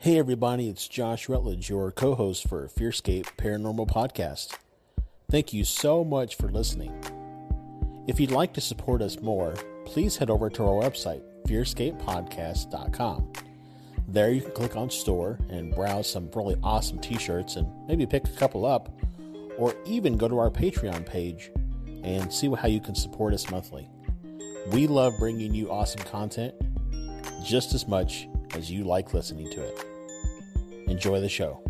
Hey 0.00 0.16
everybody, 0.16 0.68
it's 0.68 0.86
Josh 0.86 1.28
Rutledge, 1.28 1.68
your 1.68 1.90
co-host 1.90 2.48
for 2.48 2.68
Fearscape 2.68 3.26
Paranormal 3.36 3.88
Podcast. 3.88 4.56
Thank 5.28 5.52
you 5.52 5.64
so 5.64 6.04
much 6.04 6.36
for 6.36 6.48
listening. 6.48 6.94
If 8.06 8.20
you'd 8.20 8.30
like 8.30 8.52
to 8.52 8.60
support 8.60 9.02
us 9.02 9.20
more, 9.20 9.54
please 9.84 10.16
head 10.16 10.30
over 10.30 10.50
to 10.50 10.62
our 10.62 10.84
website, 10.84 11.22
fearscapepodcast.com. 11.48 13.32
There 14.06 14.30
you 14.30 14.40
can 14.40 14.52
click 14.52 14.76
on 14.76 14.88
store 14.88 15.36
and 15.50 15.74
browse 15.74 16.08
some 16.08 16.30
really 16.32 16.54
awesome 16.62 17.00
t-shirts 17.00 17.56
and 17.56 17.66
maybe 17.88 18.06
pick 18.06 18.28
a 18.28 18.36
couple 18.36 18.64
up, 18.64 18.96
or 19.56 19.74
even 19.84 20.16
go 20.16 20.28
to 20.28 20.38
our 20.38 20.48
Patreon 20.48 21.06
page 21.06 21.50
and 22.04 22.32
see 22.32 22.48
how 22.54 22.68
you 22.68 22.80
can 22.80 22.94
support 22.94 23.34
us 23.34 23.50
monthly. 23.50 23.90
We 24.68 24.86
love 24.86 25.18
bringing 25.18 25.52
you 25.54 25.72
awesome 25.72 26.04
content 26.04 26.54
just 27.44 27.74
as 27.74 27.88
much 27.88 28.28
as 28.54 28.70
you 28.70 28.84
like 28.84 29.12
listening 29.12 29.50
to 29.50 29.60
it. 29.60 29.87
Enjoy 30.88 31.20
the 31.20 31.28
show. 31.28 31.62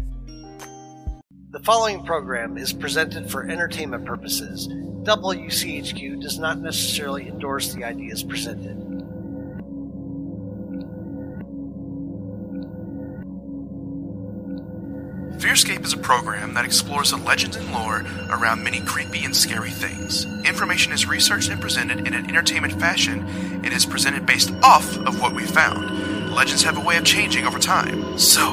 The 1.50 1.60
following 1.60 2.04
program 2.04 2.56
is 2.56 2.72
presented 2.72 3.30
for 3.30 3.48
entertainment 3.48 4.04
purposes. 4.04 4.68
WCHQ 4.68 6.20
does 6.20 6.38
not 6.38 6.58
necessarily 6.60 7.26
endorse 7.26 7.72
the 7.72 7.84
ideas 7.84 8.22
presented. 8.22 8.76
Fearscape 15.38 15.84
is 15.84 15.92
a 15.92 15.98
program 15.98 16.52
that 16.54 16.64
explores 16.64 17.12
the 17.12 17.16
legends 17.16 17.56
and 17.56 17.72
lore 17.72 18.04
around 18.28 18.62
many 18.62 18.80
creepy 18.80 19.24
and 19.24 19.34
scary 19.34 19.70
things. 19.70 20.26
Information 20.44 20.92
is 20.92 21.06
researched 21.06 21.48
and 21.48 21.60
presented 21.60 22.06
in 22.06 22.12
an 22.12 22.28
entertainment 22.28 22.74
fashion 22.74 23.24
and 23.64 23.72
is 23.72 23.86
presented 23.86 24.26
based 24.26 24.52
off 24.62 24.96
of 24.98 25.20
what 25.20 25.34
we 25.34 25.44
found. 25.44 26.34
Legends 26.34 26.64
have 26.64 26.76
a 26.76 26.84
way 26.84 26.96
of 26.96 27.04
changing 27.04 27.46
over 27.46 27.58
time, 27.58 28.18
so 28.18 28.52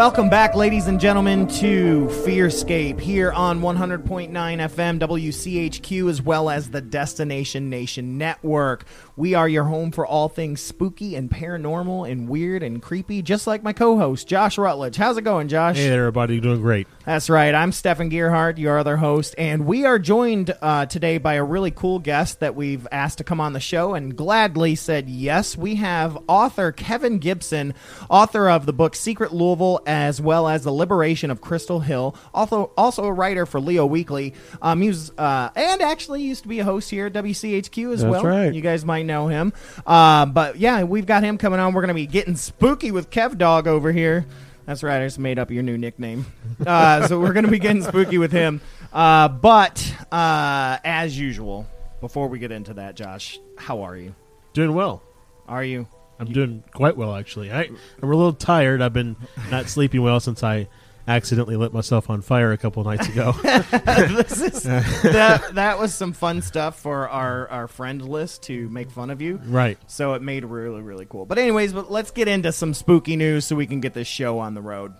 Welcome 0.00 0.30
back, 0.30 0.54
ladies 0.54 0.86
and 0.86 0.98
gentlemen, 0.98 1.46
to 1.58 2.06
Fearscape 2.24 2.98
here 2.98 3.30
on 3.32 3.60
100.9 3.60 4.30
FM 4.30 4.98
WCHQ 4.98 6.08
as 6.08 6.22
well 6.22 6.48
as 6.48 6.70
the 6.70 6.80
Destination 6.80 7.68
Nation 7.68 8.16
Network. 8.16 8.86
We 9.14 9.34
are 9.34 9.46
your 9.46 9.64
home 9.64 9.90
for 9.92 10.06
all 10.06 10.30
things 10.30 10.62
spooky 10.62 11.16
and 11.16 11.30
paranormal 11.30 12.10
and 12.10 12.30
weird 12.30 12.62
and 12.62 12.80
creepy, 12.80 13.20
just 13.20 13.46
like 13.46 13.62
my 13.62 13.74
co 13.74 13.98
host, 13.98 14.26
Josh 14.26 14.56
Rutledge. 14.56 14.96
How's 14.96 15.18
it 15.18 15.24
going, 15.24 15.48
Josh? 15.48 15.76
Hey 15.76 15.90
there, 15.90 16.00
everybody. 16.00 16.32
You're 16.36 16.44
doing 16.44 16.62
great. 16.62 16.88
That's 17.04 17.28
right. 17.28 17.54
I'm 17.54 17.70
Stefan 17.70 18.08
Gearhart, 18.08 18.56
your 18.56 18.78
other 18.78 18.96
host, 18.96 19.34
and 19.36 19.66
we 19.66 19.84
are 19.84 19.98
joined 19.98 20.54
uh, 20.62 20.86
today 20.86 21.18
by 21.18 21.34
a 21.34 21.44
really 21.44 21.72
cool 21.72 21.98
guest 21.98 22.40
that 22.40 22.54
we've 22.54 22.88
asked 22.90 23.18
to 23.18 23.24
come 23.24 23.42
on 23.42 23.52
the 23.52 23.60
show 23.60 23.92
and 23.92 24.16
gladly 24.16 24.76
said 24.76 25.10
yes. 25.10 25.58
We 25.58 25.74
have 25.74 26.16
author 26.26 26.72
Kevin 26.72 27.18
Gibson, 27.18 27.74
author 28.08 28.48
of 28.48 28.64
the 28.64 28.72
book 28.72 28.96
Secret 28.96 29.34
Louisville, 29.34 29.80
as 29.90 30.20
well 30.20 30.46
as 30.46 30.62
The 30.62 30.70
Liberation 30.70 31.32
of 31.32 31.40
Crystal 31.40 31.80
Hill, 31.80 32.14
also 32.32 32.70
also 32.76 33.04
a 33.04 33.12
writer 33.12 33.44
for 33.44 33.60
Leo 33.60 33.84
Weekly. 33.84 34.34
Um, 34.62 34.80
he 34.80 34.88
was 34.88 35.10
uh, 35.18 35.50
and 35.56 35.82
actually 35.82 36.22
used 36.22 36.44
to 36.44 36.48
be 36.48 36.60
a 36.60 36.64
host 36.64 36.90
here 36.90 37.06
at 37.06 37.12
WCHQ 37.12 37.92
as 37.92 38.00
That's 38.02 38.10
well. 38.10 38.22
right. 38.22 38.54
You 38.54 38.60
guys 38.60 38.84
might 38.84 39.04
know 39.04 39.26
him. 39.26 39.52
Uh, 39.84 40.26
but 40.26 40.56
yeah, 40.56 40.84
we've 40.84 41.06
got 41.06 41.24
him 41.24 41.38
coming 41.38 41.58
on. 41.58 41.74
We're 41.74 41.80
going 41.82 41.88
to 41.88 41.94
be 41.94 42.06
getting 42.06 42.36
spooky 42.36 42.92
with 42.92 43.10
Kev 43.10 43.36
Dog 43.36 43.66
over 43.66 43.90
here. 43.90 44.26
That's 44.64 44.84
right. 44.84 45.02
I 45.02 45.06
just 45.06 45.18
made 45.18 45.40
up 45.40 45.50
your 45.50 45.64
new 45.64 45.76
nickname. 45.76 46.24
Uh, 46.64 47.06
so 47.08 47.18
we're 47.18 47.32
going 47.32 47.46
to 47.46 47.50
be 47.50 47.58
getting 47.58 47.82
spooky 47.82 48.18
with 48.18 48.30
him. 48.30 48.60
Uh, 48.92 49.26
but 49.26 49.92
uh, 50.12 50.78
as 50.84 51.18
usual, 51.18 51.66
before 52.00 52.28
we 52.28 52.38
get 52.38 52.52
into 52.52 52.74
that, 52.74 52.94
Josh, 52.94 53.40
how 53.56 53.82
are 53.82 53.96
you? 53.96 54.14
Doing 54.52 54.72
well. 54.72 55.02
Are 55.48 55.64
you? 55.64 55.88
I'm 56.20 56.32
doing 56.32 56.62
quite 56.72 56.96
well, 56.96 57.14
actually. 57.16 57.50
I, 57.50 57.62
I'm 57.62 58.12
a 58.12 58.14
little 58.14 58.34
tired. 58.34 58.82
I've 58.82 58.92
been 58.92 59.16
not 59.50 59.68
sleeping 59.68 60.02
well 60.02 60.20
since 60.20 60.44
I 60.44 60.68
accidentally 61.08 61.56
lit 61.56 61.72
myself 61.72 62.10
on 62.10 62.20
fire 62.22 62.52
a 62.52 62.58
couple 62.58 62.84
nights 62.84 63.08
ago. 63.08 63.32
this 63.42 64.40
is 64.40 64.62
that. 64.62 65.54
That 65.54 65.78
was 65.78 65.94
some 65.94 66.12
fun 66.12 66.42
stuff 66.42 66.78
for 66.78 67.08
our 67.08 67.48
our 67.48 67.68
friend 67.68 68.06
list 68.06 68.42
to 68.44 68.68
make 68.68 68.90
fun 68.90 69.10
of 69.10 69.20
you. 69.20 69.40
right. 69.44 69.78
So 69.86 70.14
it 70.14 70.22
made 70.22 70.44
really 70.44 70.82
really 70.82 71.06
cool. 71.06 71.24
But 71.26 71.38
anyways, 71.38 71.72
but 71.72 71.90
let's 71.90 72.10
get 72.10 72.28
into 72.28 72.52
some 72.52 72.74
spooky 72.74 73.16
news 73.16 73.46
so 73.46 73.56
we 73.56 73.66
can 73.66 73.80
get 73.80 73.94
this 73.94 74.06
show 74.06 74.38
on 74.38 74.54
the 74.54 74.62
road. 74.62 74.94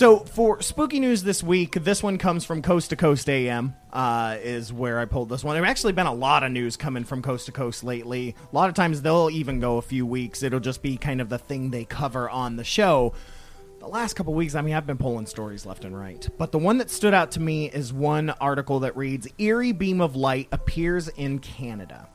So 0.00 0.20
for 0.20 0.62
spooky 0.62 0.98
news 0.98 1.24
this 1.24 1.42
week, 1.42 1.72
this 1.72 2.02
one 2.02 2.16
comes 2.16 2.46
from 2.46 2.62
Coast 2.62 2.88
to 2.88 2.96
Coast 2.96 3.28
AM. 3.28 3.76
Uh, 3.92 4.38
is 4.40 4.72
where 4.72 4.98
I 4.98 5.04
pulled 5.04 5.28
this 5.28 5.44
one. 5.44 5.54
There's 5.54 5.68
actually 5.68 5.92
been 5.92 6.06
a 6.06 6.14
lot 6.14 6.42
of 6.42 6.50
news 6.50 6.78
coming 6.78 7.04
from 7.04 7.20
Coast 7.20 7.44
to 7.44 7.52
Coast 7.52 7.84
lately. 7.84 8.34
A 8.50 8.56
lot 8.56 8.70
of 8.70 8.74
times 8.74 9.02
they'll 9.02 9.28
even 9.30 9.60
go 9.60 9.76
a 9.76 9.82
few 9.82 10.06
weeks. 10.06 10.42
It'll 10.42 10.58
just 10.58 10.80
be 10.80 10.96
kind 10.96 11.20
of 11.20 11.28
the 11.28 11.36
thing 11.36 11.70
they 11.70 11.84
cover 11.84 12.30
on 12.30 12.56
the 12.56 12.64
show. 12.64 13.12
The 13.80 13.88
last 13.88 14.14
couple 14.14 14.32
weeks, 14.32 14.54
I 14.54 14.62
mean, 14.62 14.72
I've 14.72 14.86
been 14.86 14.96
pulling 14.96 15.26
stories 15.26 15.66
left 15.66 15.84
and 15.84 15.94
right. 15.94 16.26
But 16.38 16.50
the 16.50 16.58
one 16.58 16.78
that 16.78 16.88
stood 16.88 17.12
out 17.12 17.32
to 17.32 17.40
me 17.40 17.66
is 17.66 17.92
one 17.92 18.30
article 18.30 18.80
that 18.80 18.96
reads 18.96 19.28
Eerie 19.36 19.72
beam 19.72 20.00
of 20.00 20.16
light 20.16 20.48
appears 20.50 21.08
in 21.08 21.40
Canada. 21.40 22.08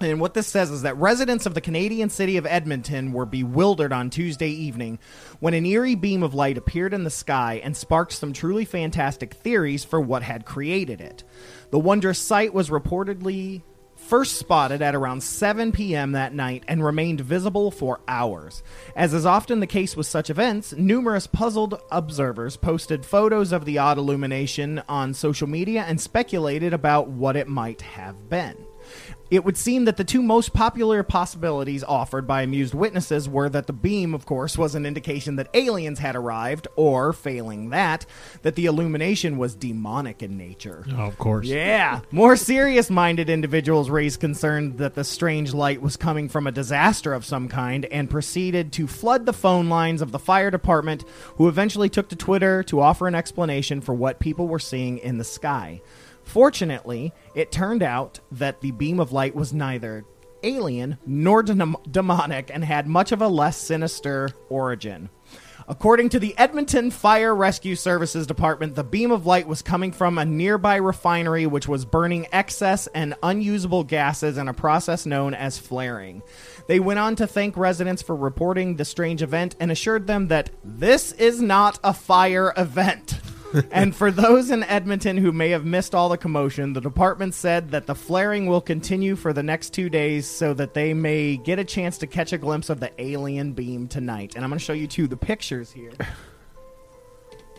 And 0.00 0.20
what 0.20 0.34
this 0.34 0.46
says 0.46 0.70
is 0.70 0.82
that 0.82 0.96
residents 0.96 1.44
of 1.44 1.54
the 1.54 1.60
Canadian 1.60 2.08
city 2.08 2.36
of 2.36 2.46
Edmonton 2.46 3.12
were 3.12 3.26
bewildered 3.26 3.92
on 3.92 4.10
Tuesday 4.10 4.50
evening 4.50 5.00
when 5.40 5.54
an 5.54 5.66
eerie 5.66 5.96
beam 5.96 6.22
of 6.22 6.34
light 6.34 6.56
appeared 6.56 6.94
in 6.94 7.02
the 7.02 7.10
sky 7.10 7.60
and 7.64 7.76
sparked 7.76 8.12
some 8.12 8.32
truly 8.32 8.64
fantastic 8.64 9.34
theories 9.34 9.84
for 9.84 10.00
what 10.00 10.22
had 10.22 10.44
created 10.44 11.00
it. 11.00 11.24
The 11.70 11.80
wondrous 11.80 12.20
sight 12.20 12.54
was 12.54 12.70
reportedly 12.70 13.62
first 13.96 14.36
spotted 14.36 14.80
at 14.80 14.94
around 14.94 15.20
7 15.20 15.72
p.m. 15.72 16.12
that 16.12 16.32
night 16.32 16.62
and 16.68 16.84
remained 16.84 17.20
visible 17.20 17.72
for 17.72 18.00
hours. 18.06 18.62
As 18.94 19.12
is 19.12 19.26
often 19.26 19.58
the 19.58 19.66
case 19.66 19.96
with 19.96 20.06
such 20.06 20.30
events, 20.30 20.72
numerous 20.72 21.26
puzzled 21.26 21.80
observers 21.90 22.56
posted 22.56 23.04
photos 23.04 23.50
of 23.50 23.64
the 23.64 23.78
odd 23.78 23.98
illumination 23.98 24.80
on 24.88 25.12
social 25.12 25.48
media 25.48 25.84
and 25.88 26.00
speculated 26.00 26.72
about 26.72 27.08
what 27.08 27.34
it 27.34 27.48
might 27.48 27.82
have 27.82 28.28
been. 28.28 28.67
It 29.30 29.44
would 29.44 29.56
seem 29.58 29.84
that 29.84 29.98
the 29.98 30.04
two 30.04 30.22
most 30.22 30.54
popular 30.54 31.02
possibilities 31.02 31.84
offered 31.84 32.26
by 32.26 32.42
amused 32.42 32.72
witnesses 32.72 33.28
were 33.28 33.48
that 33.50 33.66
the 33.66 33.72
beam, 33.74 34.14
of 34.14 34.24
course, 34.24 34.56
was 34.56 34.74
an 34.74 34.86
indication 34.86 35.36
that 35.36 35.50
aliens 35.52 35.98
had 35.98 36.16
arrived, 36.16 36.66
or, 36.76 37.12
failing 37.12 37.70
that, 37.70 38.06
that 38.42 38.54
the 38.54 38.66
illumination 38.66 39.36
was 39.36 39.54
demonic 39.54 40.22
in 40.22 40.38
nature. 40.38 40.86
Oh, 40.92 41.06
of 41.06 41.18
course. 41.18 41.46
Yeah. 41.46 42.00
More 42.10 42.36
serious 42.36 42.88
minded 42.88 43.28
individuals 43.28 43.90
raised 43.90 44.20
concern 44.20 44.76
that 44.78 44.94
the 44.94 45.04
strange 45.04 45.52
light 45.52 45.82
was 45.82 45.96
coming 45.96 46.28
from 46.28 46.46
a 46.46 46.52
disaster 46.52 47.12
of 47.12 47.24
some 47.24 47.48
kind 47.48 47.84
and 47.86 48.08
proceeded 48.08 48.72
to 48.72 48.86
flood 48.86 49.26
the 49.26 49.32
phone 49.32 49.68
lines 49.68 50.00
of 50.00 50.10
the 50.10 50.18
fire 50.18 50.50
department, 50.50 51.04
who 51.36 51.48
eventually 51.48 51.90
took 51.90 52.08
to 52.08 52.16
Twitter 52.16 52.62
to 52.62 52.80
offer 52.80 53.06
an 53.06 53.14
explanation 53.14 53.82
for 53.82 53.92
what 53.92 54.20
people 54.20 54.48
were 54.48 54.58
seeing 54.58 54.98
in 54.98 55.18
the 55.18 55.24
sky. 55.24 55.82
Fortunately, 56.28 57.14
it 57.34 57.50
turned 57.50 57.82
out 57.82 58.20
that 58.32 58.60
the 58.60 58.70
beam 58.72 59.00
of 59.00 59.12
light 59.12 59.34
was 59.34 59.54
neither 59.54 60.04
alien 60.42 60.98
nor 61.06 61.42
dem- 61.42 61.74
demonic 61.90 62.50
and 62.52 62.62
had 62.62 62.86
much 62.86 63.12
of 63.12 63.22
a 63.22 63.28
less 63.28 63.56
sinister 63.56 64.28
origin. 64.50 65.08
According 65.66 66.10
to 66.10 66.18
the 66.18 66.36
Edmonton 66.36 66.90
Fire 66.90 67.34
Rescue 67.34 67.76
Services 67.76 68.26
Department, 68.26 68.74
the 68.74 68.84
beam 68.84 69.10
of 69.10 69.24
light 69.24 69.48
was 69.48 69.62
coming 69.62 69.90
from 69.90 70.18
a 70.18 70.24
nearby 70.26 70.76
refinery 70.76 71.46
which 71.46 71.66
was 71.66 71.86
burning 71.86 72.26
excess 72.30 72.88
and 72.88 73.14
unusable 73.22 73.84
gases 73.84 74.36
in 74.36 74.48
a 74.48 74.54
process 74.54 75.06
known 75.06 75.32
as 75.32 75.58
flaring. 75.58 76.22
They 76.66 76.78
went 76.78 76.98
on 76.98 77.16
to 77.16 77.26
thank 77.26 77.56
residents 77.56 78.02
for 78.02 78.14
reporting 78.14 78.76
the 78.76 78.84
strange 78.84 79.22
event 79.22 79.56
and 79.58 79.70
assured 79.70 80.06
them 80.06 80.28
that 80.28 80.50
this 80.62 81.12
is 81.12 81.40
not 81.40 81.78
a 81.82 81.94
fire 81.94 82.52
event. 82.54 83.20
and 83.70 83.94
for 83.94 84.10
those 84.10 84.50
in 84.50 84.62
Edmonton 84.64 85.16
who 85.16 85.32
may 85.32 85.50
have 85.50 85.64
missed 85.64 85.94
all 85.94 86.08
the 86.08 86.18
commotion, 86.18 86.72
the 86.72 86.80
department 86.80 87.34
said 87.34 87.70
that 87.70 87.86
the 87.86 87.94
flaring 87.94 88.46
will 88.46 88.60
continue 88.60 89.16
for 89.16 89.32
the 89.32 89.42
next 89.42 89.70
two 89.70 89.88
days 89.88 90.26
so 90.26 90.52
that 90.54 90.74
they 90.74 90.94
may 90.94 91.36
get 91.36 91.58
a 91.58 91.64
chance 91.64 91.98
to 91.98 92.06
catch 92.06 92.32
a 92.32 92.38
glimpse 92.38 92.68
of 92.70 92.80
the 92.80 92.90
alien 93.00 93.52
beam 93.52 93.88
tonight. 93.88 94.34
And 94.34 94.44
I'm 94.44 94.50
going 94.50 94.58
to 94.58 94.64
show 94.64 94.72
you 94.72 94.86
two 94.86 95.06
the 95.06 95.16
pictures 95.16 95.70
here. 95.72 95.92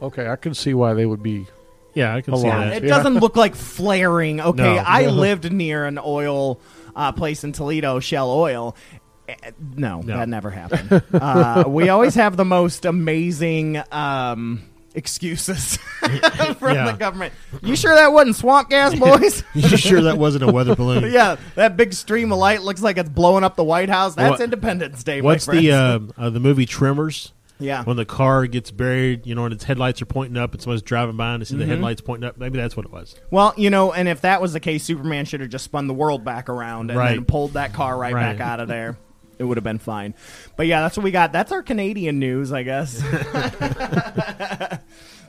Okay, 0.02 0.30
I 0.30 0.38
can 0.38 0.54
see 0.54 0.74
why 0.74 0.94
they 0.94 1.06
would 1.06 1.22
be. 1.22 1.46
Yeah, 1.94 2.16
I 2.16 2.22
can 2.22 2.34
see 2.38 2.48
Alarm. 2.48 2.70
that. 2.70 2.84
It 2.86 2.88
doesn't 2.88 3.16
look 3.16 3.36
like 3.36 3.54
flaring. 3.56 4.40
Okay, 4.42 4.64
No. 4.64 4.78
I 4.86 5.08
lived 5.08 5.52
near 5.52 5.86
an 5.86 6.00
oil 6.02 6.62
uh, 6.96 7.12
place 7.12 7.44
in 7.44 7.52
Toledo, 7.52 8.00
Shell 8.00 8.32
Oil. 8.32 8.78
Eh, 9.28 9.36
No, 9.76 10.00
No. 10.00 10.16
that 10.16 10.30
never 10.30 10.50
happened. 10.52 11.04
uh, 11.14 11.66
we 11.68 11.90
always 11.90 12.16
have 12.16 12.38
the 12.38 12.46
most 12.46 12.86
amazing 12.86 13.82
um, 13.92 14.62
excuses 14.96 15.78
from 16.00 16.76
Yeah. 16.76 16.92
the 16.92 16.96
government. 16.98 17.34
You 17.62 17.76
sure 17.76 17.96
that 17.96 18.12
wasn't 18.14 18.36
swamp 18.36 18.70
gas, 18.70 18.94
boys? 19.00 19.44
You 19.54 19.78
sure 19.78 20.02
that 20.02 20.18
wasn't 20.18 20.44
a 20.44 20.52
weather 20.52 20.76
balloon? 20.76 21.12
yeah, 21.12 21.38
that 21.56 21.78
big 21.78 21.94
stream 21.94 22.32
of 22.32 22.40
light 22.40 22.62
looks 22.62 22.82
like 22.82 22.98
it's 22.98 23.10
blowing 23.10 23.44
up 23.44 23.56
the 23.56 23.64
White 23.64 23.90
House. 23.90 24.16
That's 24.16 24.32
What- 24.32 24.42
Independence 24.42 25.04
Day. 25.04 25.22
What's 25.22 25.48
my 25.48 25.56
the 25.56 25.68
friends. 25.70 26.14
uh, 26.18 26.22
uh, 26.22 26.30
the 26.30 26.40
movie 26.40 26.66
Tremors? 26.66 27.34
yeah? 27.62 27.84
When 27.84 27.98
the 27.98 28.06
car 28.06 28.48
gets 28.48 28.72
buried, 28.72 29.28
you 29.28 29.36
know, 29.36 29.44
and 29.44 29.54
its 29.54 29.66
headlights 29.66 30.02
are 30.02 30.06
pointing 30.06 30.38
up, 30.38 30.54
and 30.54 30.62
someone's 30.62 30.82
driving 30.82 31.18
by 31.18 31.34
and 31.34 31.42
they 31.42 31.46
see 31.46 31.56
Mm-hmm. 31.56 31.60
the 31.60 31.66
headlights 31.68 32.00
pointing 32.02 32.28
up. 32.30 32.38
Maybe 32.38 32.58
that's 32.58 32.78
what 32.78 32.86
it 32.86 32.92
was. 32.92 33.16
Well, 33.32 33.54
you 33.58 33.70
know, 33.70 33.92
and 33.92 34.08
if 34.08 34.22
that 34.22 34.42
was 34.42 34.54
the 34.54 34.62
case, 34.62 34.84
Superman 34.86 35.26
should 35.26 35.42
have 35.42 35.50
just 35.50 35.66
spun 35.66 35.88
the 35.88 35.94
world 35.94 36.24
back 36.24 36.48
around 36.48 36.90
and 36.90 36.98
Right. 36.98 37.16
then 37.16 37.26
pulled 37.26 37.54
that 37.54 37.74
car 37.74 37.98
right, 37.98 38.14
Right. 38.14 38.38
back 38.38 38.48
out 38.48 38.62
of 38.62 38.70
there. 38.70 38.98
It 39.40 39.46
would 39.46 39.58
have 39.58 39.64
been 39.64 39.80
fine. 39.80 40.14
But 40.58 40.68
yeah, 40.68 40.82
that's 40.82 40.98
what 40.98 41.04
we 41.04 41.12
got. 41.12 41.32
That's 41.32 41.52
our 41.52 41.64
Canadian 41.64 42.20
news, 42.20 42.52
I 42.52 42.64
guess. 42.64 42.92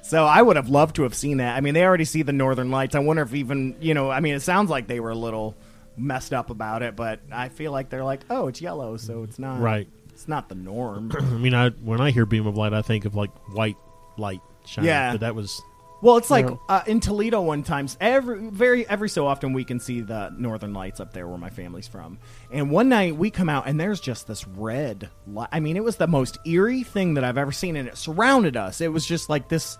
so 0.02 0.24
I 0.24 0.42
would 0.42 0.56
have 0.56 0.68
loved 0.68 0.96
to 0.96 1.04
have 1.04 1.14
seen 1.14 1.38
that. 1.38 1.56
I 1.56 1.60
mean, 1.60 1.74
they 1.74 1.84
already 1.84 2.04
see 2.04 2.22
the 2.22 2.32
Northern 2.32 2.70
Lights. 2.70 2.94
I 2.94 2.98
wonder 2.98 3.22
if 3.22 3.34
even, 3.34 3.76
you 3.80 3.94
know, 3.94 4.10
I 4.10 4.20
mean, 4.20 4.34
it 4.34 4.40
sounds 4.40 4.68
like 4.68 4.88
they 4.88 5.00
were 5.00 5.10
a 5.10 5.14
little 5.16 5.56
messed 5.96 6.32
up 6.32 6.50
about 6.50 6.82
it, 6.82 6.96
but 6.96 7.20
I 7.30 7.50
feel 7.50 7.72
like 7.72 7.88
they're 7.88 8.04
like, 8.04 8.20
oh, 8.30 8.48
it's 8.48 8.60
yellow, 8.60 8.96
so 8.96 9.22
it's 9.22 9.38
not 9.38 9.60
Right. 9.60 9.88
It's 10.12 10.28
not 10.28 10.48
the 10.48 10.54
norm. 10.54 11.12
I 11.18 11.22
mean, 11.22 11.54
I 11.54 11.70
when 11.70 12.00
I 12.00 12.10
hear 12.10 12.26
beam 12.26 12.46
of 12.46 12.56
light, 12.56 12.74
I 12.74 12.82
think 12.82 13.04
of 13.04 13.14
like 13.14 13.30
white 13.54 13.76
light 14.18 14.40
shining. 14.66 14.88
Yeah. 14.88 15.12
but 15.12 15.20
that 15.20 15.34
was 15.34 15.62
Well, 16.02 16.16
it's 16.16 16.30
like 16.30 16.46
uh, 16.68 16.82
in 16.86 17.00
Toledo 17.00 17.42
one 17.42 17.62
times 17.62 17.96
Every 18.00 18.48
very 18.48 18.88
every 18.88 19.08
so 19.08 19.26
often 19.26 19.52
we 19.52 19.64
can 19.64 19.80
see 19.80 20.00
the 20.00 20.34
northern 20.36 20.72
lights 20.72 21.00
up 21.00 21.12
there 21.12 21.28
where 21.28 21.38
my 21.38 21.50
family's 21.50 21.88
from. 21.88 22.18
And 22.50 22.70
one 22.70 22.88
night 22.88 23.16
we 23.16 23.30
come 23.30 23.48
out 23.48 23.66
and 23.66 23.78
there's 23.78 24.00
just 24.00 24.26
this 24.26 24.46
red. 24.46 25.10
Li- 25.26 25.46
I 25.52 25.60
mean, 25.60 25.76
it 25.76 25.84
was 25.84 25.96
the 25.96 26.06
most 26.06 26.38
eerie 26.46 26.82
thing 26.82 27.14
that 27.14 27.24
I've 27.24 27.38
ever 27.38 27.52
seen, 27.52 27.76
and 27.76 27.88
it 27.88 27.96
surrounded 27.98 28.56
us. 28.56 28.80
It 28.80 28.92
was 28.92 29.06
just 29.06 29.28
like 29.28 29.48
this. 29.48 29.78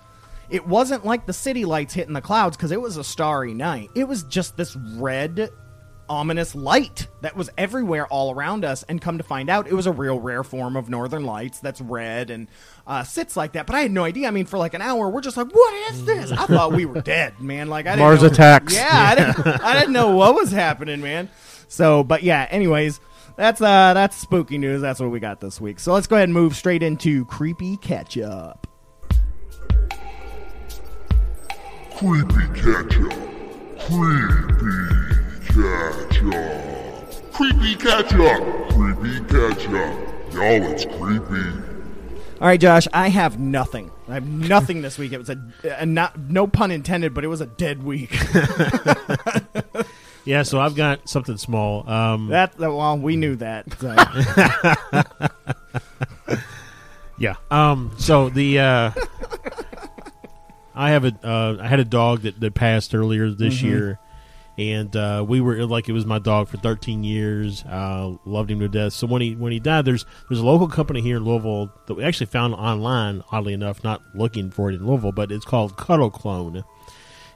It 0.51 0.67
wasn't 0.67 1.07
like 1.07 1.27
the 1.27 1.33
city 1.33 1.65
lights 1.65 1.95
hitting 1.95 2.13
the 2.15 2.21
clouds 2.21 2.57
because 2.57 2.73
it 2.73 2.81
was 2.81 2.97
a 2.97 3.05
starry 3.05 3.55
night. 3.55 3.91
It 3.95 4.05
was 4.05 4.25
just 4.25 4.57
this 4.57 4.77
red. 4.77 5.51
Ominous 6.11 6.57
light 6.57 7.07
that 7.21 7.37
was 7.37 7.51
everywhere 7.57 8.05
all 8.09 8.35
around 8.35 8.65
us, 8.65 8.83
and 8.89 9.01
come 9.01 9.19
to 9.19 9.23
find 9.25 9.49
out, 9.49 9.69
it 9.69 9.75
was 9.75 9.87
a 9.87 9.93
real 9.93 10.19
rare 10.19 10.43
form 10.43 10.75
of 10.77 10.91
northern 10.91 11.23
lights 11.25 11.61
that's 11.61 11.81
red 11.81 12.31
and 12.31 12.49
uh, 12.85 13.05
sits 13.05 13.37
like 13.37 13.53
that. 13.53 13.65
But 13.67 13.77
I 13.77 13.83
had 13.83 13.93
no 13.93 14.03
idea. 14.03 14.27
I 14.27 14.33
mean, 14.33 14.47
for 14.47 14.59
like 14.59 14.75
an 14.75 14.83
hour, 14.83 15.09
we're 15.09 15.21
just 15.21 15.37
like, 15.37 15.47
"What 15.55 15.93
is 15.93 16.05
this?" 16.05 16.33
I 16.33 16.47
thought 16.47 16.73
we 16.73 16.85
were 16.85 17.01
dead, 17.01 17.41
man. 17.41 17.69
Like 17.69 17.87
I 17.87 17.91
didn't 17.91 18.01
Mars 18.01 18.23
know- 18.23 18.27
attacks. 18.29 18.75
Yeah, 18.75 18.89
I 18.91 19.15
didn't, 19.15 19.47
I 19.63 19.79
didn't 19.79 19.93
know 19.93 20.17
what 20.17 20.35
was 20.35 20.51
happening, 20.51 21.01
man. 21.01 21.31
So, 21.69 22.03
but 22.03 22.25
yeah. 22.25 22.45
Anyways, 22.51 22.99
that's 23.37 23.61
uh 23.61 23.95
that's 23.95 24.17
spooky 24.17 24.59
news. 24.59 24.81
That's 24.83 24.99
what 24.99 25.13
we 25.13 25.21
got 25.21 25.41
this 25.41 25.61
week. 25.61 25.79
So 25.79 25.93
let's 25.93 26.09
go 26.09 26.17
ahead 26.17 26.25
and 26.29 26.35
move 26.35 26.57
straight 26.57 26.83
into 26.83 27.25
creepy 27.27 27.77
catch 27.77 28.19
up. 28.19 28.67
Creepy 31.97 32.61
ketchup. 32.61 33.13
Creepy 33.79 35.00
ketchup. 35.61 37.33
Creepy 37.33 37.75
ketchup. 37.77 38.69
Creepy 38.71 39.21
ketchup. 39.27 39.93
Y'all, 40.33 40.63
it's 40.71 40.85
creepy. 40.85 41.51
All 42.41 42.47
right, 42.47 42.61
Josh. 42.61 42.87
I 42.93 43.09
have 43.09 43.39
nothing. 43.39 43.91
I 44.09 44.15
have 44.15 44.27
nothing 44.27 44.83
this 44.83 44.97
week. 44.99 45.13
It 45.13 45.19
was 45.19 45.29
a, 45.31 45.39
a 45.65 45.87
not 45.87 46.19
no 46.19 46.47
pun 46.47 46.71
intended, 46.71 47.13
but 47.15 47.25
it 47.25 47.29
was 47.29 47.41
a 47.41 47.47
dead 47.47 47.83
week. 47.83 48.13
yeah. 50.25 50.43
So 50.43 50.59
I've 50.61 50.75
got 50.75 51.09
something 51.09 51.37
small. 51.37 51.89
Um, 51.89 52.29
that 52.29 52.59
well, 52.59 52.97
we 52.99 53.17
knew 53.17 53.37
that. 53.37 53.67
So. 53.79 53.95
Yeah. 57.19 57.35
Um. 57.51 57.93
So 57.99 58.31
the 58.31 58.61
uh, 58.61 58.91
I 60.75 60.91
have 60.93 61.05
a 61.05 61.13
uh, 61.23 61.59
I 61.61 61.67
had 61.67 61.79
a 61.79 61.85
dog 61.85 62.23
that, 62.23 62.41
that 62.41 62.55
passed 62.55 62.95
earlier 62.95 63.29
this 63.29 63.59
Mm-hmm. 63.59 63.67
year, 63.67 63.99
and 64.59 64.95
uh, 64.97 65.25
we 65.27 65.41
were 65.41 65.65
like 65.67 65.89
it 65.89 65.93
was 65.93 66.05
my 66.05 66.19
dog 66.19 66.49
for 66.49 66.57
13 66.59 67.03
years. 67.05 67.65
Uh, 67.65 68.17
loved 68.25 68.51
him 68.51 68.61
to 68.61 68.69
death. 68.69 68.93
So 68.93 69.07
when 69.07 69.23
he 69.23 69.35
when 69.35 69.53
he 69.53 69.61
died, 69.61 69.85
there's 69.85 70.05
there's 70.29 70.41
a 70.41 70.45
local 70.47 70.69
company 70.69 71.01
here 71.01 71.17
in 71.17 71.25
Louisville 71.25 71.73
that 71.87 71.95
we 71.95 72.05
actually 72.05 72.27
found 72.27 72.55
online. 72.55 73.23
Oddly 73.33 73.53
enough, 73.55 73.83
not 73.85 74.03
looking 74.15 74.51
for 74.51 74.71
it 74.71 74.75
in 74.75 74.87
Louisville, 74.87 75.13
but 75.13 75.33
it's 75.33 75.45
called 75.45 75.77
Cuddle 75.77 76.11
Clone. 76.11 76.65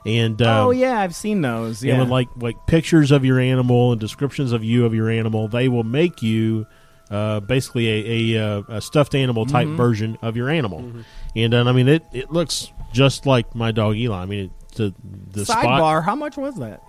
And 0.05 0.39
um, 0.43 0.67
oh 0.67 0.71
yeah, 0.71 0.99
I've 0.99 1.15
seen 1.15 1.41
those. 1.41 1.81
and 1.81 1.89
Yeah. 1.89 1.99
with 1.99 2.09
like 2.09 2.27
like 2.37 2.55
pictures 2.67 3.11
of 3.11 3.25
your 3.25 3.39
animal 3.39 3.91
and 3.91 3.99
descriptions 3.99 4.51
of 4.51 4.63
you 4.63 4.85
of 4.85 4.93
your 4.93 5.09
animal, 5.09 5.47
they 5.47 5.67
will 5.67 5.83
make 5.83 6.21
you 6.21 6.67
uh, 7.09 7.39
basically 7.39 7.87
a, 7.87 8.35
a, 8.37 8.43
uh, 8.59 8.63
a 8.69 8.81
stuffed 8.81 9.15
animal 9.15 9.45
type 9.47 9.67
Mm-hmm. 9.67 9.77
version 9.77 10.17
of 10.21 10.35
your 10.37 10.49
animal. 10.49 10.91
And 11.35 11.53
uh, 11.55 11.63
I 11.65 11.71
mean, 11.71 11.87
it, 11.87 12.03
it 12.13 12.31
looks 12.31 12.71
just 12.93 13.25
like 13.25 13.55
my 13.55 13.71
dog 13.71 13.95
Eli. 13.95 14.15
I 14.21 14.25
mean, 14.25 14.45
it, 14.45 14.51
the 14.75 14.93
the 15.31 15.45
spot 15.45 15.65
Sidebar. 15.65 16.03
How 16.03 16.15
much 16.15 16.37
was 16.37 16.55
that? 16.57 16.83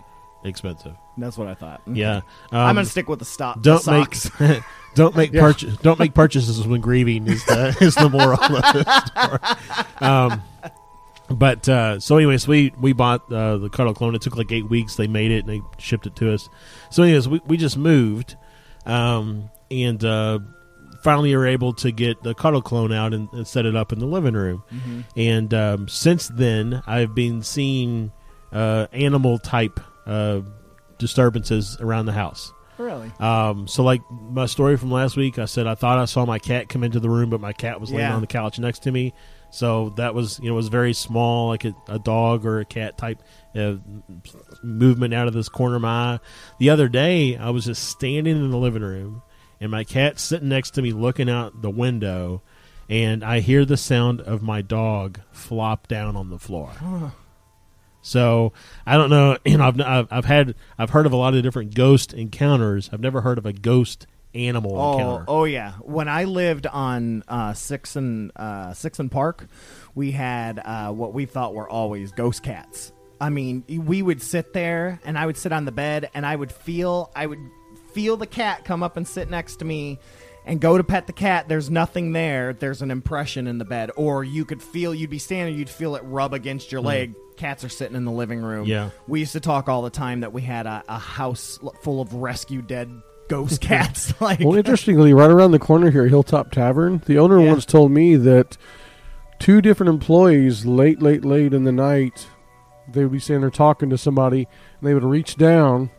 Expensive. 0.47 0.95
That's 1.19 1.37
what 1.39 1.49
I 1.49 1.55
thought. 1.55 1.81
Yeah, 1.93 2.21
I'm 2.53 2.71
Um, 2.71 2.77
gonna 2.77 2.85
stick 2.87 3.09
with 3.09 3.19
the 3.21 3.25
stop. 3.25 3.63
don't 3.63 3.83
the 3.85 3.93
make 3.93 4.63
don't 4.95 5.17
make 5.17 5.33
purchase 5.47 5.77
don't 5.79 5.99
make 5.99 6.15
purchases 6.15 6.67
when 6.67 6.81
grieving 6.81 7.27
is 7.27 7.45
the 7.47 7.77
is 7.81 7.95
the 7.95 8.09
moral 8.09 8.41
of 8.43 8.63
the 8.63 9.87
story. 9.97 10.11
Um, 10.11 10.43
but 11.29 11.69
uh, 11.69 11.99
so 12.01 12.17
anyways, 12.17 12.47
we 12.47 12.73
we 12.81 12.93
bought 12.93 13.31
uh, 13.33 13.57
the 13.59 13.69
cuddle 13.69 13.95
clone. 13.95 14.15
It 14.15 14.23
took 14.23 14.37
like 14.37 14.53
eight 14.53 14.69
weeks. 14.71 14.97
They 14.97 15.07
made 15.09 15.31
it 15.33 15.41
and 15.45 15.49
they 15.49 15.63
shipped 15.79 16.07
it 16.07 16.15
to 16.17 16.33
us. 16.33 16.49
So 16.91 17.03
anyways, 17.03 17.29
we 17.29 17.41
we 17.47 17.57
just 17.57 17.77
moved, 17.77 18.37
um, 18.85 19.51
and 19.71 20.05
uh, 20.05 20.39
finally 21.03 21.35
were 21.35 21.47
able 21.47 21.73
to 21.75 21.91
get 21.91 22.23
the 22.23 22.33
cuddle 22.35 22.63
clone 22.63 22.93
out 22.93 23.13
and, 23.13 23.29
and 23.33 23.47
set 23.47 23.67
it 23.67 23.75
up 23.75 23.93
in 23.93 23.99
the 23.99 24.07
living 24.07 24.35
room. 24.35 24.63
And 25.17 25.53
um, 25.53 25.89
since 25.89 26.29
then, 26.29 26.83
I've 26.87 27.15
been 27.15 27.43
seeing 27.43 28.13
uh, 28.53 28.87
animal 28.93 29.39
type 29.41 29.81
uh, 30.07 30.41
disturbances 30.99 31.77
around 31.81 32.07
the 32.07 32.13
house. 32.13 32.53
really? 32.79 33.11
Um, 33.21 33.67
so 33.69 33.83
like 33.83 34.03
my 34.11 34.47
story 34.47 34.77
from 34.77 34.91
last 34.91 35.17
week, 35.17 35.39
I 35.39 35.45
said 35.47 35.67
I 35.67 35.75
thought 35.75 35.99
I 35.99 36.05
saw 36.05 36.25
my 36.27 36.39
cat 36.39 36.69
come 36.69 36.85
into 36.85 37.01
the 37.01 37.11
room, 37.11 37.31
but 37.31 37.41
my 37.41 37.53
cat 37.53 37.81
was 37.81 37.91
laying 37.91 38.01
Yeah. 38.09 38.15
on 38.15 38.21
the 38.21 38.27
couch 38.27 38.59
next 38.59 38.81
to 38.85 38.93
me. 38.93 39.13
So 39.51 39.91
that 39.97 40.15
was 40.15 40.39
you 40.41 40.49
know 40.49 40.55
was 40.55 40.69
very 40.69 40.93
small, 40.93 41.49
like 41.49 41.65
a, 41.65 41.75
a 41.89 41.99
dog 41.99 42.45
or 42.45 42.61
a 42.61 42.65
cat 42.65 42.99
type 42.99 43.23
uh, 43.55 43.77
movement 44.63 45.15
out 45.15 45.29
of 45.29 45.35
this 45.35 45.49
corner 45.49 45.77
of 45.77 45.83
my 45.83 45.89
eye. 46.15 46.19
The 46.59 46.71
other 46.71 46.89
day, 46.89 47.37
I 47.37 47.51
was 47.51 47.65
just 47.65 47.85
standing 47.89 48.37
in 48.37 48.51
the 48.51 48.57
living 48.59 48.83
room, 48.83 49.23
and 49.61 49.71
my 49.71 49.85
cat's 49.85 50.23
sitting 50.23 50.49
next 50.49 50.73
to 50.73 50.83
me, 50.83 50.93
looking 50.93 51.31
out 51.31 51.63
the 51.63 51.71
window, 51.71 52.43
and 52.91 53.25
I 53.25 53.41
hear 53.41 53.65
the 53.65 53.77
sound 53.77 54.21
of 54.21 54.43
my 54.43 54.63
dog 54.63 55.21
flop 55.33 55.87
down 55.89 56.17
on 56.17 56.29
the 56.31 56.39
floor. 56.39 56.73
So 58.07 58.53
I 58.87 58.97
don't 58.97 59.11
know. 59.11 59.37
You 59.47 59.59
know, 59.59 59.65
I've, 59.69 59.81
I've 59.81 60.09
I've 60.11 60.25
had 60.25 60.55
I've 60.79 60.91
heard 60.91 61.07
of 61.07 61.13
a 61.13 61.17
lot 61.17 61.35
of 61.35 61.43
different 61.43 61.75
ghost 61.75 62.13
encounters. 62.13 62.89
I've 62.93 63.01
never 63.01 63.21
heard 63.21 63.39
of 63.39 63.47
a 63.47 63.53
ghost 63.53 64.07
animal 64.35 64.77
Oh, 64.79 64.93
encounter. 64.93 65.25
oh 65.29 65.45
yeah. 65.45 65.73
When 65.81 66.09
I 66.09 66.25
lived 66.25 66.67
on 66.67 67.25
uh, 67.27 67.55
Six 67.55 67.97
and 67.97 68.31
uh, 68.37 68.75
Six 68.75 68.99
and 68.99 69.11
Park, 69.11 69.47
we 69.95 70.11
had 70.13 70.59
uh, 70.65 70.93
what 70.93 71.15
we 71.15 71.25
thought 71.27 71.55
were 71.55 71.69
always 71.69 72.13
ghost 72.13 72.43
cats. 72.43 72.93
I 73.21 73.31
mean, 73.31 73.65
we 73.67 74.03
would 74.03 74.21
sit 74.23 74.53
there, 74.53 75.01
and 75.07 75.17
I 75.19 75.25
would 75.25 75.39
sit 75.39 75.51
on 75.53 75.65
the 75.65 75.73
bed, 75.73 76.11
and 76.13 76.27
I 76.27 76.37
would 76.37 76.53
feel, 76.53 77.11
I 77.17 77.25
would 77.25 77.39
feel 77.95 78.19
the 78.19 78.27
cat 78.27 78.67
come 78.67 78.83
up 78.83 78.99
and 78.99 79.09
sit 79.09 79.31
next 79.31 79.57
to 79.57 79.65
me, 79.65 79.99
and 80.47 80.61
go 80.61 80.79
to 80.79 80.85
pet 80.85 81.07
the 81.07 81.13
cat. 81.13 81.49
There's 81.49 81.69
nothing 81.71 82.13
there. 82.13 82.53
There's 82.55 82.81
an 82.81 82.91
impression 82.91 83.47
in 83.47 83.59
the 83.59 83.65
bed, 83.65 83.91
or 83.97 84.25
you 84.25 84.45
could 84.45 84.63
feel, 84.63 84.95
you'd 84.95 85.11
be 85.11 85.19
standing, 85.19 85.57
you'd 85.59 85.69
feel 85.69 85.97
it 85.97 86.03
rub 86.05 86.33
against 86.33 86.71
your 86.73 86.81
leg. 86.81 87.15
Cats 87.37 87.65
are 87.65 87.69
sitting 87.69 87.97
in 87.97 88.05
the 88.07 88.13
living 88.13 88.41
room. 88.41 88.65
Hmm. 88.65 88.71
Yeah. 88.71 88.91
we 89.07 89.21
used 89.21 89.33
to 89.33 89.41
talk 89.41 89.69
all 89.69 89.83
the 89.83 89.91
time 89.91 90.21
that 90.21 90.33
we 90.33 90.41
had 90.43 90.67
a, 90.67 90.83
a 90.89 90.99
house 90.99 91.59
full 91.83 92.01
of 92.01 92.15
rescue 92.15 92.63
dead 92.63 92.91
ghost 93.29 93.61
cats. 93.61 94.19
like, 94.21 94.41
Well, 94.41 94.55
interestingly, 94.57 95.13
right 95.13 95.31
around 95.31 95.51
the 95.51 95.59
corner 95.59 95.91
here, 95.91 96.07
Hilltop 96.07 96.51
Tavern, 96.53 97.03
the 97.07 97.19
owner 97.19 97.41
Yeah. 97.41 97.51
once 97.51 97.67
told 97.67 97.91
me 97.91 98.17
that 98.17 98.57
two 99.39 99.61
different 99.61 99.91
employees, 99.91 100.65
late, 100.65 101.03
late, 101.03 101.25
late 101.25 101.53
in 101.53 101.65
the 101.65 101.73
night, 101.73 102.27
they 102.91 103.03
would 103.03 103.13
be 103.13 103.19
sitting 103.19 103.41
there 103.43 103.51
talking 103.51 103.91
to 103.91 103.99
somebody, 103.99 104.47
and 104.81 104.89
they 104.89 104.95
would 104.95 105.05
reach 105.05 105.37
down, 105.37 105.91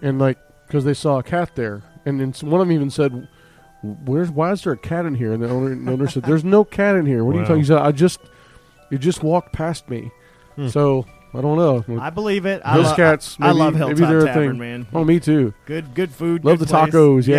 and 0.00 0.18
like, 0.18 0.38
because 0.66 0.84
they 0.84 0.94
saw 0.94 1.18
a 1.18 1.22
cat 1.22 1.54
there, 1.56 1.82
and 2.06 2.18
then 2.20 2.32
one 2.50 2.60
of 2.60 2.66
them 2.68 2.72
even 2.74 2.88
said, 2.90 3.28
"Where's 3.82 4.30
why 4.30 4.52
is 4.52 4.62
there 4.64 4.72
a 4.72 4.78
cat 4.78 5.04
in 5.04 5.14
here?" 5.14 5.32
And 5.32 5.42
the 5.42 5.50
owner, 5.50 5.74
the 5.74 5.92
owner 5.92 6.08
said, 6.08 6.22
"There's 6.24 6.44
no 6.44 6.64
cat 6.64 6.96
in 6.96 7.04
here. 7.04 7.24
What 7.24 7.36
are 7.36 7.40
you 7.40 7.44
talking?" 7.44 7.60
He 7.60 7.66
said, 7.66 7.78
"I 7.78 7.92
just, 7.92 8.20
it 8.90 8.98
just 8.98 9.22
walked 9.22 9.52
past 9.52 9.88
me." 9.90 10.10
Hmm. 10.54 10.68
So 10.68 11.04
I 11.34 11.42
don't 11.42 11.58
know. 11.58 12.00
I 12.00 12.08
believe 12.08 12.46
it. 12.46 12.62
I 12.64 12.78
Those 12.78 12.86
lo- 12.86 12.96
cats, 12.96 13.36
I 13.38 13.48
maybe- 13.48 13.58
love 13.58 13.74
maybe 13.74 13.86
Hilltop 13.88 14.08
they're 14.08 14.18
a 14.20 14.24
Tavern, 14.26 14.50
thing. 14.52 14.58
man. 14.58 14.86
Oh, 14.94 15.04
me 15.04 15.20
too. 15.20 15.52
Good, 15.66 15.94
good 15.94 16.10
food. 16.10 16.46
Love 16.46 16.60
good 16.60 16.68
the 16.68 16.72
place. 16.72 16.94
tacos, 16.94 17.26
yeah. 17.26 17.36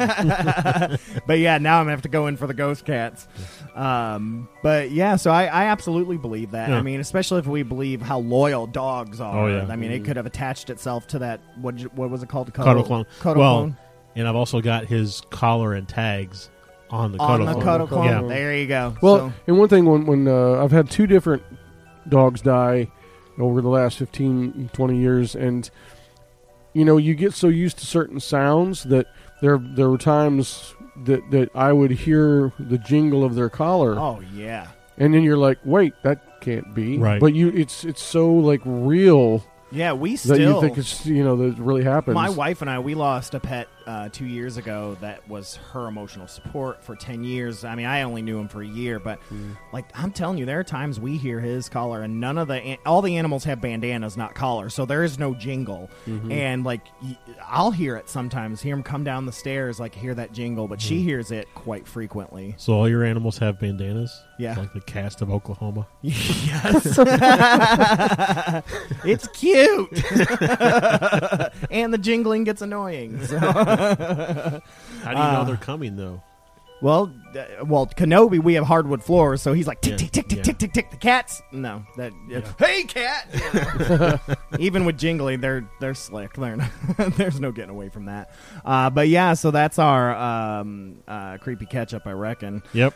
Yes. 0.00 0.98
but 1.26 1.38
yeah, 1.38 1.58
now 1.58 1.78
I'm 1.78 1.84
gonna 1.84 1.92
have 1.92 2.02
to 2.02 2.08
go 2.08 2.26
in 2.26 2.36
for 2.36 2.48
the 2.48 2.54
ghost 2.54 2.84
cats. 2.84 3.28
Um, 3.76 4.48
but 4.64 4.90
yeah, 4.90 5.14
so 5.14 5.30
I, 5.30 5.44
I 5.44 5.64
absolutely 5.66 6.16
believe 6.16 6.50
that. 6.52 6.70
Yeah. 6.70 6.78
I 6.78 6.82
mean, 6.82 6.98
especially 6.98 7.38
if 7.38 7.46
we 7.46 7.62
believe 7.62 8.02
how 8.02 8.18
loyal 8.18 8.66
dogs 8.66 9.20
are. 9.20 9.44
Oh, 9.44 9.46
yeah. 9.46 9.66
I 9.70 9.76
mean, 9.76 9.92
it 9.92 10.04
could 10.04 10.16
have 10.16 10.26
attached 10.26 10.68
itself 10.70 11.06
to 11.08 11.20
that. 11.20 11.40
What 11.60 11.80
what 11.94 12.10
was 12.10 12.24
it 12.24 12.28
called? 12.28 12.52
Cuddle 12.52 12.82
clone. 12.82 13.06
Cuddle 13.20 13.40
well, 13.42 13.56
clone. 13.58 13.76
And 14.16 14.26
I've 14.28 14.36
also 14.36 14.60
got 14.60 14.86
his 14.86 15.22
collar 15.30 15.74
and 15.74 15.88
tags 15.88 16.50
on 16.90 17.12
the 17.12 17.18
on 17.18 17.38
cuddle 17.40 17.46
the 17.58 17.64
cuddle 17.64 17.86
clone. 17.86 18.04
Yeah. 18.06 18.22
There 18.22 18.56
you 18.56 18.66
go. 18.66 18.94
Well, 19.02 19.18
So- 19.18 19.32
and 19.46 19.58
one 19.58 19.68
thing 19.68 19.84
when 19.86 20.06
when 20.06 20.28
uh, 20.28 20.62
I've 20.62 20.72
had 20.72 20.90
two 20.90 21.06
different 21.06 21.42
dogs 22.08 22.40
die 22.40 22.88
over 23.38 23.60
the 23.62 23.68
last 23.68 23.96
15, 23.98 24.70
20 24.72 24.96
years, 24.98 25.34
and 25.34 25.70
you 26.72 26.84
know 26.84 26.96
you 26.96 27.14
get 27.14 27.32
so 27.32 27.48
used 27.48 27.78
to 27.78 27.86
certain 27.86 28.20
sounds 28.20 28.84
that 28.84 29.06
there 29.40 29.58
there 29.58 29.88
were 29.88 29.98
times 29.98 30.74
that 31.04 31.28
that 31.30 31.50
I 31.54 31.72
would 31.72 31.90
hear 31.92 32.52
the 32.58 32.78
jingle 32.78 33.24
of 33.24 33.34
their 33.34 33.48
collar, 33.48 33.98
oh 33.98 34.20
yeah. 34.34 34.68
and 34.98 35.14
then 35.14 35.22
you're 35.22 35.38
like, 35.38 35.58
wait, 35.64 35.94
that 36.02 36.40
can't 36.40 36.74
be 36.74 36.98
Right. 36.98 37.20
But 37.20 37.34
you, 37.34 37.48
it's 37.50 37.84
it's 37.84 38.02
so 38.02 38.32
like 38.32 38.60
real 38.64 39.44
Yeah, 39.70 39.92
we 39.92 40.12
that 40.12 40.18
still. 40.18 40.38
you 40.56 40.60
think 40.60 40.76
it's 40.78 41.06
you 41.06 41.22
know 41.24 41.36
that 41.36 41.44
it 41.52 41.58
really 41.58 41.84
happens. 41.84 42.14
my 42.14 42.28
wife 42.30 42.60
and 42.62 42.68
I, 42.70 42.78
we 42.80 42.94
lost 42.94 43.34
a 43.34 43.40
pet 43.40 43.68
uh, 43.90 44.08
two 44.08 44.24
years 44.24 44.56
ago 44.56 44.96
that 45.00 45.28
was 45.28 45.56
her 45.72 45.88
emotional 45.88 46.28
support 46.28 46.80
for 46.84 46.94
10 46.94 47.24
years. 47.24 47.64
I 47.64 47.74
mean, 47.74 47.86
I 47.86 48.02
only 48.02 48.22
knew 48.22 48.38
him 48.38 48.46
for 48.46 48.62
a 48.62 48.66
year, 48.66 49.00
but 49.00 49.18
mm. 49.32 49.56
like 49.72 49.84
I'm 49.94 50.12
telling 50.12 50.38
you, 50.38 50.46
there 50.46 50.60
are 50.60 50.64
times 50.64 51.00
we 51.00 51.16
hear 51.16 51.40
his 51.40 51.68
collar 51.68 52.02
and 52.02 52.20
none 52.20 52.38
of 52.38 52.46
the, 52.46 52.78
all 52.86 53.02
the 53.02 53.16
animals 53.16 53.42
have 53.44 53.60
bandanas, 53.60 54.16
not 54.16 54.36
collars. 54.36 54.74
So 54.74 54.86
there 54.86 55.02
is 55.02 55.18
no 55.18 55.34
jingle. 55.34 55.90
Mm-hmm. 56.06 56.30
And 56.30 56.62
like, 56.62 56.82
I'll 57.44 57.72
hear 57.72 57.96
it 57.96 58.08
sometimes, 58.08 58.62
hear 58.62 58.76
him 58.76 58.84
come 58.84 59.02
down 59.02 59.26
the 59.26 59.32
stairs, 59.32 59.80
like 59.80 59.92
hear 59.92 60.14
that 60.14 60.30
jingle, 60.30 60.68
but 60.68 60.80
she 60.80 60.98
mm-hmm. 60.98 61.08
hears 61.08 61.32
it 61.32 61.52
quite 61.56 61.88
frequently. 61.88 62.54
So 62.58 62.74
all 62.74 62.88
your 62.88 63.02
animals 63.02 63.38
have 63.38 63.58
bandanas? 63.58 64.22
Yeah. 64.40 64.54
Like 64.56 64.72
the 64.72 64.80
cast 64.80 65.20
of 65.20 65.30
Oklahoma? 65.30 65.86
yes. 66.02 66.86
it's 69.04 69.28
cute. 69.28 69.90
and 71.70 71.92
the 71.92 71.98
jingling 71.98 72.44
gets 72.44 72.62
annoying. 72.62 73.22
So. 73.26 73.38
How 73.38 74.48
do 74.48 74.60
you 75.08 75.14
know 75.14 75.20
Uh, 75.20 75.44
they're 75.44 75.56
coming, 75.56 75.96
though? 75.96 76.22
Well, 76.82 77.12
uh, 77.36 77.66
well, 77.66 77.86
Kenobi, 77.86 78.42
we 78.42 78.54
have 78.54 78.64
hardwood 78.64 79.04
floors, 79.04 79.42
so 79.42 79.52
he's 79.52 79.66
like 79.66 79.82
tick 79.82 79.90
Yeah, 79.92 79.96
tick 79.98 80.10
tick 80.12 80.28
tick 80.28 80.36
yeah. 80.38 80.42
tick 80.42 80.58
tick 80.58 80.72
tick. 80.72 80.90
The 80.90 80.96
cats, 80.96 81.42
no, 81.52 81.84
that 81.98 82.14
hey 82.58 82.84
cat. 82.84 83.28
You 83.34 83.98
know. 83.98 84.18
Even 84.58 84.86
with 84.86 84.96
Jingly, 84.96 85.38
they're 85.38 85.68
they're 85.78 85.92
slick. 85.92 86.32
They're 86.32 86.56
not, 86.56 86.70
there's 87.18 87.38
no 87.38 87.52
getting 87.52 87.68
away 87.68 87.90
from 87.90 88.06
that. 88.06 88.34
Uh, 88.64 88.88
but 88.88 89.08
yeah, 89.08 89.34
so 89.34 89.50
that's 89.50 89.78
our 89.78 90.14
um, 90.16 91.02
uh, 91.06 91.36
creepy 91.36 91.66
catch 91.66 91.92
up, 91.92 92.06
I 92.06 92.12
reckon. 92.12 92.62
Yep. 92.72 92.94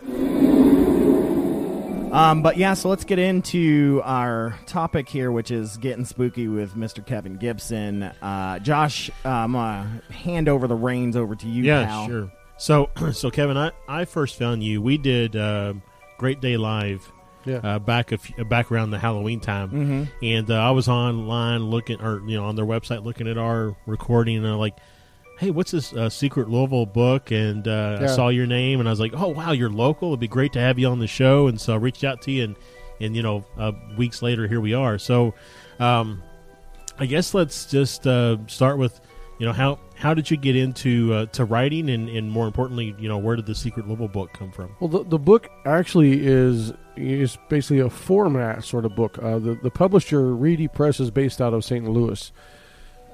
Um, 2.15 2.43
but 2.43 2.57
yeah, 2.57 2.75
so 2.75 2.89
let's 2.91 3.05
get 3.05 3.19
into 3.19 4.01
our 4.05 4.57
topic 4.67 5.09
here, 5.09 5.33
which 5.33 5.51
is 5.51 5.77
getting 5.79 6.05
spooky 6.05 6.47
with 6.49 6.75
Mr. 6.77 7.05
Kevin 7.05 7.37
Gibson. 7.37 8.05
Uh, 8.05 8.59
Josh, 8.61 9.11
uh, 9.25 9.29
I'm 9.29 9.53
gonna 9.53 10.01
hand 10.11 10.49
over 10.49 10.69
the 10.69 10.77
reins 10.77 11.17
over 11.17 11.35
to 11.35 11.49
you. 11.49 11.65
yeah, 11.65 11.87
pal. 11.87 12.07
sure. 12.07 12.33
So, 12.57 12.91
so 13.13 13.31
Kevin, 13.31 13.57
I, 13.57 13.73
I 13.89 14.05
first 14.05 14.39
found 14.39 14.63
you. 14.63 14.81
We 14.81 14.97
did 14.97 15.35
uh, 15.35 15.75
Great 16.19 16.41
Day 16.41 16.57
Live 16.57 17.11
yeah. 17.45 17.57
uh, 17.57 17.79
back 17.81 18.13
a 18.13 18.19
few, 18.19 18.45
back 18.45 18.71
around 18.71 18.91
the 18.93 18.99
Halloween 18.99 19.41
time, 19.41 19.71
Mhm. 19.71 20.09
and 20.23 20.51
uh, 20.51 20.55
I 20.55 20.71
was 20.71 20.87
online 20.89 21.65
looking, 21.65 22.01
or 22.01 22.21
you 22.29 22.37
know, 22.37 22.45
on 22.45 22.55
their 22.55 22.65
website 22.65 23.03
looking 23.05 23.27
at 23.29 23.39
our 23.39 23.75
recording, 23.87 24.37
and 24.37 24.47
I'm 24.47 24.59
like, 24.59 24.77
"Hey, 25.39 25.51
what's 25.51 25.71
this 25.71 25.93
uh, 25.93 26.09
secret 26.09 26.49
Louisville 26.49 26.87
book?" 26.87 27.31
And 27.31 27.67
uh, 27.67 27.99
I 28.03 28.07
saw 28.07 28.29
your 28.29 28.47
name, 28.47 28.81
and 28.81 28.89
I 28.89 28.93
was 28.93 29.01
like, 29.01 29.13
"Oh 29.15 29.29
wow, 29.29 29.53
you're 29.53 29.71
local. 29.71 30.09
It'd 30.11 30.21
be 30.21 30.29
great 30.29 30.53
to 30.55 30.61
have 30.61 30.79
you 30.79 30.89
on 30.89 30.99
the 30.99 31.07
show." 31.07 31.47
And 31.47 31.61
so 31.61 31.75
I 31.75 31.77
reached 31.77 32.05
out 32.05 32.23
to 32.23 32.33
you, 32.33 32.45
and 32.45 32.57
and 33.01 33.17
you 33.17 33.23
know, 33.23 33.45
uh, 33.59 33.73
weeks 33.97 34.23
later, 34.23 34.47
here 34.47 34.61
we 34.61 34.75
are. 34.75 34.99
So, 34.99 35.35
um, 35.79 36.23
I 36.99 37.07
guess 37.07 37.35
let's 37.35 37.67
just 37.67 38.07
uh, 38.07 38.39
start 38.47 38.79
with, 38.79 39.01
you 39.39 39.47
know, 39.47 39.53
how 39.53 39.79
how 39.97 40.15
did 40.15 40.31
you 40.31 40.37
get 40.37 40.57
into 40.57 41.13
uh, 41.13 41.27
to 41.27 41.45
writing, 41.45 41.91
and, 41.91 42.09
and 42.09 42.31
more 42.31 42.47
importantly, 42.47 42.95
you 42.99 43.09
know, 43.09 43.19
where 43.19 43.37
did 43.37 43.47
the 43.47 43.55
secret 43.55 43.87
Louisville 43.87 44.09
book 44.09 44.33
come 44.33 44.51
from? 44.51 44.75
Well, 44.81 44.89
the, 44.89 45.05
the 45.05 45.19
book 45.19 45.49
actually 45.65 46.25
is 46.25 46.73
is 46.97 47.37
basically 47.49 47.81
a 47.81 47.91
format 47.91 48.65
sort 48.65 48.85
of 48.85 48.95
book. 48.95 49.19
Uh, 49.19 49.39
the 49.39 49.59
the 49.63 49.71
publisher 49.71 50.35
Reedy 50.35 50.69
Press 50.69 51.01
is 51.01 51.11
based 51.11 51.41
out 51.41 51.53
of 51.53 51.65
St. 51.65 51.89
Louis, 51.89 52.33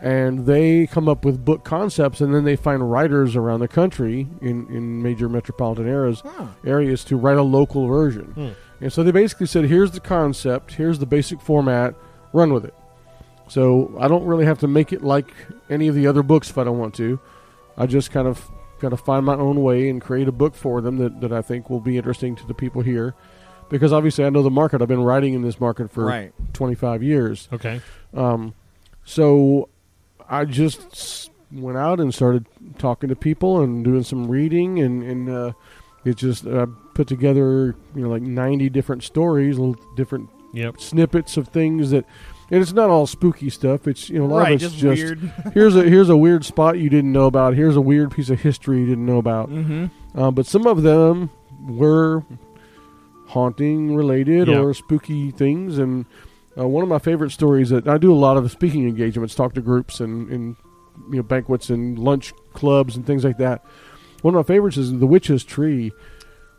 and 0.00 0.46
they 0.46 0.86
come 0.86 1.08
up 1.08 1.24
with 1.24 1.44
book 1.44 1.64
concepts, 1.64 2.20
and 2.20 2.34
then 2.34 2.44
they 2.44 2.56
find 2.56 2.90
writers 2.90 3.36
around 3.36 3.60
the 3.60 3.68
country 3.68 4.26
in, 4.40 4.66
in 4.68 5.02
major 5.02 5.28
metropolitan 5.28 5.88
areas 5.88 6.22
areas 6.64 7.04
to 7.04 7.16
write 7.16 7.36
a 7.36 7.42
local 7.42 7.86
version. 7.86 8.26
Hmm. 8.32 8.48
And 8.82 8.92
so 8.92 9.02
they 9.02 9.10
basically 9.12 9.46
said, 9.46 9.66
"Here's 9.66 9.90
the 9.90 10.00
concept. 10.00 10.74
Here's 10.74 10.98
the 10.98 11.06
basic 11.06 11.40
format. 11.40 11.94
Run 12.32 12.52
with 12.52 12.64
it." 12.64 12.74
So 13.48 13.94
I 14.00 14.08
don't 14.08 14.24
really 14.24 14.44
have 14.46 14.58
to 14.60 14.68
make 14.68 14.92
it 14.92 15.02
like 15.02 15.34
any 15.68 15.88
of 15.88 15.94
the 15.94 16.06
other 16.06 16.22
books 16.22 16.50
if 16.50 16.56
I 16.56 16.64
don't 16.64 16.78
want 16.78 16.94
to. 16.94 17.18
I 17.76 17.86
just 17.86 18.10
kind 18.10 18.26
of 18.28 18.48
kind 18.80 18.92
of 18.94 19.00
find 19.00 19.26
my 19.26 19.34
own 19.34 19.62
way 19.62 19.90
and 19.90 20.00
create 20.00 20.28
a 20.28 20.32
book 20.32 20.54
for 20.54 20.80
them 20.80 20.96
that, 20.96 21.20
that 21.20 21.32
I 21.32 21.42
think 21.42 21.68
will 21.68 21.80
be 21.80 21.98
interesting 21.98 22.36
to 22.36 22.46
the 22.46 22.54
people 22.54 22.80
here. 22.80 23.14
Because 23.68 23.92
obviously 23.92 24.24
I 24.24 24.30
know 24.30 24.42
the 24.42 24.50
market. 24.50 24.80
I've 24.80 24.88
been 24.88 25.02
writing 25.02 25.34
in 25.34 25.42
this 25.42 25.60
market 25.60 25.90
for 25.90 26.06
Right. 26.06 26.32
25 26.54 27.02
years. 27.02 27.48
Okay. 27.52 27.80
Um, 28.14 28.54
so 29.04 29.68
I 30.30 30.44
just 30.44 31.30
went 31.52 31.76
out 31.76 31.98
and 32.00 32.14
started 32.14 32.46
talking 32.78 33.08
to 33.08 33.16
people 33.16 33.60
and 33.60 33.84
doing 33.84 34.04
some 34.04 34.28
reading, 34.28 34.78
and 34.78 35.02
and 35.02 35.28
uh, 35.28 35.52
it 36.04 36.16
just 36.16 36.46
uh, 36.46 36.66
put 36.94 37.08
together 37.08 37.74
you 37.94 38.02
know 38.02 38.08
like 38.08 38.22
ninety 38.22 38.70
different 38.70 39.02
stories, 39.02 39.58
little 39.58 39.76
different 39.96 40.30
Yep. 40.52 40.80
snippets 40.80 41.36
of 41.36 41.46
things 41.46 41.90
that, 41.90 42.04
and 42.50 42.60
it's 42.60 42.72
not 42.72 42.90
all 42.90 43.06
spooky 43.06 43.50
stuff. 43.50 43.86
It's 43.86 44.08
you 44.10 44.18
know 44.18 44.24
a 44.24 44.26
lot 44.26 44.38
right, 44.38 44.54
of 44.54 44.62
it's 44.62 44.74
just, 44.74 44.78
just, 44.78 45.02
weird. 45.02 45.32
here's 45.54 45.76
a 45.76 45.82
here's 45.84 46.08
a 46.08 46.16
weird 46.16 46.44
spot 46.44 46.78
you 46.78 46.90
didn't 46.90 47.12
know 47.12 47.26
about. 47.26 47.54
Here's 47.54 47.76
a 47.76 47.80
weird 47.80 48.10
piece 48.10 48.30
of 48.30 48.40
history 48.40 48.80
you 48.80 48.86
didn't 48.86 49.06
know 49.06 49.18
about. 49.18 49.48
mm-hmm. 49.48 49.86
Uh, 50.18 50.30
but 50.32 50.46
some 50.46 50.66
of 50.66 50.82
them 50.82 51.30
were 51.68 52.24
haunting 53.28 53.94
related 53.94 54.48
Yeah. 54.48 54.58
or 54.58 54.74
spooky 54.74 55.30
things. 55.30 55.78
And 55.78 56.04
uh, 56.60 56.66
one 56.68 56.82
of 56.82 56.88
my 56.88 56.98
favorite 56.98 57.30
stories 57.30 57.70
that 57.70 57.88
I 57.88 57.96
do 57.98 58.12
a 58.12 58.14
lot 58.14 58.36
of 58.36 58.50
speaking 58.50 58.86
engagements, 58.88 59.34
talk 59.34 59.54
to 59.54 59.60
groups 59.60 60.00
and, 60.00 60.28
and 60.30 60.56
you 61.10 61.16
know 61.16 61.22
banquets 61.22 61.70
and 61.70 61.98
lunch 61.98 62.32
clubs 62.52 62.96
and 62.96 63.06
things 63.06 63.24
like 63.24 63.38
that. 63.38 63.64
One 64.22 64.34
of 64.34 64.38
my 64.46 64.54
favorites 64.54 64.76
is 64.76 64.98
the 64.98 65.06
witch's 65.06 65.44
tree, 65.44 65.92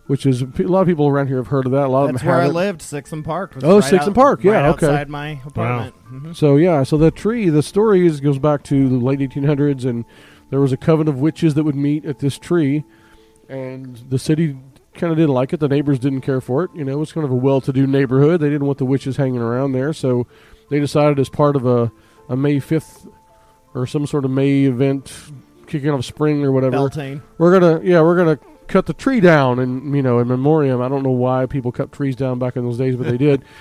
which 0.08 0.26
is 0.26 0.42
a 0.42 0.46
lot 0.64 0.82
of 0.82 0.88
people 0.88 1.08
around 1.08 1.28
here 1.28 1.38
have 1.38 1.48
heard 1.48 1.66
of 1.68 1.72
that. 1.74 1.86
A 1.86 1.88
lot 1.88 2.08
That's 2.08 2.16
of 2.16 2.22
them 2.22 2.28
where 2.30 2.38
I 2.38 2.42
haven't. 2.42 2.56
lived, 2.56 2.82
Sixon 2.82 3.22
Park. 3.22 3.54
was 3.56 3.64
Oh, 3.64 3.76
right 3.80 3.84
Sixon 3.84 4.10
out- 4.10 4.16
Park, 4.16 4.44
yeah, 4.44 4.52
right 4.54 4.66
okay. 4.74 4.88
outside 4.88 5.10
my 5.10 5.40
apartment. 5.46 5.96
Mhm. 6.12 6.36
So 6.36 6.58
yeah, 6.58 6.82
so 6.84 6.98
the 6.98 7.12
tree, 7.12 7.50
the 7.50 7.62
story 7.64 8.08
is 8.08 8.20
goes 8.20 8.40
back 8.40 8.64
to 8.64 8.90
the 8.90 8.96
late 8.98 9.20
1800s, 9.22 9.86
and 9.86 10.06
there 10.50 10.60
was 10.60 10.72
a 10.74 10.78
coven 10.78 11.08
of 11.08 11.20
witches 11.20 11.54
that 11.54 11.64
would 11.64 11.76
meet 11.76 12.04
at 12.06 12.20
this 12.20 12.40
tree, 12.40 12.84
and 13.48 13.98
the 14.10 14.18
city 14.20 14.58
kind 14.94 15.12
of 15.12 15.18
didn't 15.18 15.34
like 15.34 15.54
it. 15.54 15.60
The 15.60 15.68
neighbors 15.68 16.00
didn't 16.00 16.22
care 16.22 16.42
for 16.42 16.64
it. 16.64 16.72
You 16.74 16.84
know, 16.84 16.94
it 16.94 17.00
was 17.00 17.12
kind 17.12 17.26
of 17.26 17.32
a 17.32 17.36
well-to-do 17.36 17.88
neighborhood. 17.88 18.42
They 18.42 18.50
didn't 18.50 18.66
want 18.66 18.78
the 18.78 18.86
witches 18.86 19.18
hanging 19.18 19.42
around 19.42 19.72
there, 19.72 19.94
so 19.94 20.28
they 20.70 20.80
decided 20.80 21.20
as 21.20 21.30
part 21.30 21.56
of 21.56 21.66
a, 21.66 21.92
a 22.30 22.36
May 22.36 22.56
5th 22.58 23.12
or 23.74 23.88
some 23.88 24.06
sort 24.06 24.26
of 24.26 24.32
May 24.32 24.64
event, 24.66 25.14
kicking 25.68 25.90
off 25.90 26.06
spring 26.06 26.44
or 26.44 26.52
whatever. 26.52 26.72
Beltane. 26.72 27.22
We're 27.38 27.58
gonna 27.58 27.82
yeah, 27.84 28.02
we're 28.02 28.18
gonna 28.18 28.40
cut 28.68 28.86
the 28.86 28.94
tree 28.94 29.20
down 29.20 29.60
and 29.60 29.96
you 29.96 30.02
know 30.02 30.20
in 30.20 30.28
memoriam. 30.28 30.82
I 30.82 30.90
don't 30.90 31.04
know 31.04 31.12
why 31.12 31.46
people 31.46 31.72
cut 31.72 31.92
trees 31.92 32.16
down 32.16 32.40
back 32.40 32.56
in 32.56 32.64
those 32.64 32.78
days, 32.78 32.96
but 32.96 33.08
they 33.08 33.18
did. 33.18 33.44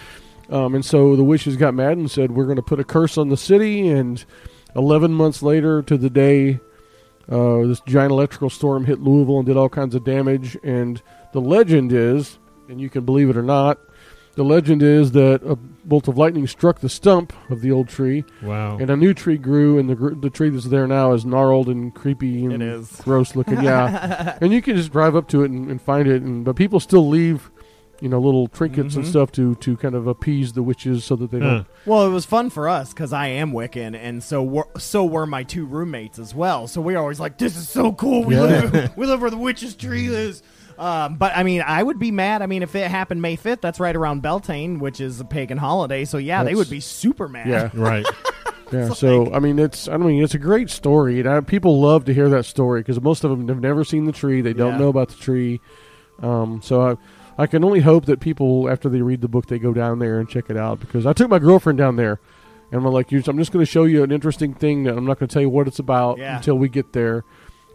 Um, 0.51 0.75
and 0.75 0.85
so 0.85 1.15
the 1.15 1.23
witches 1.23 1.57
got 1.57 1.75
mad 1.75 1.97
and 1.97 2.11
said, 2.11 2.33
"We're 2.33 2.47
going 2.47 2.57
to 2.57 2.63
put 2.63 2.81
a 2.81 2.85
curse 2.85 3.17
on 3.17 3.29
the 3.29 3.37
city." 3.37 3.89
And 3.89 4.25
eleven 4.75 5.13
months 5.13 5.45
later, 5.45 5.81
to 5.83 5.97
the 5.97 6.11
day, 6.11 6.59
uh, 7.31 7.67
this 7.67 7.81
giant 7.87 8.11
electrical 8.11 8.51
storm 8.51 8.85
hit 8.85 9.01
Louisville 9.01 9.39
and 9.39 9.47
did 9.47 9.57
all 9.57 9.69
kinds 9.69 9.95
of 9.95 10.03
damage. 10.03 10.59
And 10.65 11.01
the 11.33 11.41
legend 11.41 11.93
is, 11.93 12.39
and 12.69 12.81
you 12.81 12.89
can 12.91 13.05
believe 13.05 13.31
it 13.31 13.37
or 13.37 13.43
not, 13.43 13.79
the 14.37 14.45
legend 14.45 14.83
is 14.83 15.13
that 15.13 15.43
a 15.45 15.57
bolt 15.57 16.07
of 16.09 16.17
lightning 16.17 16.47
struck 16.47 16.81
the 16.81 16.89
stump 16.89 17.33
of 17.51 17.61
the 17.63 17.73
old 17.73 17.89
tree, 17.89 18.25
Wow. 18.43 18.79
and 18.79 18.89
a 18.89 18.97
new 18.97 19.13
tree 19.13 19.37
grew. 19.37 19.79
And 19.79 19.89
the 19.91 19.95
gr- 19.97 20.15
the 20.15 20.31
tree 20.31 20.51
that's 20.51 20.67
there 20.67 20.87
now 20.87 21.13
is 21.13 21.25
gnarled 21.27 21.69
and 21.69 21.93
creepy 21.95 22.45
and 22.45 22.55
It 22.55 22.63
is. 22.63 23.01
gross 23.03 23.35
looking. 23.35 23.61
Yeah, 23.63 24.39
and 24.41 24.53
you 24.53 24.63
can 24.63 24.77
just 24.77 24.93
drive 24.93 25.17
up 25.17 25.29
to 25.29 25.43
it 25.43 25.51
and, 25.51 25.69
and 25.71 25.83
find 25.83 26.07
it. 26.09 26.23
And 26.23 26.45
but 26.45 26.55
people 26.57 26.79
still 26.81 27.09
leave, 27.09 27.51
you 28.01 28.09
know, 28.09 28.21
little 28.21 28.47
trinkets 28.47 28.95
and 28.95 29.05
Mhm. 29.05 29.09
stuff 29.09 29.33
to 29.33 29.57
to 29.57 29.77
kind 29.77 29.95
of 29.97 30.07
appease 30.07 30.53
the 30.53 30.63
witches 30.63 31.05
so 31.05 31.17
that 31.17 31.33
they 31.33 31.41
Huh. 31.41 31.51
don't. 31.51 31.67
Well, 31.85 32.07
it 32.07 32.11
was 32.11 32.25
fun 32.25 32.51
for 32.51 32.69
us 32.69 32.91
because 32.95 33.13
I 33.13 33.27
am 33.27 33.53
Wiccan, 33.53 33.97
and 34.01 34.23
so 34.23 34.43
were, 34.45 34.69
so 34.79 35.05
were 35.05 35.27
my 35.27 35.43
two 35.43 35.67
roommates 35.67 36.19
as 36.21 36.35
well. 36.37 36.69
So 36.69 36.81
we 36.81 36.93
were 36.95 37.01
always 37.01 37.19
like, 37.21 37.37
"This 37.37 37.57
is 37.57 37.69
so 37.69 37.93
cool. 37.93 38.23
We 38.25 38.37
Yeah. 38.37 38.43
live 38.43 38.91
we 38.97 39.07
live 39.07 39.21
where 39.21 39.31
the 39.31 39.37
witch's 39.37 39.75
tree 39.75 40.07
is." 40.07 40.43
Um, 40.81 41.17
but 41.17 41.37
I 41.37 41.43
mean, 41.43 41.63
I 41.65 41.83
would 41.83 41.99
be 41.99 42.11
mad. 42.11 42.41
I 42.43 42.47
mean, 42.47 42.63
if 42.63 42.75
it 42.75 42.91
happened 42.91 43.21
May 43.21 43.37
fifth, 43.37 43.61
that's 43.61 43.79
right 43.79 43.95
around 43.95 44.23
Beltane, 44.23 44.79
which 44.79 45.01
is 45.01 45.21
a 45.21 45.25
pagan 45.25 45.59
holiday. 45.59 46.05
So 46.07 46.17
yeah, 46.19 46.39
they 46.43 46.51
That's- 46.53 46.57
would 46.59 46.71
be 46.71 46.81
super 46.81 47.29
mad. 47.29 47.47
Yeah, 47.49 47.69
Right. 47.75 48.07
yeah. 48.73 48.87
It's 48.87 48.99
So 48.99 49.25
like- 49.25 49.35
I 49.35 49.39
mean, 49.41 49.59
it's 49.59 49.89
I 49.89 49.97
mean, 49.99 50.23
it's 50.23 50.35
a 50.35 50.39
great 50.39 50.71
story, 50.71 51.21
and 51.21 51.29
I, 51.29 51.41
people 51.43 51.81
love 51.81 52.07
to 52.07 52.15
hear 52.15 52.29
that 52.31 52.47
story 52.47 52.81
because 52.81 53.01
most 53.01 53.25
of 53.25 53.31
them 53.31 53.47
have 53.49 53.61
never 53.61 53.85
seen 53.85 54.07
the 54.07 54.13
tree. 54.13 54.41
They 54.41 54.55
don't 54.55 54.73
Yeah. 54.73 54.79
know 54.79 54.89
about 54.89 55.11
the 55.11 55.17
tree. 55.17 55.61
Um, 56.23 56.61
so 56.63 56.81
I. 56.83 56.97
I 57.39 57.47
can 57.47 57.65
only 57.65 57.81
hope 57.81 58.05
that 58.05 58.21
people, 58.21 58.69
after 58.69 58.91
they 58.91 59.01
read 59.01 59.23
the 59.23 59.29
book, 59.29 59.47
they 59.47 59.59
go 59.59 59.73
down 59.73 59.99
there 59.99 60.19
and 60.21 60.29
check 60.29 60.51
it 60.51 60.59
out. 60.59 60.79
Because 60.79 61.07
I 61.07 61.15
took 61.15 61.31
my 61.31 61.39
girlfriend 61.39 61.79
down 61.79 61.97
there, 61.97 62.21
and 62.71 62.85
I'm 62.85 62.93
like, 62.93 63.11
"You- 63.11 63.23
"I'm 63.27 63.39
just 63.39 63.51
going 63.51 63.65
to 63.65 63.71
show 63.71 63.85
you 63.85 64.03
an 64.03 64.13
interesting 64.13 64.53
thing 64.53 64.83
that 64.85 64.95
I'm 64.95 65.07
not 65.07 65.19
going 65.19 65.27
to 65.29 65.33
tell 65.33 65.41
you 65.41 65.49
what 65.49 65.67
it's 65.67 65.79
about 65.79 66.19
Yeah. 66.19 66.37
until 66.37 66.59
we 66.59 66.69
get 66.69 66.93
there." 66.93 67.25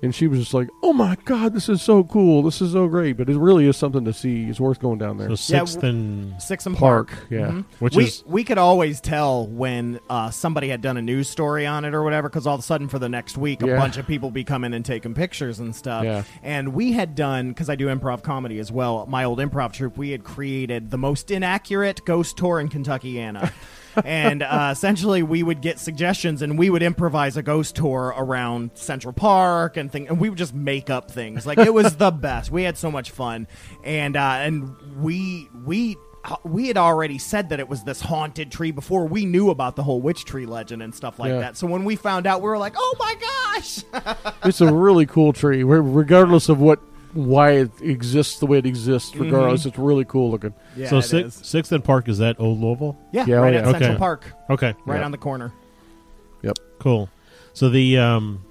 And 0.04 0.14
she 0.14 0.28
was 0.28 0.40
just 0.40 0.54
like, 0.54 0.70
"Oh 0.84 0.94
my 0.94 1.18
god, 1.26 1.54
this 1.54 1.70
is 1.70 1.82
so 1.82 2.04
cool! 2.04 2.44
This 2.44 2.62
is 2.62 2.74
so 2.74 2.88
great!" 2.88 3.18
But 3.18 3.30
it 3.30 3.38
really 3.38 3.68
is 3.68 3.78
something 3.78 4.06
to 4.06 4.14
see. 4.14 4.44
It's 4.46 4.60
worth 4.60 4.80
going 4.80 4.98
down 5.00 5.18
there. 5.18 5.30
So 5.30 5.36
sixth 5.36 5.76
w- 5.76 5.90
and 5.90 6.42
Six 6.42 6.66
and 6.66 6.76
Park, 6.78 7.10
Park, 7.10 7.26
yeah. 7.30 7.48
Mhm. 7.48 7.66
Which 7.80 7.96
we 7.96 8.04
is- 8.06 8.24
we 8.28 8.44
could 8.44 8.58
always 8.58 9.02
tell 9.02 9.48
when 9.48 10.00
uh, 10.10 10.30
somebody 10.30 10.70
had 10.70 10.82
done 10.82 10.98
a 10.98 11.02
news 11.02 11.30
story 11.30 11.66
on 11.66 11.86
it 11.86 11.94
or 11.94 12.04
whatever, 12.04 12.30
because 12.30 12.46
all 12.46 12.56
of 12.56 12.60
a 12.60 12.64
sudden 12.64 12.88
for 12.88 13.00
the 13.00 13.10
next 13.10 13.38
week, 13.38 13.64
a 13.64 13.68
Yeah. 13.68 13.78
bunch 13.78 13.98
of 13.98 14.06
people 14.08 14.32
be 14.32 14.44
coming 14.44 14.74
and 14.74 14.84
taking 14.86 15.14
pictures 15.14 15.60
and 15.60 15.76
stuff. 15.76 16.04
Yeah. 16.04 16.24
And 16.44 16.70
we 16.74 16.92
had 16.94 17.16
done 17.16 17.50
because 17.50 17.70
I 17.70 17.76
do 17.76 17.88
improv 17.88 18.22
comedy 18.24 18.60
as 18.60 18.72
well. 18.72 19.06
My 19.10 19.24
old 19.24 19.40
improv 19.40 19.74
troupe, 19.74 19.98
we 19.98 20.12
had 20.12 20.24
created 20.24 20.92
the 20.92 20.98
most 20.98 21.32
inaccurate 21.32 22.04
ghost 22.06 22.38
tour 22.38 22.60
in 22.60 22.70
Kentuckiana. 22.70 23.52
and 24.04 24.44
uh, 24.44 24.70
essentially, 24.72 25.24
we 25.24 25.44
would 25.44 25.62
get 25.62 25.80
suggestions, 25.80 26.42
and 26.42 26.58
we 26.58 26.70
would 26.70 26.84
improvise 26.84 27.38
a 27.38 27.44
ghost 27.44 27.76
tour 27.76 28.14
around 28.18 28.72
Central 28.76 29.14
Park 29.14 29.78
and 29.78 29.92
thing, 29.92 30.08
and 30.08 30.20
we 30.20 30.30
would 30.30 30.38
just 30.38 30.54
make 30.54 30.90
up 30.90 31.10
things. 31.12 31.46
Like 31.46 31.58
it 31.60 31.74
was 31.74 31.96
the 31.98 32.12
best. 32.26 32.52
We 32.52 32.64
had 32.64 32.78
so 32.78 32.92
much 32.92 33.12
fun, 33.12 33.48
and 33.84 34.16
uh, 34.18 34.20
and 34.40 34.76
we 35.02 35.50
we 35.66 35.96
we 36.44 36.68
had 36.68 36.78
already 36.78 37.20
said 37.20 37.50
that 37.50 37.60
it 37.60 37.70
was 37.70 37.84
this 37.84 38.02
haunted 38.02 38.52
tree 38.52 38.72
before 38.72 39.06
we 39.06 39.26
knew 39.28 39.52
about 39.52 39.76
the 39.76 39.84
whole 39.84 40.02
witch 40.02 40.26
tree 40.26 40.48
legend 40.48 40.82
and 40.82 40.94
stuff 40.96 41.20
like 41.20 41.30
Yeah. 41.30 41.40
that. 41.40 41.58
So 41.58 41.68
when 41.68 41.86
we 41.86 41.96
found 41.96 42.26
out, 42.26 42.42
we 42.42 42.48
were 42.50 42.58
like, 42.58 42.74
"Oh 42.76 42.96
my 43.00 43.16
gosh!" 43.54 43.84
it's 44.46 44.60
a 44.62 44.74
really 44.74 45.06
cool 45.06 45.34
tree, 45.34 45.64
regardless 45.64 46.50
of 46.50 46.60
what 46.60 46.80
why 47.16 47.52
it 47.52 47.72
exists 47.82 48.40
the 48.40 48.46
way 48.46 48.58
it 48.60 48.66
exists. 48.66 49.16
Regardless, 49.16 49.66
it's 49.66 49.78
really 49.78 50.06
cool 50.06 50.30
looking. 50.32 50.54
yeah, 50.76 50.90
so 50.90 50.98
it 51.00 51.04
sixth, 51.04 51.42
is. 51.42 51.48
sixth 51.48 51.72
and 51.72 51.84
Park 51.84 52.08
is 52.10 52.18
that 52.20 52.40
Old 52.40 52.60
Louisville? 52.60 52.98
Yeah, 53.12 53.26
Yeah, 53.28 53.38
oh, 53.38 53.42
right 53.42 53.54
yeah. 53.54 53.60
at 53.62 53.66
Central 53.72 53.90
Okay. 53.92 53.98
Park, 54.00 54.26
Okay, 54.50 54.74
right 54.86 55.00
Yeah. 55.00 55.06
on 55.06 55.12
the 55.12 55.18
corner. 55.18 55.52
Yep. 56.44 56.58
cool. 56.80 57.10
So 57.54 57.70
the 57.70 57.98
um, 57.98 58.44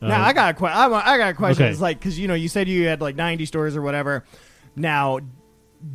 Now 0.00 0.22
uh, 0.22 0.26
I 0.26 0.32
got 0.32 0.54
a 0.54 0.58
que- 0.58 0.66
I, 0.66 0.86
wa- 0.88 1.02
I 1.04 1.18
got 1.18 1.30
a 1.30 1.34
question. 1.34 1.64
Okay. 1.64 1.70
It's 1.72 1.80
like 1.80 1.98
because 2.00 2.18
you 2.18 2.26
know 2.28 2.34
you 2.34 2.48
said 2.48 2.66
you 2.68 2.86
had 2.88 3.00
like 3.00 3.14
ninety 3.14 3.44
stores 3.46 3.76
or 3.76 3.82
whatever. 3.82 4.24
Now, 4.74 5.20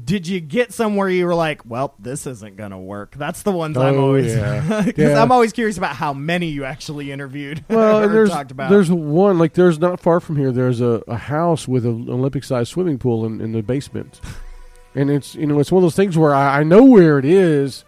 did 0.05 0.27
you 0.27 0.39
get 0.39 0.71
somewhere 0.73 1.09
you 1.09 1.25
were 1.25 1.35
like, 1.35 1.61
well, 1.65 1.93
this 1.99 2.25
isn't 2.27 2.55
gonna 2.57 2.79
work? 2.79 3.15
That's 3.15 3.43
the 3.43 3.51
ones 3.51 3.77
I'm 3.77 3.95
Oh, 3.95 4.01
always 4.07 4.33
because 4.35 4.93
Yeah. 4.97 5.21
I'm 5.21 5.31
always 5.31 5.53
curious 5.53 5.77
about 5.77 5.95
how 5.95 6.13
many 6.13 6.47
you 6.47 6.65
actually 6.65 7.11
interviewed. 7.11 7.63
Well, 7.69 8.07
there's 8.09 8.29
talked 8.29 8.51
about. 8.51 8.69
there's 8.69 8.91
one 8.91 9.37
like 9.39 9.53
there's 9.53 9.79
not 9.79 9.99
far 9.99 10.19
from 10.19 10.35
here. 10.37 10.51
There's 10.51 10.81
a, 10.81 11.03
a 11.07 11.17
house 11.17 11.67
with 11.67 11.85
an 11.85 12.09
Olympic 12.09 12.43
sized 12.43 12.69
swimming 12.71 12.97
pool 12.97 13.25
in, 13.25 13.39
in 13.41 13.51
the 13.53 13.61
basement, 13.61 14.19
and 14.95 15.09
it's 15.09 15.35
you 15.35 15.45
know 15.45 15.59
it's 15.59 15.71
one 15.71 15.79
of 15.79 15.83
those 15.85 15.95
things 15.95 16.17
where 16.17 16.33
I, 16.35 16.59
I 16.59 16.63
know 16.63 16.83
where 16.83 17.17
it 17.19 17.25
is, 17.25 17.85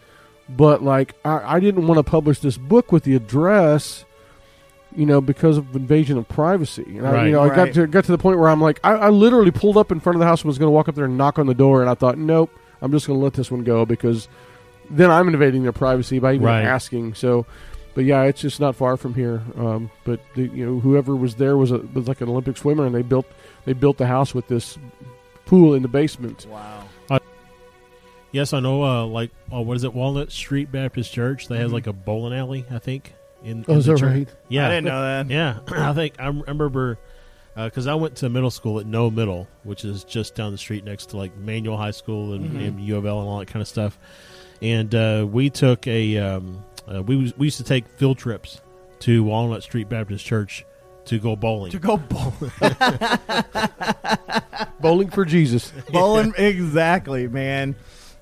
but 0.50 0.82
like 0.84 1.16
I, 1.26 1.56
I 1.56 1.60
didn't 1.60 1.88
want 1.88 1.98
to 2.00 2.04
publish 2.04 2.40
this 2.40 2.58
book 2.58 2.92
with 2.92 3.04
the 3.04 3.16
address, 3.16 4.05
you 4.98 5.06
know, 5.06 5.22
because 5.22 5.58
of 5.58 5.76
invasion 5.76 6.18
of 6.18 6.28
privacy. 6.28 6.98
And 6.98 7.08
I, 7.08 7.26
you 7.26 7.32
know, 7.34 7.42
I 7.42 7.56
got 7.56 7.74
to 7.74 7.88
got 7.88 8.06
to 8.06 8.12
the 8.12 8.18
point 8.18 8.40
where 8.40 8.50
I'm 8.50 8.62
like 8.62 8.80
I, 8.84 8.94
I 8.94 9.10
literally 9.10 9.52
pulled 9.52 9.78
up 9.78 9.92
in 9.92 10.00
front 10.00 10.16
of 10.16 10.20
the 10.20 10.26
house 10.26 10.42
and 10.42 10.48
was 10.48 10.58
going 10.58 10.68
to 10.68 10.72
walk 10.72 10.88
up 10.90 10.96
there 10.96 11.06
and 11.06 11.18
knock 11.18 11.38
on 11.40 11.48
the 11.48 11.54
door, 11.54 11.82
and 11.82 11.90
I 11.90 11.94
thought, 11.96 12.18
nope, 12.18 12.50
I'm 12.82 12.92
just 12.92 13.08
going 13.08 13.20
to 13.20 13.24
let 13.24 13.34
this 13.34 13.50
one 13.52 13.64
go 13.64 13.86
because 13.86 14.28
then 14.90 15.10
I'm 15.12 15.28
invading 15.28 15.64
their 15.64 15.72
privacy 15.72 16.20
by 16.20 16.34
even 16.34 16.46
Right. 16.46 16.64
asking. 16.66 17.14
So. 17.16 17.46
But 17.96 18.04
yeah, 18.04 18.24
it's 18.24 18.42
just 18.42 18.60
not 18.60 18.76
far 18.76 18.98
from 18.98 19.14
here. 19.14 19.42
Um, 19.56 19.90
but 20.04 20.20
the, 20.36 20.48
you 20.50 20.66
know, 20.66 20.82
whoever 20.82 21.16
was 21.16 21.36
there 21.36 21.56
was 21.56 21.72
a 21.72 21.78
was 21.78 22.10
like 22.10 22.20
an 22.20 22.28
Olympic 22.28 22.58
swimmer, 22.58 22.86
and 22.86 22.94
they 22.94 23.02
built 23.04 23.26
they 23.64 23.72
built 23.72 23.98
the 23.98 24.06
house 24.06 24.36
with 24.36 24.50
this 24.50 24.78
pool 25.46 25.74
in 25.74 25.82
the 25.82 25.88
basement. 25.88 26.46
wow. 26.50 26.84
yes, 28.34 28.52
I 28.52 28.60
know. 28.60 28.84
Uh, 28.84 29.06
like 29.06 29.32
oh, 29.50 29.62
what 29.62 29.78
is 29.78 29.86
it? 29.86 29.94
Walnut 29.94 30.30
Street 30.34 30.74
Baptist 30.74 31.14
Church. 31.14 31.48
They 31.48 31.58
has 31.58 31.72
Mhm. 31.72 31.74
like 31.76 31.88
a 31.88 31.94
bowling 31.94 32.38
alley, 32.38 32.66
I 32.70 32.80
think. 32.80 33.14
In, 33.46 33.64
Oh, 33.68 33.74
in 33.74 33.80
is 33.80 33.86
the 33.86 33.94
that 33.94 34.00
church. 34.00 34.12
right? 34.12 34.30
Yeah, 34.50 34.68
I 34.68 34.70
didn't 34.72 34.86
know 34.86 35.02
that. 35.02 35.30
Yeah, 35.30 35.60
I 35.90 35.94
think 35.94 36.16
I 36.20 36.28
remember 36.28 36.98
because 37.56 37.88
I 37.88 37.96
went 37.96 38.18
to 38.18 38.30
middle 38.30 38.52
school 38.52 38.80
at 38.80 38.86
Noe 38.86 39.10
Middle, 39.10 39.48
which 39.64 39.86
is 39.86 40.04
just 40.04 40.36
down 40.36 40.52
the 40.52 40.58
street 40.58 40.84
next 40.84 41.12
to 41.12 41.18
like 41.18 41.36
Manual 41.38 41.78
High 41.78 41.92
School 41.92 42.34
and, 42.34 42.52
Mhm. 42.52 42.68
and 42.68 42.80
U 42.82 42.98
of 42.98 43.06
L 43.06 43.20
and 43.22 43.30
all 43.30 43.40
that 43.40 43.48
kind 43.48 43.62
of 43.62 43.68
stuff. 43.68 43.98
And 44.62 44.94
uh, 44.94 45.26
we 45.30 45.50
took 45.50 45.88
a 45.88 46.18
um, 46.18 46.64
uh, 46.92 47.02
we 47.04 47.16
was, 47.16 47.38
we 47.38 47.48
used 47.48 47.58
to 47.58 47.64
take 47.64 47.88
field 47.98 48.18
trips 48.18 48.62
to 49.00 49.24
Walnut 49.24 49.64
Street 49.64 49.90
Baptist 49.90 50.26
Church 50.26 50.66
to 51.06 51.20
go 51.20 51.36
bowling. 51.36 51.72
To 51.72 51.80
go 51.80 51.98
bowling, 51.98 52.52
Bowling 54.80 55.10
for 55.10 55.26
Jesus. 55.26 55.72
bowling 55.92 56.34
exactly, 56.38 57.28
man. 57.28 57.76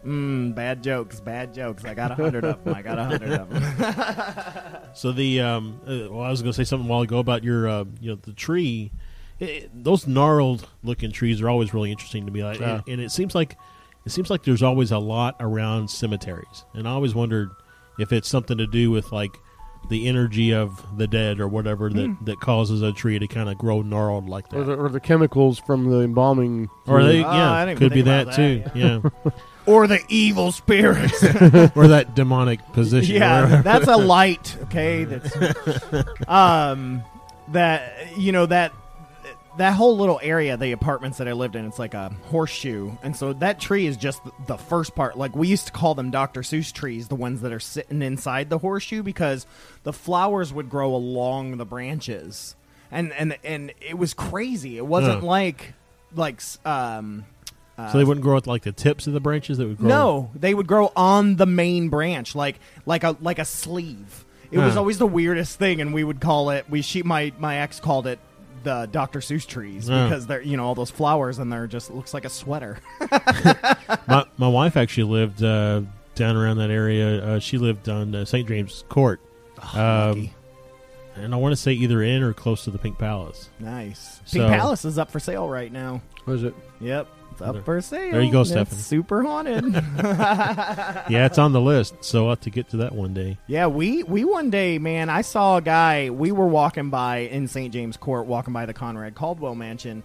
Mm, 0.05 0.53
bad 0.53 0.83
jokes, 0.83 1.19
bad 1.19 1.53
jokes. 1.53 1.85
I 1.85 1.93
got 1.93 2.11
a 2.11 2.15
hundred 2.15 2.43
of 2.43 2.63
them. 2.63 2.73
I 2.75 2.81
got 2.81 2.99
a 2.99 3.03
hundred 3.05 3.31
of 3.31 3.49
them. 3.49 4.79
So 4.95 5.11
the 5.11 5.41
um, 5.41 5.79
uh, 5.87 6.11
well, 6.13 6.21
I 6.21 6.29
was 6.29 6.43
going 6.43 6.51
to 6.53 6.55
say 6.55 6.63
something 6.63 6.87
a 6.87 6.91
while 6.91 7.01
ago 7.01 7.17
about 7.17 7.43
your 7.43 7.67
uh, 7.67 7.85
you 7.99 8.11
know 8.11 8.15
the 8.21 8.33
tree. 8.33 8.91
It, 9.39 9.49
it- 9.49 9.83
those 9.83 10.05
gnarled 10.05 10.67
looking 10.83 11.11
trees 11.11 11.41
are 11.41 11.49
always 11.49 11.73
really 11.73 11.91
interesting 11.91 12.25
to 12.27 12.31
me, 12.31 12.43
like, 12.43 12.59
Yeah. 12.59 12.75
and, 12.75 12.83
and 12.87 13.01
it 13.01 13.09
seems 13.11 13.33
like 13.33 13.57
it 14.05 14.11
seems 14.11 14.29
like 14.29 14.43
there's 14.43 14.61
always 14.61 14.91
a 14.91 14.99
lot 14.99 15.35
around 15.39 15.89
cemeteries, 15.89 16.63
and 16.75 16.87
I 16.87 16.91
always 16.91 17.15
wondered 17.15 17.49
if 17.97 18.11
it's 18.13 18.27
something 18.27 18.57
to 18.59 18.67
do 18.67 18.91
with 18.91 19.11
like 19.11 19.31
the 19.89 20.07
energy 20.07 20.53
of 20.53 20.85
the 20.97 21.07
dead 21.07 21.39
or 21.39 21.47
whatever 21.47 21.89
that, 21.89 22.15
that 22.25 22.39
causes 22.39 22.81
a 22.83 22.91
tree 22.93 23.17
to 23.19 23.27
kind 23.27 23.49
of 23.49 23.57
grow 23.57 23.81
gnarled 23.81 24.29
like 24.29 24.47
that. 24.49 24.57
Or 24.59 24.63
the, 24.63 24.75
or 24.75 24.89
the 24.89 24.99
chemicals 25.01 25.59
from 25.59 25.89
the 25.89 26.01
embalming. 26.01 26.69
Or 26.87 27.03
they, 27.03 27.23
Oh, 27.23 27.33
yeah, 27.33 27.65
didn't 27.65 27.79
could 27.79 27.91
be 27.93 28.01
think 28.03 28.27
that 28.27 28.35
too. 28.35 28.61
that, 28.63 28.75
Yeah, 28.75 28.99
or 29.65 29.87
the 29.87 29.99
evil 30.09 30.51
spirits. 30.51 31.23
or 31.75 31.87
that 31.87 32.13
demonic 32.15 32.59
position. 32.73 33.15
yeah, 33.15 33.61
that's 33.61 33.87
a 33.87 33.97
light. 33.97 34.57
Okay, 34.63 35.03
that's 35.05 36.27
um 36.27 37.03
that 37.49 38.17
you 38.17 38.31
know 38.31 38.45
that 38.45 38.73
that 39.57 39.73
whole 39.73 39.97
little 39.97 40.19
area, 40.23 40.57
the 40.57 40.71
apartments 40.71 41.19
that 41.19 41.27
I 41.27 41.33
lived 41.33 41.55
in, 41.55 41.65
it's 41.65 41.77
like 41.77 41.93
a 41.93 42.11
horseshoe, 42.25 42.91
and 43.03 43.15
so 43.15 43.33
that 43.33 43.59
tree 43.59 43.85
is 43.85 43.97
just 43.97 44.21
the 44.47 44.57
first 44.57 44.95
part. 44.95 45.17
Like 45.17 45.35
we 45.35 45.47
used 45.47 45.67
to 45.67 45.71
call 45.71 45.93
them 45.95 46.09
Dr. 46.09 46.41
Seuss 46.41 46.73
trees, 46.73 47.07
the 47.07 47.15
ones 47.15 47.41
that 47.41 47.53
are 47.53 47.59
sitting 47.59 48.01
inside 48.01 48.49
the 48.49 48.57
horseshoe, 48.57 49.03
because 49.03 49.45
the 49.83 49.93
flowers 49.93 50.51
would 50.51 50.69
grow 50.69 50.95
along 50.95 51.57
the 51.57 51.65
branches, 51.65 52.55
and 52.91 53.13
and 53.13 53.37
and 53.43 53.73
it 53.79 53.97
was 53.97 54.13
crazy. 54.13 54.77
It 54.77 54.85
wasn't 54.85 55.23
like 55.23 55.73
like 56.15 56.41
um. 56.65 57.25
So 57.77 57.97
they 57.97 58.03
wouldn't 58.03 58.23
grow 58.23 58.37
at 58.37 58.45
like 58.47 58.63
the 58.63 58.71
tips 58.71 59.07
of 59.07 59.13
the 59.13 59.19
branches. 59.19 59.57
That 59.57 59.67
would 59.67 59.77
grow. 59.77 59.87
No, 59.89 60.31
they 60.35 60.53
would 60.53 60.67
grow 60.67 60.91
on 60.95 61.35
the 61.37 61.45
main 61.45 61.89
branch, 61.89 62.35
like 62.35 62.59
like 62.85 63.03
a 63.03 63.17
like 63.21 63.39
a 63.39 63.45
sleeve. 63.45 64.25
It 64.51 64.59
was 64.59 64.77
always 64.77 64.99
the 64.99 65.07
weirdest 65.07 65.57
thing, 65.57 65.81
and 65.81 65.93
we 65.95 66.03
would 66.03 66.21
call 66.21 66.51
it. 66.51 66.69
We 66.69 66.83
she 66.83 67.01
my 67.01 67.33
my 67.39 67.57
ex 67.57 67.79
called 67.79 68.05
it 68.05 68.19
the 68.63 68.87
Dr. 68.91 69.19
Seuss 69.19 69.45
trees 69.47 69.89
Oh. 69.89 70.03
because 70.07 70.27
they're 70.27 70.41
you 70.43 70.55
know 70.57 70.65
all 70.65 70.75
those 70.75 70.91
flowers 70.91 71.37
and 71.39 71.51
they're 71.51 71.67
just 71.67 71.89
looks 71.91 72.13
like 72.13 72.23
a 72.23 72.29
sweater. 72.29 72.77
my 74.07 74.25
my 74.37 74.47
wife 74.47 74.77
actually 74.77 75.05
lived 75.05 75.43
uh, 75.43 75.81
down 76.15 76.35
around 76.37 76.57
that 76.57 76.69
area. 76.69 77.25
Uh, 77.25 77.39
she 77.39 77.57
lived 77.57 77.89
on 77.89 78.13
uh, 78.13 78.25
St. 78.25 78.47
James 78.47 78.83
Court, 78.89 79.19
um, 79.73 80.29
and 81.15 81.33
I 81.33 81.37
want 81.37 81.51
to 81.53 81.55
say 81.57 81.73
either 81.73 82.01
in 82.03 82.21
or 82.23 82.33
close 82.33 82.63
to 82.65 82.71
the 82.71 82.77
Pink 82.77 82.97
Palace. 82.97 83.49
nice. 83.59 84.21
so- 84.25 84.39
Pink 84.39 84.51
Palace 84.53 84.85
is 84.85 84.97
up 84.97 85.11
for 85.11 85.19
sale 85.19 85.49
right 85.49 85.71
now. 85.71 86.01
Was 86.25 86.43
it? 86.43 86.53
Yep, 86.79 87.07
it's 87.33 87.41
up 87.41 87.65
for 87.65 87.81
sale. 87.81 88.11
there 88.11 88.21
you 88.21 88.31
go, 88.31 88.43
Stefan. 88.43 88.77
Super 88.77 89.23
haunted. 89.23 89.63
Yeah, 91.09 91.25
it's 91.25 91.37
on 91.37 91.51
the 91.51 91.61
list, 91.61 91.95
so 92.03 92.23
I'll 92.25 92.29
have 92.31 92.41
to 92.41 92.49
get 92.49 92.69
to 92.69 92.77
that 92.77 92.93
one 92.93 93.13
day. 93.13 93.37
Yeah, 93.47 93.67
we 93.67 94.03
we 94.03 94.23
one 94.23 94.49
day, 94.49 94.77
man, 94.79 95.09
I 95.09 95.21
saw 95.21 95.57
a 95.57 95.61
guy. 95.61 96.09
We 96.09 96.31
were 96.31 96.47
walking 96.47 96.89
by 96.89 97.17
in 97.17 97.47
St. 97.47 97.73
James 97.73 97.97
Court, 97.97 98.25
walking 98.25 98.53
by 98.53 98.65
the 98.65 98.73
Conrad 98.73 99.15
Caldwell 99.15 99.55
Mansion, 99.55 100.03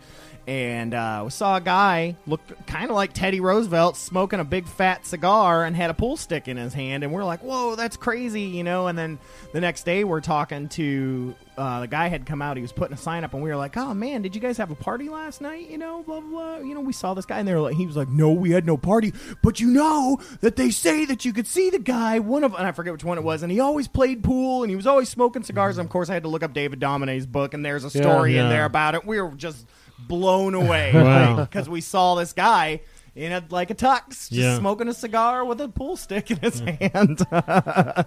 and 0.49 0.95
uh, 0.95 1.21
we 1.25 1.31
saw 1.31 1.57
a 1.57 1.61
guy 1.61 2.17
looked 2.27 2.67
kind 2.67 2.89
of 2.89 2.97
like 2.97 3.13
Teddy 3.13 3.39
Roosevelt, 3.39 3.99
smoking 3.99 4.41
a 4.41 4.45
big 4.45 4.67
fat 4.67 5.05
cigar 5.05 5.65
and 5.67 5.77
had 5.77 5.91
a 5.91 5.95
pool 5.95 6.17
stick 6.17 6.49
in 6.49 6.57
his 6.57 6.73
hand. 6.73 7.05
And 7.05 7.13
we're 7.13 7.23
like, 7.25 7.41
"Whoa, 7.41 7.75
that's 7.77 7.99
crazy," 7.99 8.43
you 8.45 8.65
know. 8.65 8.87
And 8.87 8.97
then 8.99 9.19
the 9.53 9.61
next 9.61 9.85
day, 9.85 10.05
we're 10.05 10.23
talking 10.23 10.71
to 10.71 11.35
uh, 11.59 11.81
the 11.81 11.87
guy 11.87 12.09
had 12.09 12.25
come 12.25 12.41
out. 12.41 12.57
He 12.57 12.63
was 12.63 12.73
putting 12.73 12.95
a 12.95 12.97
sign 12.97 13.25
up, 13.25 13.35
and 13.35 13.43
we 13.43 13.51
were 13.51 13.57
like, 13.57 13.77
"Oh 13.77 13.93
man, 13.93 14.23
did 14.23 14.35
you 14.35 14.41
guys 14.41 14.57
have 14.57 14.71
a 14.71 14.75
party 14.75 15.11
last 15.11 15.43
night?" 15.43 15.69
You 15.69 15.77
know, 15.77 16.03
blah 16.03 16.21
blah. 16.21 16.31
blah. 16.31 16.59
You 16.67 16.73
know, 16.75 16.81
we 16.81 16.95
saw 16.95 17.13
this 17.13 17.27
guy, 17.27 17.39
and 17.41 17.47
they 17.47 17.53
were 17.53 17.61
like, 17.61 17.77
he 17.77 17.85
was 17.85 17.97
like, 17.97 18.09
"No, 18.09 18.33
we 18.33 18.51
had 18.53 18.65
no 18.65 18.79
party, 18.79 19.13
but 19.43 19.61
you 19.61 19.69
know 19.69 20.19
that 20.41 20.57
they 20.57 20.71
say 20.71 21.05
that 21.05 21.27
you 21.27 21.35
could 21.35 21.47
see 21.47 21.69
the 21.69 21.79
guy. 21.79 22.21
One 22.21 22.43
of, 22.43 22.55
and 22.55 22.67
I 22.67 22.73
forget 22.73 22.95
which 22.95 23.05
one 23.05 23.19
it 23.19 23.25
was, 23.25 23.43
and 23.43 23.53
he 23.53 23.61
always 23.61 23.87
played 23.87 24.25
pool, 24.25 24.63
and 24.63 24.71
he 24.71 24.77
was 24.77 24.87
always 24.87 25.11
smoking 25.11 25.43
cigars. 25.43 25.77
And 25.77 25.85
of 25.85 25.91
course, 25.93 26.09
I 26.09 26.15
had 26.15 26.23
to 26.23 26.31
look 26.31 26.43
up 26.43 26.55
David 26.55 26.81
Domine's 26.81 27.27
book, 27.27 27.53
and 27.53 27.63
there's 27.63 27.85
a 27.85 27.89
Yeah. 27.99 28.03
story 28.03 28.39
in 28.39 28.49
there 28.49 28.65
about 28.65 28.95
it. 28.95 29.05
We 29.07 29.21
were 29.21 29.33
just 29.33 29.67
blown 29.99 30.55
away 30.55 30.93
Wow. 30.95 31.37
because 31.45 31.69
we 31.69 31.81
saw 31.81 32.15
this 32.15 32.33
guy. 32.33 32.81
In 33.17 33.33
a, 33.33 33.43
like 33.51 33.71
a 33.71 33.75
tux, 33.75 34.11
just 34.11 34.33
Yeah. 34.33 34.59
smoking 34.59 34.87
a 34.87 34.95
cigar 34.95 35.45
with 35.45 35.61
a 35.61 35.69
pool 35.69 35.97
stick 35.97 36.31
in 36.31 36.37
his 36.37 36.61
hand. 36.61 37.27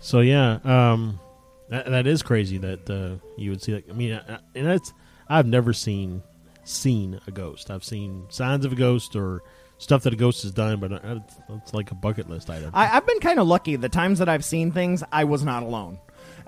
So 0.00 0.20
yeah, 0.20 0.58
um, 0.64 1.20
that, 1.68 1.86
that 1.90 2.06
is 2.06 2.22
crazy 2.22 2.56
that 2.58 2.88
uh, 2.88 3.16
you 3.36 3.50
would 3.50 3.62
see 3.62 3.72
that. 3.72 3.84
I 3.90 3.92
mean, 3.92 4.14
I, 4.14 4.38
and 4.54 4.66
that's 4.66 4.94
I've 5.28 5.46
never 5.46 5.72
seen 5.74 6.22
seen 6.64 7.20
a 7.26 7.30
ghost. 7.30 7.70
I've 7.70 7.84
seen 7.84 8.24
signs 8.30 8.64
of 8.64 8.72
a 8.72 8.76
ghost 8.76 9.14
or 9.14 9.42
stuff 9.76 10.02
that 10.04 10.12
a 10.14 10.16
ghost 10.16 10.42
has 10.44 10.52
done, 10.52 10.80
but 10.80 10.92
I, 11.04 11.20
it's 11.50 11.74
like 11.74 11.90
a 11.90 11.94
bucket 11.94 12.30
list 12.30 12.48
item. 12.48 12.70
I, 12.72 12.96
I've 12.96 13.06
been 13.06 13.20
kind 13.20 13.38
of 13.38 13.46
lucky. 13.46 13.76
The 13.76 13.88
times 13.90 14.20
that 14.20 14.28
I've 14.28 14.44
seen 14.44 14.72
things, 14.72 15.04
I 15.12 15.24
was 15.24 15.44
not 15.44 15.62
alone. 15.62 15.98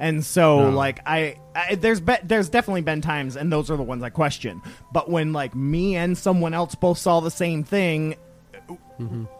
And 0.02 0.24
so, 0.24 0.70
No. 0.70 0.70
like, 0.76 0.98
I, 1.06 1.36
I 1.54 1.76
there's 1.76 2.00
be, 2.00 2.16
there's 2.24 2.48
definitely 2.48 2.80
been 2.80 3.00
times, 3.02 3.36
and 3.36 3.52
those 3.52 3.70
are 3.70 3.76
the 3.76 3.84
ones 3.84 4.02
I 4.02 4.10
question. 4.10 4.60
But 4.92 5.08
when 5.08 5.32
like 5.32 5.54
me 5.54 5.94
and 5.94 6.18
someone 6.18 6.54
else 6.54 6.74
both 6.74 6.98
saw 6.98 7.20
the 7.20 7.30
same 7.30 7.62
thing, 7.62 8.16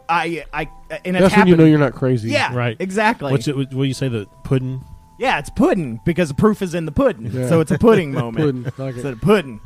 I, 0.08 0.44
I, 0.52 0.68
and 1.04 1.16
That's 1.16 1.36
when 1.36 1.46
you 1.48 1.56
know 1.56 1.64
you're 1.64 1.78
not 1.78 1.94
crazy. 1.94 2.30
yeah, 2.30 2.54
Right. 2.54 2.76
exactly. 2.78 3.32
What's 3.32 3.48
it? 3.48 3.56
What 3.56 3.88
you 3.88 3.94
say? 3.94 4.08
The 4.08 4.26
pudding. 4.44 4.84
Yeah, 5.18 5.38
it's 5.40 5.50
pudding 5.50 6.00
because 6.04 6.28
the 6.28 6.34
proof 6.34 6.62
is 6.62 6.74
in 6.74 6.86
the 6.86 6.92
pudding. 6.92 7.26
Yeah. 7.26 7.48
So 7.48 7.60
it's 7.60 7.70
a 7.70 7.78
pudding 7.78 8.12
moment. 8.22 8.36
Pudding, 8.36 8.62
like 8.86 8.94
it. 8.94 9.04
Instead 9.04 9.12
of 9.14 9.20
pudding. 9.20 9.60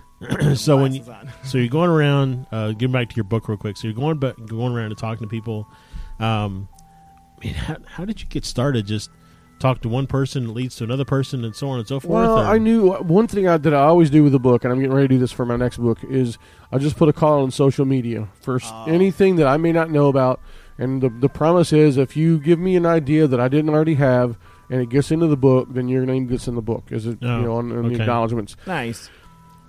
so 0.56 0.76
when 0.76 0.92
you, 0.94 1.04
so 1.44 1.58
you're 1.58 1.68
going 1.68 1.90
around, 1.90 2.46
uh, 2.52 2.68
getting 2.72 2.92
back 2.92 3.08
to 3.10 3.16
your 3.16 3.24
book 3.24 3.48
real 3.48 3.58
quick. 3.58 3.76
So 3.76 3.88
you're 3.88 3.94
going 3.96 4.18
back, 4.18 4.36
going 4.46 4.72
around 4.72 4.86
and 4.86 4.98
talking 4.98 5.26
to 5.26 5.30
people. 5.30 5.68
Um, 6.18 6.68
I 7.40 7.44
mean, 7.44 7.54
how, 7.54 7.76
how 7.86 8.04
did 8.04 8.20
you 8.20 8.26
get 8.28 8.44
started? 8.44 8.86
Just 8.86 9.10
talk 9.58 9.80
to 9.82 9.88
one 9.88 10.06
person 10.06 10.52
leads 10.54 10.76
to 10.76 10.84
another 10.84 11.04
person, 11.04 11.44
and 11.44 11.54
so 11.54 11.68
on 11.68 11.78
and 11.78 11.88
so 11.88 12.00
forth. 12.00 12.10
Well, 12.10 12.38
or- 12.38 12.44
I 12.44 12.58
knew 12.58 12.92
uh, 12.92 13.02
one 13.02 13.26
thing 13.26 13.48
I, 13.48 13.56
that 13.56 13.74
I 13.74 13.80
always 13.80 14.10
do 14.10 14.22
with 14.22 14.34
a 14.34 14.38
book, 14.38 14.64
and 14.64 14.72
I'm 14.72 14.78
getting 14.80 14.94
ready 14.94 15.08
to 15.08 15.14
do 15.14 15.18
this 15.18 15.32
for 15.32 15.46
my 15.46 15.56
next 15.56 15.78
book, 15.78 15.98
is 16.04 16.38
I 16.72 16.78
just 16.78 16.96
put 16.96 17.08
a 17.08 17.12
call 17.12 17.42
on 17.42 17.50
social 17.50 17.84
media 17.84 18.28
for 18.40 18.56
s 18.56 18.64
ah. 18.66 18.84
anything 18.86 19.36
that 19.36 19.46
I 19.46 19.56
may 19.56 19.72
not 19.72 19.90
know 19.90 20.08
about. 20.08 20.40
And 20.78 21.02
the, 21.02 21.08
the 21.08 21.28
promise 21.28 21.72
is 21.72 21.96
if 21.96 22.16
you 22.16 22.38
give 22.38 22.58
me 22.58 22.76
an 22.76 22.84
idea 22.84 23.26
that 23.26 23.40
I 23.40 23.48
didn't 23.48 23.70
already 23.70 23.94
have 23.94 24.36
and 24.68 24.80
it 24.82 24.90
gets 24.90 25.10
into 25.10 25.26
the 25.26 25.36
book, 25.36 25.68
then 25.70 25.88
your 25.88 26.04
name 26.04 26.26
gets 26.26 26.48
in 26.48 26.54
the 26.54 26.62
book, 26.62 26.84
is 26.90 27.06
it, 27.06 27.18
Oh, 27.22 27.38
you 27.38 27.44
know, 27.46 27.56
on, 27.56 27.72
on 27.72 27.88
the 27.88 27.94
acknowledgments. 28.00 28.56
Nice. 28.66 29.08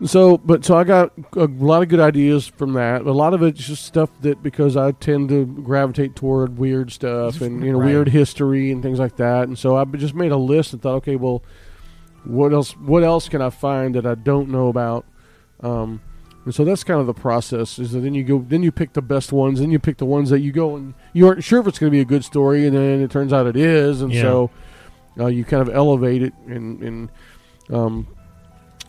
So, 0.05 0.37
but 0.37 0.63
so 0.63 0.77
I 0.77 0.83
got 0.83 1.11
a 1.35 1.45
lot 1.45 1.81
of 1.81 1.89
good 1.89 1.99
ideas 1.99 2.45
from 2.45 2.73
that. 2.73 3.01
A 3.01 3.11
lot 3.11 3.33
of 3.33 3.41
it's 3.41 3.65
just 3.65 3.83
stuff 3.83 4.11
that 4.21 4.43
because 4.43 4.77
I 4.77 4.91
tend 4.91 5.29
to 5.29 5.45
gravitate 5.45 6.15
toward 6.15 6.59
weird 6.59 6.91
stuff 6.91 7.41
and 7.41 7.63
you 7.63 7.71
know 7.71 7.79
Right. 7.79 7.87
weird 7.87 8.09
history 8.09 8.71
and 8.71 8.83
things 8.83 8.99
like 8.99 9.15
that. 9.17 9.47
And 9.47 9.57
so 9.57 9.75
I 9.75 9.85
just 9.85 10.13
made 10.13 10.31
a 10.31 10.37
list 10.37 10.73
and 10.73 10.81
thought, 10.81 10.95
okay, 10.97 11.15
well, 11.15 11.41
what 12.25 12.53
else? 12.53 12.73
What 12.77 13.03
else 13.03 13.27
can 13.27 13.41
I 13.41 13.49
find 13.49 13.95
that 13.95 14.05
I 14.05 14.13
don't 14.13 14.49
know 14.49 14.67
about? 14.67 15.03
Um, 15.61 16.01
and 16.45 16.53
so 16.53 16.63
that's 16.63 16.83
kind 16.83 16.99
of 16.99 17.07
the 17.07 17.13
process. 17.15 17.79
Is 17.79 17.91
that 17.93 18.01
then 18.01 18.13
you 18.13 18.23
go, 18.23 18.45
then 18.47 18.61
you 18.61 18.71
pick 18.71 18.93
the 18.93 19.01
best 19.01 19.31
ones, 19.33 19.59
then 19.61 19.71
you 19.71 19.79
pick 19.79 19.97
the 19.97 20.05
ones 20.05 20.29
that 20.29 20.41
you 20.41 20.51
go 20.51 20.75
and 20.75 20.93
you 21.13 21.27
aren't 21.27 21.43
sure 21.43 21.59
if 21.59 21.65
it's 21.67 21.79
going 21.79 21.91
to 21.91 21.95
be 21.95 22.01
a 22.01 22.05
good 22.05 22.23
story, 22.23 22.67
and 22.67 22.77
then 22.77 23.01
it 23.01 23.09
turns 23.09 23.33
out 23.33 23.47
it 23.47 23.55
is, 23.57 24.03
and 24.03 24.13
Yeah. 24.13 24.21
so 24.21 24.51
uh, 25.19 25.25
you 25.25 25.43
kind 25.43 25.67
of 25.67 25.73
elevate 25.75 26.21
it. 26.21 26.33
And, 26.45 26.83
and 26.83 27.09
um, 27.71 28.07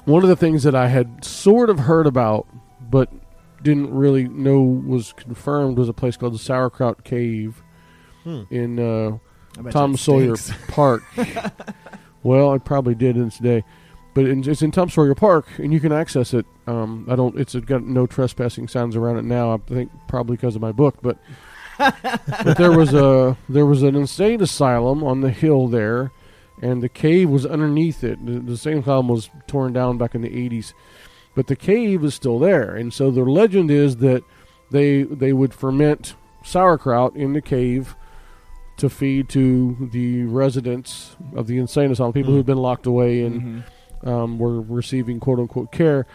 one 0.08 0.22
of 0.22 0.28
the 0.28 0.36
things 0.36 0.62
that 0.64 0.74
I 0.74 0.88
had 0.88 1.24
sort 1.24 1.70
of 1.70 1.78
heard 1.80 2.06
about, 2.06 2.46
but 2.90 3.10
didn't 3.62 3.92
really 3.94 4.28
know 4.28 4.60
was 4.60 5.12
confirmed, 5.12 5.78
was 5.78 5.88
a 5.88 5.92
place 5.92 6.16
called 6.16 6.34
the 6.34 6.38
Sauerkraut 6.38 7.04
Cave 7.04 7.62
Hmm. 8.24 8.42
in 8.50 8.78
uh, 8.78 9.18
Tom 9.70 9.96
Sawyer. 9.96 10.34
Park. 10.68 11.02
well, 12.22 12.52
I 12.52 12.58
probably 12.58 12.94
did 12.94 13.16
in 13.16 13.30
today, 13.30 13.64
but 14.14 14.26
in, 14.26 14.48
it's 14.48 14.60
in 14.62 14.70
Tom 14.70 14.90
Sawyer 14.90 15.14
Park, 15.14 15.46
and 15.58 15.72
you 15.72 15.80
can 15.80 15.92
access 15.92 16.34
it. 16.34 16.44
Um, 16.66 17.06
I 17.08 17.16
don't. 17.16 17.38
It's 17.38 17.54
got 17.54 17.84
no 17.84 18.06
trespassing 18.06 18.68
signs 18.68 18.96
around 18.96 19.18
it 19.18 19.24
now. 19.24 19.54
I 19.54 19.58
think 19.72 19.90
probably 20.08 20.36
because 20.36 20.56
of 20.56 20.62
my 20.62 20.72
book, 20.72 20.98
but 21.00 21.16
but 21.78 22.56
there 22.58 22.76
was 22.76 22.92
a 22.92 23.36
there 23.48 23.66
was 23.66 23.82
an 23.82 23.94
insane 23.94 24.42
asylum 24.42 25.04
on 25.04 25.20
the 25.20 25.30
hill 25.30 25.68
there, 25.68 26.10
and 26.62 26.82
the 26.82 26.88
cave 26.88 27.28
was 27.30 27.44
underneath 27.46 28.02
it. 28.04 28.24
The, 28.24 28.32
the 28.32 28.52
insane 28.52 28.78
asylum 28.78 29.08
was 29.08 29.30
torn 29.46 29.72
down 29.72 29.98
back 29.98 30.14
in 30.14 30.22
the 30.22 30.36
eighties, 30.36 30.74
but 31.34 31.46
the 31.46 31.56
cave 31.56 32.04
is 32.04 32.14
still 32.14 32.38
there. 32.38 32.74
And 32.74 32.92
so 32.92 33.10
the 33.10 33.22
legend 33.22 33.70
is 33.70 33.96
that 33.98 34.22
they 34.70 35.02
they 35.04 35.32
would 35.32 35.54
ferment 35.54 36.14
sauerkraut 36.44 37.16
in 37.16 37.32
the 37.32 37.40
cave 37.42 37.94
to 38.78 38.88
feed 38.88 39.28
to 39.30 39.88
the 39.92 40.22
residents 40.24 41.16
of 41.34 41.46
the 41.48 41.58
insane 41.58 41.90
asylum, 41.90 42.12
people 42.12 42.32
Mm. 42.32 42.36
who've 42.36 42.46
been 42.46 42.58
locked 42.58 42.86
away 42.86 43.22
and 43.24 43.64
Mhm. 44.04 44.08
um, 44.08 44.38
were 44.38 44.60
receiving 44.60 45.18
quote 45.18 45.40
unquote 45.40 45.72
care. 45.72 46.06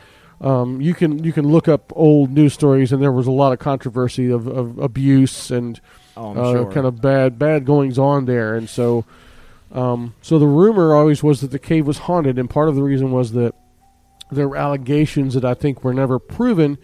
Um, 0.41 0.81
you 0.81 0.93
can 0.93 1.23
you 1.23 1.31
can 1.33 1.47
look 1.47 1.67
up 1.67 1.91
old 1.95 2.31
news 2.31 2.53
stories, 2.53 2.91
and 2.91 3.01
there 3.01 3.11
was 3.11 3.27
a 3.27 3.31
lot 3.31 3.53
of 3.53 3.59
controversy 3.59 4.29
of, 4.31 4.47
of 4.47 4.77
abuse 4.79 5.51
and 5.51 5.79
Oh, 6.15 6.31
uh, 6.33 6.51
sure. 6.53 6.71
kind 6.71 6.85
of 6.85 7.01
bad 7.01 7.37
bad 7.39 7.65
goings 7.65 7.97
on 7.97 8.25
there, 8.25 8.55
and 8.55 8.69
so 8.69 9.03
um, 9.73 10.13
so 10.21 10.39
the 10.39 10.47
rumor 10.47 10.95
always 10.95 11.21
was 11.23 11.41
that 11.41 11.51
the 11.51 11.59
cave 11.59 11.85
was 11.87 11.97
haunted, 11.99 12.37
and 12.39 12.49
part 12.49 12.69
of 12.69 12.75
the 12.75 12.83
reason 12.83 13.11
was 13.11 13.31
that 13.33 13.53
there 14.31 14.47
were 14.47 14.55
allegations 14.57 15.33
that 15.33 15.43
I 15.45 15.53
think 15.53 15.83
were 15.83 15.93
never 15.93 16.17
proven 16.19 16.77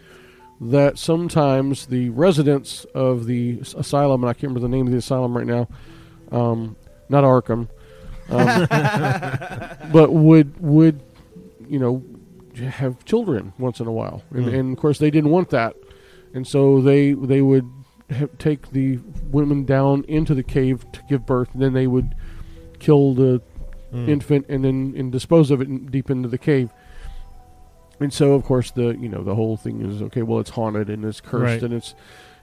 that 0.60 0.98
sometimes 0.98 1.86
the 1.86 2.10
residents 2.10 2.84
of 2.94 3.24
the 3.26 3.60
asylum, 3.76 4.22
and 4.22 4.28
I 4.28 4.34
can't 4.34 4.42
remember 4.44 4.60
the 4.60 4.68
name 4.68 4.86
of 4.86 4.92
the 4.92 4.98
asylum 4.98 5.34
right 5.36 5.46
now, 5.46 5.68
um, 6.30 6.76
not 7.08 7.24
Arkham, 7.24 7.68
um, 8.28 8.66
but 9.92 10.12
would 10.12 10.60
would 10.60 11.00
you 11.68 11.78
know 11.78 12.02
have 12.56 13.04
children 13.04 13.52
once 13.58 13.80
in 13.80 13.86
a 13.86 13.92
while, 13.92 14.22
and, 14.32 14.44
Hmm. 14.46 14.54
and 14.54 14.72
of 14.76 14.78
course 14.80 14.98
they 14.98 15.10
didn't 15.10 15.30
want 15.30 15.50
that, 15.50 15.74
and 16.34 16.46
so 16.46 16.80
they 16.80 17.12
they 17.14 17.40
would 17.40 17.68
ha- 18.14 18.26
take 18.38 18.70
the 18.72 18.98
women 19.30 19.64
down 19.64 20.04
into 20.08 20.34
the 20.34 20.42
cave 20.42 20.84
to 20.92 21.00
give 21.08 21.24
birth, 21.26 21.48
and 21.54 21.62
then 21.62 21.72
they 21.72 21.86
would 21.86 22.14
kill 22.80 23.14
the 23.14 23.40
Mm. 23.92 24.08
infant 24.08 24.46
and 24.48 24.64
then 24.64 24.94
and 24.96 25.10
dispose 25.10 25.50
of 25.50 25.60
it 25.60 25.66
in, 25.68 25.86
deep 25.86 26.10
into 26.10 26.28
the 26.28 26.38
cave. 26.38 26.70
And 27.98 28.12
so, 28.12 28.32
of 28.32 28.44
course, 28.44 28.70
the 28.70 28.96
you 28.96 29.08
know 29.08 29.22
the 29.22 29.34
whole 29.34 29.56
thing 29.56 29.80
is 29.82 30.00
okay. 30.02 30.22
Well, 30.22 30.38
it's 30.40 30.50
haunted 30.50 30.88
and 30.88 31.04
it's 31.04 31.20
cursed 31.20 31.42
Right. 31.42 31.62
and 31.62 31.74
it's 31.74 31.94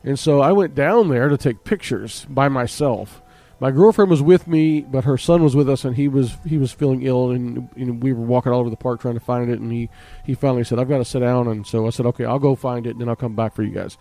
and 0.03 0.19
so 0.19 0.41
I 0.41 0.51
went 0.51 0.75
down 0.75 1.09
there 1.09 1.29
to 1.29 1.37
take 1.37 1.63
pictures 1.63 2.25
by 2.29 2.47
myself. 2.49 3.21
My 3.59 3.71
girlfriend 3.71 4.11
was 4.11 4.21
with 4.21 4.47
me, 4.47 4.81
but 4.81 5.05
her 5.05 5.17
son 5.17 5.41
was 5.41 5.55
with 5.55 5.67
us, 5.67 5.83
and 5.83 5.95
he 5.95 6.07
was 6.07 6.37
he 6.45 6.57
was 6.59 6.71
feeling 6.73 7.01
ill, 7.03 7.31
and, 7.31 7.69
and 7.75 8.03
we 8.03 8.13
were 8.13 8.21
walking 8.25 8.51
all 8.51 8.59
over 8.59 8.69
the 8.69 8.75
park 8.75 9.01
trying 9.01 9.15
to 9.15 9.19
find 9.19 9.49
it. 9.49 9.59
And 9.59 9.71
he 9.71 9.89
he 10.25 10.35
finally 10.35 10.63
said, 10.63 10.77
"I've 10.79 10.89
got 10.89 10.99
to 10.99 11.05
sit 11.05 11.21
down," 11.21 11.47
and 11.47 11.65
so 11.65 11.87
I 11.87 11.89
said, 11.91 12.05
"Okay, 12.07 12.25
I'll 12.25 12.37
go 12.39 12.53
find 12.55 12.85
it, 12.85 12.91
and 12.91 13.01
then 13.01 13.09
I'll 13.09 13.15
come 13.15 13.35
back 13.35 13.55
for 13.55 13.63
you 13.63 13.71
guys." 13.71 13.97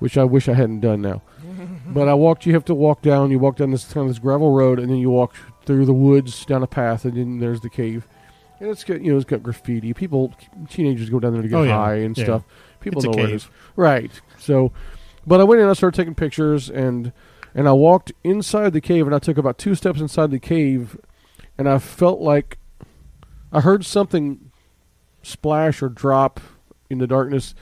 Which 0.00 0.18
I 0.18 0.24
wish 0.24 0.48
I 0.48 0.54
hadn't 0.54 0.80
done 0.80 1.00
now. 1.00 1.22
but 1.86 2.08
I 2.08 2.14
walked. 2.14 2.44
You 2.44 2.54
have 2.54 2.64
to 2.64 2.74
walk 2.74 3.02
down. 3.02 3.30
You 3.30 3.38
walk 3.38 3.56
down 3.56 3.70
this 3.70 3.84
kind 3.92 4.08
of 4.08 4.10
this 4.10 4.18
gravel 4.18 4.52
road, 4.52 4.80
and 4.80 4.90
then 4.90 4.96
you 4.98 5.10
walk 5.10 5.36
through 5.64 5.86
the 5.86 5.94
woods 5.94 6.44
down 6.44 6.62
a 6.62 6.66
path, 6.66 7.04
and 7.04 7.16
then 7.16 7.38
there's 7.38 7.60
the 7.60 7.70
cave. 7.70 8.06
And 8.60 8.70
it's 8.70 8.84
got 8.84 9.00
you 9.02 9.10
know 9.12 9.16
it's 9.16 9.24
got 9.28 9.42
graffiti. 9.42 9.92
People, 9.92 10.32
teenagers 10.68 11.10
go 11.10 11.18
down 11.20 11.32
there 11.32 11.42
to 11.42 11.48
get 11.48 11.56
Oh, 11.56 11.62
yeah. 11.62 11.76
high 11.76 11.94
and 11.96 12.16
Yeah. 12.16 12.24
stuff. 12.24 12.42
People 12.80 12.98
It's 13.00 13.06
a 13.06 13.10
know 13.10 13.16
where 13.16 13.26
it 13.26 13.30
cave. 13.30 13.50
right? 13.76 14.20
So, 14.38 14.72
but 15.26 15.40
I 15.40 15.44
went 15.44 15.58
in. 15.60 15.64
And 15.64 15.70
I 15.70 15.74
started 15.74 15.96
taking 15.96 16.14
pictures, 16.14 16.68
and 16.70 17.12
and 17.54 17.68
I 17.68 17.72
walked 17.72 18.12
inside 18.24 18.72
the 18.72 18.80
cave, 18.80 19.06
and 19.06 19.14
I 19.14 19.18
took 19.18 19.36
about 19.38 19.58
two 19.58 19.74
steps 19.74 20.00
inside 20.00 20.30
the 20.30 20.38
cave, 20.38 20.96
and 21.58 21.68
I 21.68 21.78
felt 21.78 22.20
like 22.20 22.58
I 23.52 23.60
heard 23.60 23.84
something 23.84 24.50
splash 25.22 25.82
or 25.82 25.88
drop 25.88 26.40
in 26.90 26.98
the 26.98 27.06
darkness, 27.06 27.54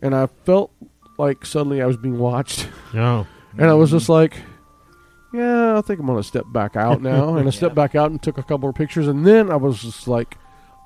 and 0.00 0.14
I 0.14 0.26
felt 0.26 0.70
like 1.18 1.44
suddenly 1.46 1.80
I 1.82 1.86
was 1.86 1.96
being 1.96 2.18
watched. 2.18 2.68
Oh. 2.94 3.26
And 3.56 3.70
I 3.70 3.74
was 3.74 3.92
just 3.92 4.08
like, 4.08 4.38
yeah, 5.34 5.76
I 5.76 5.80
think 5.80 6.00
I'm 6.00 6.06
going 6.06 6.18
to 6.18 6.26
step 6.26 6.44
back 6.52 6.76
out 6.76 7.02
now. 7.02 7.36
And 7.36 7.48
I 7.48 7.50
stepped 7.50 7.74
back 7.74 7.94
out 7.94 8.10
and 8.10 8.22
took 8.22 8.38
a 8.38 8.42
couple 8.42 8.58
more 8.58 8.72
pictures. 8.72 9.08
And 9.08 9.26
then 9.26 9.50
I 9.50 9.56
was 9.56 9.82
just 9.82 10.06
like, 10.08 10.38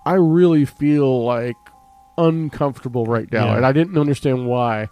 I 0.07 0.15
really 0.15 0.65
feel 0.65 1.25
like 1.25 1.57
uncomfortable 2.17 3.05
right 3.07 3.31
now. 3.31 3.47
Yeah. 3.47 3.57
And 3.57 3.67
I 3.67 3.73
didn't 3.73 3.99
understand 3.99 4.47
why. 4.47 4.89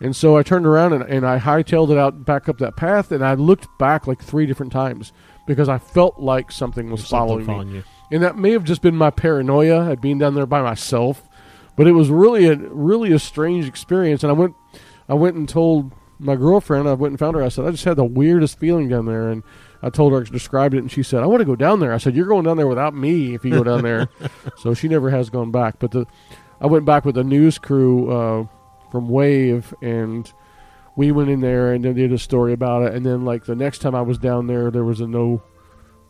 And 0.00 0.14
so 0.14 0.36
I 0.36 0.42
turned 0.42 0.66
around 0.66 0.92
and, 0.92 1.04
and 1.04 1.26
I 1.26 1.38
hightailed 1.38 1.90
it 1.90 1.98
out 1.98 2.24
back 2.24 2.48
up 2.48 2.58
that 2.58 2.76
path. 2.76 3.12
And 3.12 3.24
I 3.24 3.34
looked 3.34 3.68
back 3.78 4.06
like 4.06 4.22
three 4.22 4.46
different 4.46 4.72
times 4.72 5.12
because 5.46 5.68
I 5.68 5.78
felt 5.78 6.18
like 6.18 6.50
something 6.50 6.90
was 6.90 7.06
Something 7.06 7.46
following 7.46 7.68
me. 7.70 7.76
you. 7.76 7.84
And 8.10 8.22
that 8.22 8.36
may 8.36 8.50
have 8.52 8.64
just 8.64 8.82
been 8.82 8.96
my 8.96 9.10
paranoia 9.10 9.90
at 9.90 10.00
being 10.00 10.18
down 10.18 10.34
there 10.34 10.46
by 10.46 10.62
myself, 10.62 11.28
but 11.76 11.86
it 11.86 11.92
was 11.92 12.10
really 12.10 12.46
a 12.46 12.56
really 12.56 13.12
a 13.12 13.18
strange 13.18 13.66
experience. 13.66 14.22
And 14.22 14.30
I 14.30 14.34
went, 14.34 14.54
I 15.08 15.14
went 15.14 15.36
and 15.36 15.48
told 15.48 15.92
my 16.18 16.36
girlfriend. 16.36 16.88
I 16.88 16.94
went 16.94 17.12
and 17.12 17.18
found 17.18 17.36
her. 17.36 17.42
I 17.42 17.48
said 17.48 17.64
I 17.64 17.70
just 17.70 17.84
had 17.84 17.96
the 17.96 18.04
weirdest 18.04 18.58
feeling 18.58 18.88
down 18.88 19.06
there, 19.06 19.28
and 19.28 19.42
I 19.82 19.90
told 19.90 20.12
her 20.12 20.20
I 20.20 20.24
described 20.24 20.74
it, 20.74 20.78
and 20.78 20.90
she 20.90 21.02
said 21.02 21.22
I 21.22 21.26
want 21.26 21.40
to 21.40 21.46
go 21.46 21.56
down 21.56 21.80
there. 21.80 21.92
I 21.92 21.98
said 21.98 22.14
you're 22.14 22.26
going 22.26 22.44
down 22.44 22.56
there 22.56 22.66
without 22.66 22.94
me 22.94 23.34
if 23.34 23.44
you 23.44 23.50
go 23.50 23.64
down 23.64 23.82
there. 23.82 24.08
so 24.58 24.74
she 24.74 24.88
never 24.88 25.10
has 25.10 25.30
gone 25.30 25.50
back. 25.50 25.78
But 25.78 25.90
the, 25.92 26.06
I 26.60 26.66
went 26.66 26.84
back 26.84 27.04
with 27.04 27.18
a 27.18 27.24
news 27.24 27.58
crew 27.58 28.10
uh, 28.10 28.46
from 28.90 29.08
Wave, 29.08 29.74
and 29.82 30.32
we 30.96 31.10
went 31.12 31.30
in 31.30 31.40
there 31.40 31.72
and 31.72 31.84
then 31.84 31.94
did 31.94 32.12
a 32.12 32.18
story 32.18 32.52
about 32.52 32.82
it. 32.82 32.94
And 32.94 33.04
then 33.04 33.24
like 33.24 33.44
the 33.44 33.56
next 33.56 33.78
time 33.80 33.94
I 33.94 34.02
was 34.02 34.18
down 34.18 34.46
there, 34.46 34.70
there 34.70 34.84
was 34.84 35.00
a 35.00 35.06
no. 35.06 35.42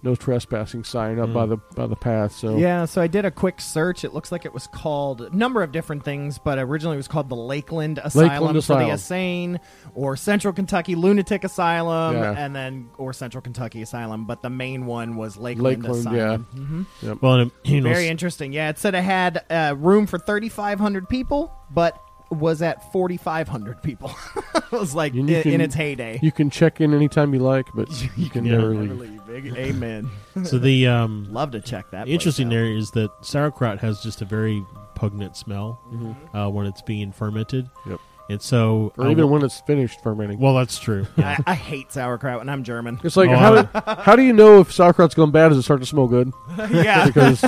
No 0.04 0.14
trespassing 0.14 0.84
sign 0.84 1.18
up 1.18 1.30
Mm. 1.30 1.34
by 1.34 1.46
the 1.46 1.56
by 1.74 1.86
the 1.86 1.96
path. 1.96 2.32
So 2.32 2.56
Yeah, 2.58 2.84
so 2.84 3.00
I 3.00 3.06
did 3.06 3.24
a 3.24 3.30
quick 3.30 3.60
search. 3.60 4.04
It 4.04 4.12
looks 4.12 4.30
like 4.30 4.44
it 4.44 4.52
was 4.52 4.66
called 4.66 5.22
a 5.22 5.34
number 5.34 5.62
of 5.62 5.72
different 5.72 6.04
things, 6.04 6.38
but 6.38 6.58
originally 6.58 6.94
it 6.94 6.98
was 6.98 7.08
called 7.08 7.30
the 7.30 7.34
Lakeland 7.36 7.98
Asylum 8.04 8.28
Lakeland 8.28 8.54
for 8.56 8.58
Asylum. 8.58 8.84
the 8.84 8.90
Insane, 8.92 9.60
or 9.94 10.16
Central 10.16 10.52
Kentucky 10.52 10.94
Lunatic 10.94 11.42
Asylum, 11.42 12.16
Yeah. 12.16 12.34
and 12.36 12.54
then 12.54 12.90
or 12.98 13.14
Central 13.14 13.40
Kentucky 13.40 13.80
Asylum. 13.80 14.26
But 14.26 14.42
the 14.42 14.50
main 14.50 14.84
one 14.84 15.16
was 15.16 15.38
Lakeland, 15.38 15.82
Lakeland, 15.84 16.06
Asylum. 16.06 16.86
Mhm. 17.02 17.20
Well, 17.22 17.34
and, 17.34 17.50
you 17.64 17.80
know, 17.80 17.88
Very 17.88 18.08
interesting. 18.08 18.52
Yeah, 18.52 18.68
it 18.68 18.78
said 18.78 18.94
it 18.94 19.02
had 19.02 19.42
uh, 19.50 19.74
room 19.78 20.06
for 20.06 20.18
3,500 20.18 21.08
people, 21.08 21.50
but 21.70 21.98
was 22.30 22.62
at 22.62 22.92
4,500 22.92 23.82
people. 23.82 24.10
it 24.54 24.72
was 24.72 24.94
like 24.94 25.14
in, 25.14 25.26
can- 25.26 25.52
in 25.52 25.60
its 25.60 25.74
heyday. 25.74 26.18
You 26.22 26.32
can 26.32 26.50
check 26.50 26.80
in 26.80 26.92
anytime 26.94 27.32
you 27.34 27.40
like, 27.40 27.66
but 27.74 27.88
you 28.16 28.28
can 28.30 28.44
Yeah. 28.44 28.52
never 28.56 28.74
Never 28.74 28.94
leave. 28.94 29.28
leave. 29.28 29.56
Amen. 29.56 30.10
So 30.44 30.58
the 30.58 30.88
um, 30.88 31.28
Love 31.32 31.52
to 31.52 31.60
check 31.60 31.90
that. 31.92 32.08
interesting 32.08 32.48
there 32.48 32.66
is 32.66 32.90
that 32.92 33.10
sauerkraut 33.24 33.78
has 33.78 34.00
just 34.02 34.20
a 34.20 34.24
very 34.24 34.64
pungent 34.96 35.36
smell 35.36 35.80
uh, 36.34 36.50
when 36.50 36.66
it's 36.66 36.82
being 36.82 37.12
fermented. 37.12 37.66
Mm-hmm. 37.66 37.90
Yep. 37.92 38.00
And 38.30 38.40
so, 38.40 38.92
Or 38.96 39.10
even 39.10 39.28
when 39.28 39.44
it's 39.44 39.60
finished 39.60 40.02
fermenting. 40.02 40.38
well, 40.38 40.54
that's 40.54 40.78
true. 40.78 41.06
Yeah. 41.16 41.36
I, 41.46 41.52
I 41.52 41.54
hate 41.54 41.92
sauerkraut, 41.92 42.40
and 42.40 42.50
I'm 42.50 42.64
German. 42.64 42.98
It's 43.04 43.16
like 43.16 43.28
Oh, 43.28 43.36
how, 43.36 43.54
I- 43.54 43.62
do, 43.62 43.68
how 44.02 44.16
do 44.16 44.22
you 44.22 44.32
know 44.32 44.60
if 44.60 44.72
sauerkraut's 44.72 45.14
gone 45.14 45.30
bad? 45.30 45.48
Does 45.50 45.58
it 45.58 45.62
start 45.62 45.80
to 45.80 45.86
smell 45.86 46.06
good? 46.08 46.32
yeah, 46.70 47.06
Because 47.06 47.42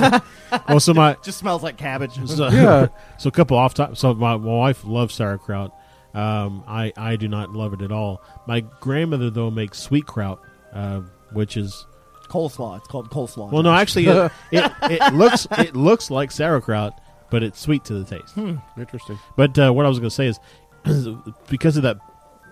well, 0.69 0.79
so 0.79 0.93
my 0.93 1.15
just 1.23 1.39
smells 1.39 1.63
like 1.63 1.77
cabbage. 1.77 2.13
so, 2.29 2.49
yeah, 2.49 2.87
so 3.17 3.29
a 3.29 3.31
couple 3.31 3.57
off 3.57 3.73
top. 3.73 3.97
So 3.97 4.13
my, 4.13 4.37
my 4.37 4.53
wife 4.53 4.83
loves 4.85 5.15
sauerkraut. 5.15 5.73
Um, 6.13 6.63
I 6.67 6.93
I 6.95 7.15
do 7.15 7.27
not 7.27 7.51
love 7.53 7.73
it 7.73 7.81
at 7.81 7.91
all. 7.91 8.21
My 8.47 8.61
grandmother 8.79 9.29
though 9.29 9.49
makes 9.51 9.79
sweet 9.79 10.05
kraut, 10.05 10.39
uh, 10.73 11.01
which 11.33 11.57
is 11.57 11.85
coleslaw. 12.29 12.77
It's 12.77 12.87
called 12.87 13.09
coleslaw. 13.09 13.51
well, 13.51 13.63
no, 13.63 13.73
actually, 13.73 14.07
it, 14.07 14.31
it, 14.51 14.71
it 14.83 15.13
looks 15.13 15.47
it 15.57 15.75
looks 15.75 16.09
like 16.09 16.31
sauerkraut, 16.31 16.99
but 17.29 17.43
it's 17.43 17.59
sweet 17.59 17.83
to 17.85 17.93
the 18.01 18.03
taste. 18.19 18.35
interesting. 18.77 19.19
But 19.35 19.57
uh, 19.59 19.71
what 19.73 19.85
I 19.85 19.89
was 19.89 19.99
going 19.99 20.09
to 20.09 20.15
say 20.15 20.27
is, 20.27 20.39
because 21.49 21.77
of 21.77 21.83
that 21.83 21.97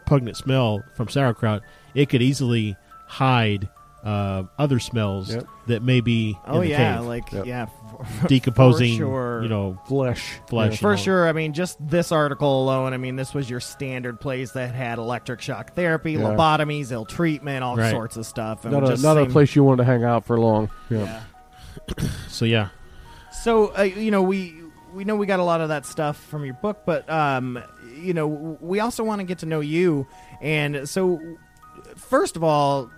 pungent 0.05 0.37
smell 0.37 0.83
from 0.95 1.07
sauerkraut, 1.09 1.61
it 1.93 2.09
could 2.09 2.21
easily 2.21 2.75
hide 3.07 3.69
uh, 4.03 4.43
other 4.59 4.79
smells 4.79 5.33
Yep. 5.33 5.47
that 5.67 5.81
may 5.81 5.99
be 5.99 6.37
Oh 6.45 6.55
in 6.57 6.61
the 6.61 6.67
yeah, 6.69 6.97
cave. 6.97 7.05
like 7.05 7.31
Yep. 7.31 7.45
yeah, 7.47 7.65
for, 7.65 8.27
decomposing, 8.27 8.91
for 8.93 8.97
sure. 8.97 9.43
you 9.43 9.49
know, 9.49 9.79
Flesh, 9.87 10.39
flesh. 10.47 10.79
For 10.79 10.91
all. 10.91 10.95
sure. 10.95 11.27
I 11.27 11.31
mean, 11.31 11.53
just 11.53 11.77
this 11.87 12.11
article 12.11 12.61
alone. 12.63 12.93
I 12.93 12.97
mean, 12.97 13.15
this 13.15 13.33
was 13.33 13.49
your 13.49 13.59
standard 13.59 14.19
place 14.19 14.51
that 14.51 14.75
had 14.75 14.99
electric 14.99 15.41
shock 15.41 15.73
therapy, 15.73 16.11
Yeah. 16.13 16.19
lobotomies, 16.19 16.91
ill 16.91 17.05
treatment, 17.05 17.63
all 17.63 17.77
Right. 17.77 17.89
sorts 17.89 18.15
of 18.15 18.27
stuff. 18.27 18.63
And 18.63 18.73
Not 18.73 18.83
a 18.83 18.87
just 18.89 19.01
not 19.03 19.17
a 19.17 19.21
seemed- 19.21 19.31
place 19.31 19.55
you 19.55 19.63
wanted 19.63 19.77
to 19.77 19.85
hang 19.85 20.03
out 20.03 20.23
for 20.25 20.39
long. 20.39 20.69
Yeah. 20.91 21.21
Yeah. 21.97 22.07
So 22.29 22.45
yeah, 22.45 22.69
So 23.43 23.75
uh, 23.77 23.81
you 23.83 24.11
know 24.11 24.21
we 24.21 24.55
we 24.93 25.03
know 25.03 25.15
we 25.15 25.25
got 25.25 25.39
a 25.39 25.43
lot 25.43 25.61
of 25.61 25.69
that 25.69 25.85
stuff 25.85 26.15
from 26.17 26.45
your 26.45 26.53
book, 26.53 26.83
but 26.85 27.09
um, 27.09 27.59
you 27.95 28.13
know 28.13 28.57
we 28.61 28.79
also 28.79 29.03
want 29.03 29.21
to 29.21 29.25
get 29.25 29.39
to 29.39 29.45
know 29.45 29.59
you, 29.61 30.07
and 30.41 30.87
so 30.87 31.19
first 31.95 32.35
of 32.35 32.43
all. 32.43 32.91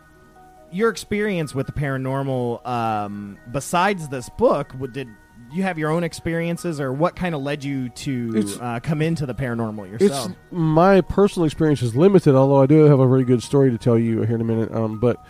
Your 0.70 0.90
experience 0.90 1.56
with 1.56 1.66
the 1.66 1.72
paranormal, 1.72 2.68
um, 2.68 3.38
besides 3.54 4.10
this 4.10 4.28
book, 4.28 4.74
did 4.92 5.08
you 5.50 5.64
have 5.64 5.80
your 5.80 5.92
own 5.92 6.04
experiences, 6.04 6.82
or 6.82 6.92
what 6.92 7.16
kind 7.16 7.34
of 7.34 7.42
led 7.42 7.64
you 7.64 7.88
to 7.88 8.58
uh, 8.60 8.82
come 8.82 9.02
into 9.02 9.26
the 9.26 9.34
paranormal 9.34 9.90
It's 9.94 10.04
yourself? 10.04 10.34
my 10.52 11.00
personal 11.00 11.46
experience 11.46 11.82
is 11.82 11.96
limited, 11.96 12.36
although 12.36 12.62
I 12.62 12.66
do 12.66 12.84
have 12.84 13.00
a 13.00 13.08
very 13.08 13.24
good 13.24 13.42
story 13.42 13.72
to 13.72 13.78
tell 13.78 13.98
you 13.98 14.24
here 14.24 14.36
in 14.36 14.42
a 14.42 14.44
minute. 14.44 14.70
Um, 14.74 15.00
but 15.00 15.26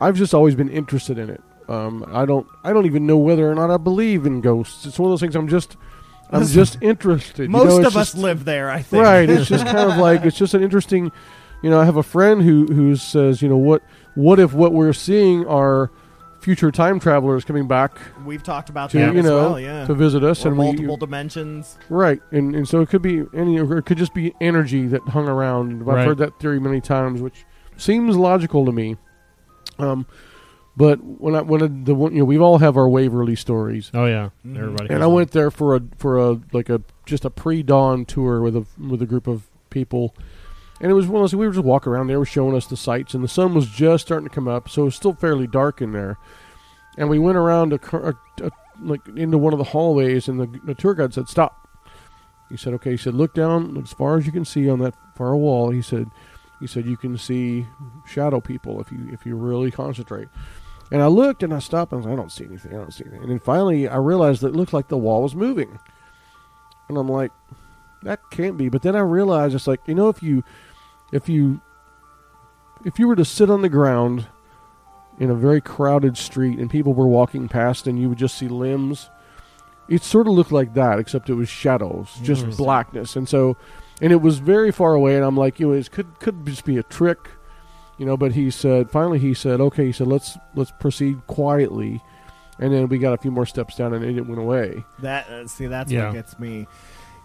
I've 0.00 0.16
just 0.16 0.32
always 0.32 0.54
been 0.54 0.70
interested 0.70 1.18
in 1.18 1.28
it. 1.28 1.42
Um, 1.68 2.02
I 2.10 2.24
don't 2.24 2.46
I 2.64 2.72
don't 2.72 2.86
even 2.86 3.06
know 3.06 3.18
whether 3.18 3.50
or 3.50 3.54
not 3.54 3.70
I 3.70 3.76
believe 3.76 4.24
in 4.24 4.40
ghosts. 4.40 4.86
It's 4.86 4.98
one 4.98 5.08
of 5.08 5.12
those 5.12 5.20
things. 5.20 5.36
I'm 5.36 5.46
just 5.48 5.76
I'm 6.32 6.46
just 6.46 6.78
interested. 6.80 7.44
you 7.44 7.48
Most 7.48 7.64
know, 7.68 7.76
it's 7.78 7.86
of 7.88 7.96
us 7.96 8.12
just- 8.12 8.22
live 8.22 8.44
there, 8.44 8.70
I 8.70 8.82
think. 8.82 9.02
right. 9.02 9.28
It's 9.28 9.48
just 9.48 9.64
kind 9.66 9.90
of 9.90 9.98
like 9.98 10.24
it's 10.24 10.36
just 10.38 10.54
an 10.54 10.62
interesting. 10.62 11.10
You 11.62 11.68
know, 11.70 11.78
I 11.80 11.84
have 11.84 11.96
a 11.96 12.02
friend 12.02 12.40
who 12.42 12.66
who 12.66 12.96
says, 12.96 13.42
you 13.42 13.48
know, 13.48 13.56
what 13.58 13.82
what 14.14 14.38
if 14.40 14.52
what 14.54 14.72
we're 14.72 14.92
seeing 14.92 15.46
are 15.46 15.90
future 16.40 16.70
time 16.70 16.98
travelers 16.98 17.44
coming 17.44 17.68
back 17.68 17.98
We've 18.24 18.42
talked 18.42 18.70
about 18.70 18.88
to 18.92 18.98
that 18.98 19.12
you 19.12 19.18
as 19.18 19.24
know 19.26 19.36
well, 19.50 19.60
yeah. 19.60 19.86
to 19.86 19.92
visit 19.92 20.24
us 20.24 20.46
or 20.46 20.48
and 20.48 20.56
multiple 20.56 20.94
we 20.96 21.00
dimensions. 21.00 21.76
Right, 21.90 22.20
and 22.30 22.54
and 22.56 22.66
so 22.66 22.80
it 22.80 22.88
could 22.88 23.02
be 23.02 23.24
any, 23.34 23.58
or 23.60 23.76
it 23.76 23.84
could 23.84 23.98
just 23.98 24.14
be 24.14 24.32
energy 24.40 24.86
that 24.86 25.02
hung 25.02 25.28
around. 25.28 25.82
I've 25.82 25.86
Right. 25.86 26.06
heard 26.06 26.16
that 26.18 26.38
theory 26.40 26.58
many 26.60 26.80
times, 26.80 27.20
which 27.20 27.44
seems 27.76 28.16
logical 28.16 28.64
to 28.64 28.72
me. 28.72 28.96
Um, 29.78 30.06
but 30.76 30.98
when 31.02 31.34
I 31.34 31.42
when 31.42 31.62
I, 31.62 31.66
the 31.66 31.94
one, 31.94 32.12
you 32.12 32.20
know 32.20 32.24
we've 32.24 32.40
all 32.40 32.58
have 32.58 32.76
our 32.76 32.88
Waverly 32.88 33.36
stories, 33.36 33.90
oh 33.94 34.06
yeah, 34.06 34.30
Mhm. 34.46 34.56
everybody. 34.58 34.94
and 34.94 35.02
I 35.02 35.06
one. 35.06 35.16
went 35.16 35.30
there 35.32 35.50
for 35.50 35.74
a 35.76 35.82
for 35.98 36.18
a 36.18 36.40
like 36.52 36.68
a 36.68 36.80
just 37.06 37.24
a 37.24 37.30
pre 37.30 37.62
dawn 37.62 38.04
tour 38.04 38.40
with 38.40 38.56
a 38.56 38.64
with 38.78 39.02
a 39.02 39.06
group 39.06 39.26
of 39.26 39.46
people, 39.70 40.14
and 40.80 40.90
it 40.90 40.94
was 40.94 41.06
one 41.06 41.16
of 41.16 41.22
those 41.30 41.34
we 41.36 41.46
were 41.46 41.52
just 41.52 41.64
walking 41.64 41.92
around. 41.92 42.06
They 42.06 42.16
were 42.16 42.24
showing 42.24 42.56
us 42.56 42.66
the 42.66 42.76
sights, 42.76 43.14
and 43.14 43.22
the 43.24 43.28
sun 43.28 43.54
was 43.54 43.68
just 43.68 44.06
starting 44.06 44.28
to 44.28 44.34
come 44.34 44.48
up, 44.48 44.68
so 44.68 44.82
it 44.82 44.84
was 44.86 44.94
still 44.96 45.12
fairly 45.14 45.46
dark 45.46 45.82
in 45.82 45.92
there. 45.92 46.16
And 46.98 47.08
we 47.08 47.18
went 47.18 47.36
around 47.38 47.72
a, 47.72 47.80
a, 47.96 48.14
a 48.46 48.50
like 48.82 49.00
into 49.16 49.38
one 49.38 49.52
of 49.52 49.58
the 49.58 49.64
hallways, 49.64 50.28
and 50.28 50.40
the, 50.40 50.60
the 50.64 50.74
tour 50.74 50.94
guide 50.94 51.14
said, 51.14 51.28
"Stop." 51.28 51.68
He 52.48 52.56
said, 52.56 52.74
"Okay." 52.74 52.92
He 52.92 52.96
said, 52.96 53.14
"Look 53.14 53.34
down 53.34 53.76
as 53.76 53.92
far 53.92 54.18
as 54.18 54.26
you 54.26 54.32
can 54.32 54.44
see 54.44 54.68
on 54.70 54.78
that 54.80 54.94
far 55.16 55.36
wall." 55.36 55.70
He 55.70 55.82
said, 55.82 56.06
"He 56.58 56.66
said 56.66 56.84
you 56.86 56.96
can 56.96 57.16
see 57.16 57.66
shadow 58.06 58.40
people 58.40 58.80
if 58.80 58.90
you 58.90 59.08
if 59.12 59.24
you 59.26 59.36
really 59.36 59.70
concentrate." 59.70 60.28
And 60.90 61.02
I 61.02 61.06
looked 61.06 61.42
and 61.42 61.54
I 61.54 61.60
stopped 61.60 61.92
and 61.92 62.02
I, 62.02 62.06
was, 62.06 62.12
I 62.12 62.16
don't 62.16 62.32
see 62.32 62.44
anything. 62.44 62.72
I 62.72 62.76
don't 62.76 62.92
see 62.92 63.04
anything. 63.04 63.22
And 63.22 63.30
then 63.30 63.38
finally 63.38 63.88
I 63.88 63.96
realized 63.96 64.40
that 64.42 64.48
it 64.48 64.56
looked 64.56 64.72
like 64.72 64.88
the 64.88 64.98
wall 64.98 65.22
was 65.22 65.34
moving. 65.34 65.78
And 66.88 66.98
I'm 66.98 67.08
like, 67.08 67.30
that 68.02 68.20
can't 68.30 68.56
be. 68.56 68.68
But 68.68 68.82
then 68.82 68.96
I 68.96 69.00
realized 69.00 69.54
it's 69.54 69.66
like, 69.66 69.80
you 69.86 69.94
know, 69.94 70.08
if 70.08 70.22
you 70.22 70.42
if 71.12 71.28
you 71.28 71.60
if 72.84 72.98
you 72.98 73.06
were 73.06 73.16
to 73.16 73.24
sit 73.24 73.50
on 73.50 73.62
the 73.62 73.68
ground 73.68 74.26
in 75.18 75.30
a 75.30 75.34
very 75.34 75.60
crowded 75.60 76.16
street 76.16 76.58
and 76.58 76.70
people 76.70 76.94
were 76.94 77.06
walking 77.06 77.48
past 77.48 77.86
and 77.86 78.00
you 78.00 78.08
would 78.08 78.18
just 78.18 78.38
see 78.38 78.48
limbs, 78.48 79.10
it 79.88 80.02
sort 80.02 80.26
of 80.26 80.32
looked 80.32 80.52
like 80.52 80.74
that, 80.74 80.98
except 80.98 81.28
it 81.28 81.34
was 81.34 81.48
shadows, 81.48 82.18
just 82.22 82.46
mm. 82.46 82.56
blackness. 82.56 83.16
And 83.16 83.28
so 83.28 83.56
and 84.00 84.12
it 84.12 84.22
was 84.22 84.38
very 84.38 84.72
far 84.72 84.94
away 84.94 85.14
and 85.16 85.24
I'm 85.24 85.36
like, 85.36 85.60
you 85.60 85.68
know, 85.68 85.74
it 85.74 85.90
could 85.92 86.18
could 86.18 86.46
just 86.46 86.64
be 86.64 86.78
a 86.78 86.82
trick 86.82 87.30
you 88.00 88.06
know 88.06 88.16
but 88.16 88.32
he 88.32 88.50
said 88.50 88.90
finally 88.90 89.18
he 89.20 89.32
said 89.34 89.60
okay 89.60 89.84
he 89.86 89.92
said 89.92 90.06
let's 90.08 90.36
let's 90.56 90.72
proceed 90.80 91.16
quietly 91.28 92.00
and 92.58 92.72
then 92.72 92.88
we 92.88 92.98
got 92.98 93.12
a 93.12 93.18
few 93.18 93.30
more 93.30 93.46
steps 93.46 93.76
down 93.76 93.94
and 93.94 94.04
it 94.04 94.26
went 94.26 94.40
away 94.40 94.82
That 95.00 95.28
uh, 95.28 95.46
see, 95.46 95.66
that's 95.66 95.92
Yeah. 95.92 96.06
what 96.06 96.14
gets 96.14 96.38
me. 96.38 96.66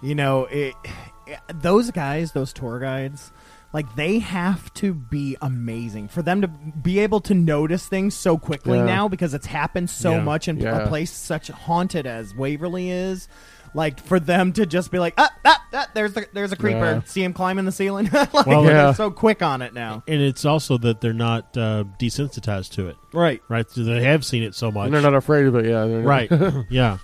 You 0.03 0.13
know, 0.15 0.45
it, 0.45 0.75
those 1.53 1.91
guys, 1.91 2.31
those 2.33 2.53
tour 2.53 2.79
guides, 2.79 3.31
like 3.73 3.95
they 3.95 4.19
have 4.19 4.73
to 4.75 4.93
be 4.93 5.35
amazing 5.41 6.07
for 6.09 6.21
them 6.21 6.41
to 6.41 6.47
be 6.47 6.99
able 6.99 7.19
to 7.21 7.33
notice 7.33 7.85
things 7.87 8.13
so 8.15 8.37
quickly 8.37 8.77
Yeah. 8.77 8.85
now 8.85 9.07
because 9.09 9.33
it's 9.33 9.45
happened 9.47 9.89
so 9.89 10.11
Yeah. 10.11 10.23
much 10.23 10.47
in 10.47 10.57
Yeah. 10.59 10.83
a 10.83 10.87
place 10.87 11.11
such 11.11 11.47
haunted 11.49 12.05
as 12.05 12.33
Waverly 12.35 12.89
is. 12.91 13.27
Like 13.75 13.99
for 13.99 14.19
them 14.19 14.53
to 14.53 14.65
just 14.65 14.89
be 14.89 14.99
like, 14.99 15.13
ah, 15.17 15.29
ah, 15.43 15.65
ah 15.73 15.87
there's 15.93 16.13
the, 16.13 16.27
there's 16.33 16.51
a 16.51 16.55
creeper. 16.55 16.79
Yeah. 16.79 17.01
See 17.05 17.21
him 17.23 17.33
climbing 17.33 17.65
the 17.65 17.71
ceiling. 17.71 18.09
like 18.13 18.33
Well, 18.45 18.63
they're 18.63 18.73
Yeah. 18.75 18.93
so 18.93 19.11
quick 19.11 19.41
on 19.43 19.61
it 19.61 19.73
now. 19.73 20.01
and 20.07 20.21
it's 20.21 20.45
also 20.45 20.77
that 20.79 21.01
they're 21.01 21.13
not 21.13 21.57
uh, 21.57 21.83
desensitized 21.99 22.71
to 22.75 22.87
it, 22.87 22.95
Right. 23.13 23.41
right? 23.49 23.69
So 23.69 23.83
they 23.83 24.01
have 24.03 24.23
seen 24.25 24.43
it 24.43 24.55
so 24.55 24.71
much, 24.71 24.85
and 24.85 24.93
they're 24.93 25.01
not 25.01 25.13
afraid 25.13 25.45
of 25.45 25.55
it 25.55 25.65
yeah 25.65 25.85
they're 25.85 26.01
right? 26.01 26.31
yeah. 26.69 26.97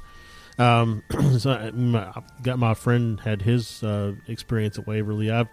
Um, 0.57 1.03
so 1.39 1.51
I, 1.51 1.71
my, 1.71 2.13
got 2.41 2.57
my 2.57 2.73
friend 2.73 3.19
had 3.19 3.41
his 3.41 3.83
uh, 3.83 4.13
experience 4.27 4.79
at 4.79 4.87
Waverly. 4.87 5.29
I've, 5.29 5.47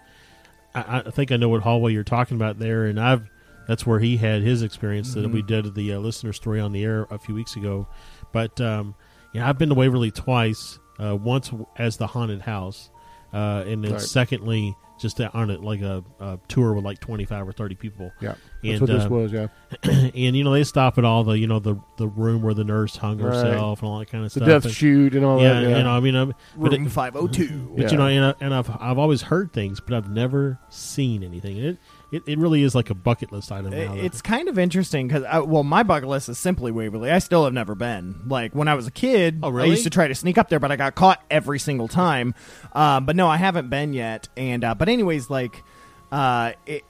I, 0.75 1.03
I 1.07 1.11
think 1.11 1.33
I 1.33 1.37
know 1.37 1.49
what 1.49 1.63
hallway 1.63 1.93
you're 1.93 2.05
talking 2.05 2.37
about 2.37 2.59
there, 2.59 2.85
and 2.85 3.01
I've 3.01 3.29
that's 3.67 3.87
where 3.87 3.99
he 3.99 4.17
had 4.17 4.43
his 4.43 4.63
experience 4.63 5.13
that 5.15 5.29
we 5.31 5.43
did 5.43 5.75
the 5.75 5.93
uh, 5.95 5.99
listener 5.99 6.33
story 6.33 6.59
on 6.61 6.73
the 6.73 6.83
air 6.85 7.07
a 7.11 7.19
few 7.19 7.35
weeks 7.35 7.55
ago. 7.57 7.87
But 8.33 8.61
um, 8.61 8.95
yeah, 9.35 9.49
I've 9.49 9.59
been 9.59 9.69
to 9.69 9.75
Waverly 9.75 10.11
twice. 10.11 10.79
Uh, 11.01 11.15
once 11.17 11.53
as 11.77 11.97
the 11.97 12.07
haunted 12.09 12.41
house, 12.43 12.91
uh, 13.33 13.63
and 13.67 13.85
then 13.85 13.93
Right. 13.93 14.01
secondly 14.01 14.77
just 14.99 15.21
on 15.21 15.49
it 15.49 15.63
like 15.63 15.81
a, 15.81 16.03
a 16.19 16.41
tour 16.49 16.73
with 16.73 16.85
like 16.85 16.99
25 16.99 17.47
or 17.47 17.53
30 17.53 17.77
people. 17.77 18.11
yeah 18.21 18.35
that's 18.65 18.65
And, 18.65 18.81
what 18.81 18.87
this 18.91 19.05
uh, 19.05 19.09
was 19.09 19.33
yeah 19.33 19.47
and 19.85 20.35
you 20.37 20.43
know 20.43 20.53
they 20.53 20.65
stop 20.65 20.99
at 20.99 21.05
all 21.05 21.23
the 21.23 21.39
you 21.39 21.47
know 21.47 21.61
the 21.61 21.77
the 21.99 22.09
room 22.09 22.43
where 22.43 22.53
the 22.53 22.65
nurse 22.65 22.97
hung 22.97 23.19
Right. 23.19 23.33
herself 23.33 23.81
and 23.81 23.89
all 23.89 24.01
that 24.01 24.11
kind 24.11 24.25
of 24.25 24.33
the 24.33 24.41
stuff. 24.41 24.47
The 24.47 24.53
death 24.55 24.65
And- 24.65 24.75
chute 24.75 25.15
and 25.15 25.25
all 25.25 25.41
yeah, 25.41 25.53
that 25.61 25.63
yeah 25.71 25.77
you 25.79 25.85
know, 25.85 25.91
I 25.91 26.01
mean, 26.01 26.17
uh, 26.17 26.27
but 26.57 26.73
Room 26.73 26.87
it, 26.87 26.91
five 26.91 27.13
hundred 27.15 27.33
two. 27.33 27.71
but 27.77 27.85
Yeah. 27.85 27.91
you 27.93 27.97
know, 27.97 28.07
and, 28.09 28.25
I, 28.25 28.35
and 28.41 28.53
I've 28.53 28.69
I've 28.81 28.99
always 28.99 29.23
heard 29.23 29.53
things, 29.53 29.79
but 29.79 29.95
I've 29.95 30.11
never 30.11 30.59
seen 30.69 31.23
anything. 31.23 31.59
And 31.59 31.67
it 31.67 31.79
it, 32.11 32.23
it 32.27 32.39
really 32.39 32.63
is 32.63 32.75
like 32.75 32.91
a 32.91 32.95
bucket 32.95 33.33
list 33.33 33.53
item. 33.53 33.71
now 33.71 33.95
It's 33.95 34.23
kind 34.23 34.49
of 34.49 34.59
interesting 34.59 35.09
because, 35.09 35.25
well, 35.47 35.63
my 35.63 35.83
bucket 35.83 36.09
list 36.09 36.29
is 36.29 36.39
simply 36.39 36.73
Waverly. 36.73 37.11
I 37.11 37.19
still 37.19 37.45
have 37.45 37.53
never 37.53 37.75
been. 37.75 38.23
Like 38.27 38.55
when 38.55 38.67
I 38.69 38.75
was 38.75 38.87
a 38.87 38.91
kid, 38.91 39.41
Oh, 39.43 39.51
really? 39.51 39.69
I 39.69 39.71
used 39.71 39.85
to 39.85 39.91
try 39.91 40.09
to 40.09 40.15
sneak 40.15 40.39
up 40.39 40.49
there, 40.49 40.59
but 40.59 40.73
I 40.73 40.77
got 40.77 40.95
caught 40.95 41.23
every 41.31 41.59
single 41.59 41.89
time. 41.89 42.35
Um, 42.73 43.05
but 43.07 43.15
no, 43.17 43.29
I 43.29 43.37
haven't 43.37 43.69
been 43.71 43.93
yet. 43.93 44.29
And 44.37 44.65
uh, 44.65 44.75
but 44.75 44.89
anyways, 44.89 45.29
like, 45.31 45.63
uh, 46.11 46.53
it. 46.67 46.85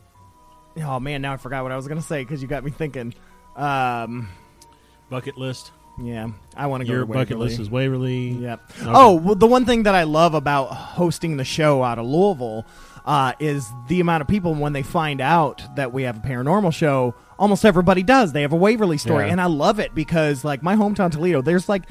Oh 0.81 1.01
man, 1.01 1.23
now 1.23 1.33
I 1.33 1.37
forgot 1.39 1.65
what 1.65 1.73
I 1.73 1.77
was 1.77 1.89
gonna 1.89 2.01
say 2.03 2.23
because 2.23 2.41
you 2.41 2.47
got 2.49 2.63
me 2.63 2.71
thinking. 2.71 3.13
Um, 3.57 4.29
bucket 5.11 5.37
list. 5.37 5.73
yeah, 6.01 6.29
I 6.57 6.67
want 6.69 6.83
to 6.83 6.87
go 6.87 6.93
Your 6.93 7.01
to 7.01 7.07
Waverly. 7.07 7.25
bucket 7.25 7.39
list 7.39 7.59
is 7.59 7.69
Waverly. 7.69 8.29
Yep. 8.29 8.71
Okay. 8.83 8.85
Oh, 8.95 9.15
well, 9.17 9.35
the 9.35 9.49
one 9.49 9.65
thing 9.65 9.83
that 9.83 9.97
I 9.97 10.05
love 10.05 10.35
about 10.35 10.67
hosting 10.69 11.37
the 11.37 11.45
show 11.45 11.83
out 11.83 11.99
of 11.99 12.07
Louisville 12.07 12.65
uh, 13.09 13.33
is 13.41 13.69
the 13.89 13.99
amount 14.01 14.21
of 14.21 14.29
people 14.29 14.55
when 14.55 14.73
they 14.75 14.83
find 14.85 15.21
out 15.21 15.63
that 15.77 15.93
we 15.93 16.05
have 16.05 16.19
a 16.19 16.21
paranormal 16.21 16.73
show. 16.73 17.15
Almost 17.39 17.65
everybody 17.65 18.03
does. 18.03 18.33
They 18.33 18.43
have 18.43 18.53
a 18.53 18.57
Waverly 18.57 18.99
story, 18.99 19.25
Yeah. 19.27 19.33
and 19.33 19.41
I 19.41 19.47
love 19.47 19.81
it 19.81 19.95
because, 19.95 20.45
like, 20.45 20.63
my 20.63 20.77
hometown 20.77 21.11
Toledo, 21.11 21.43
there's 21.43 21.69
like. 21.69 21.83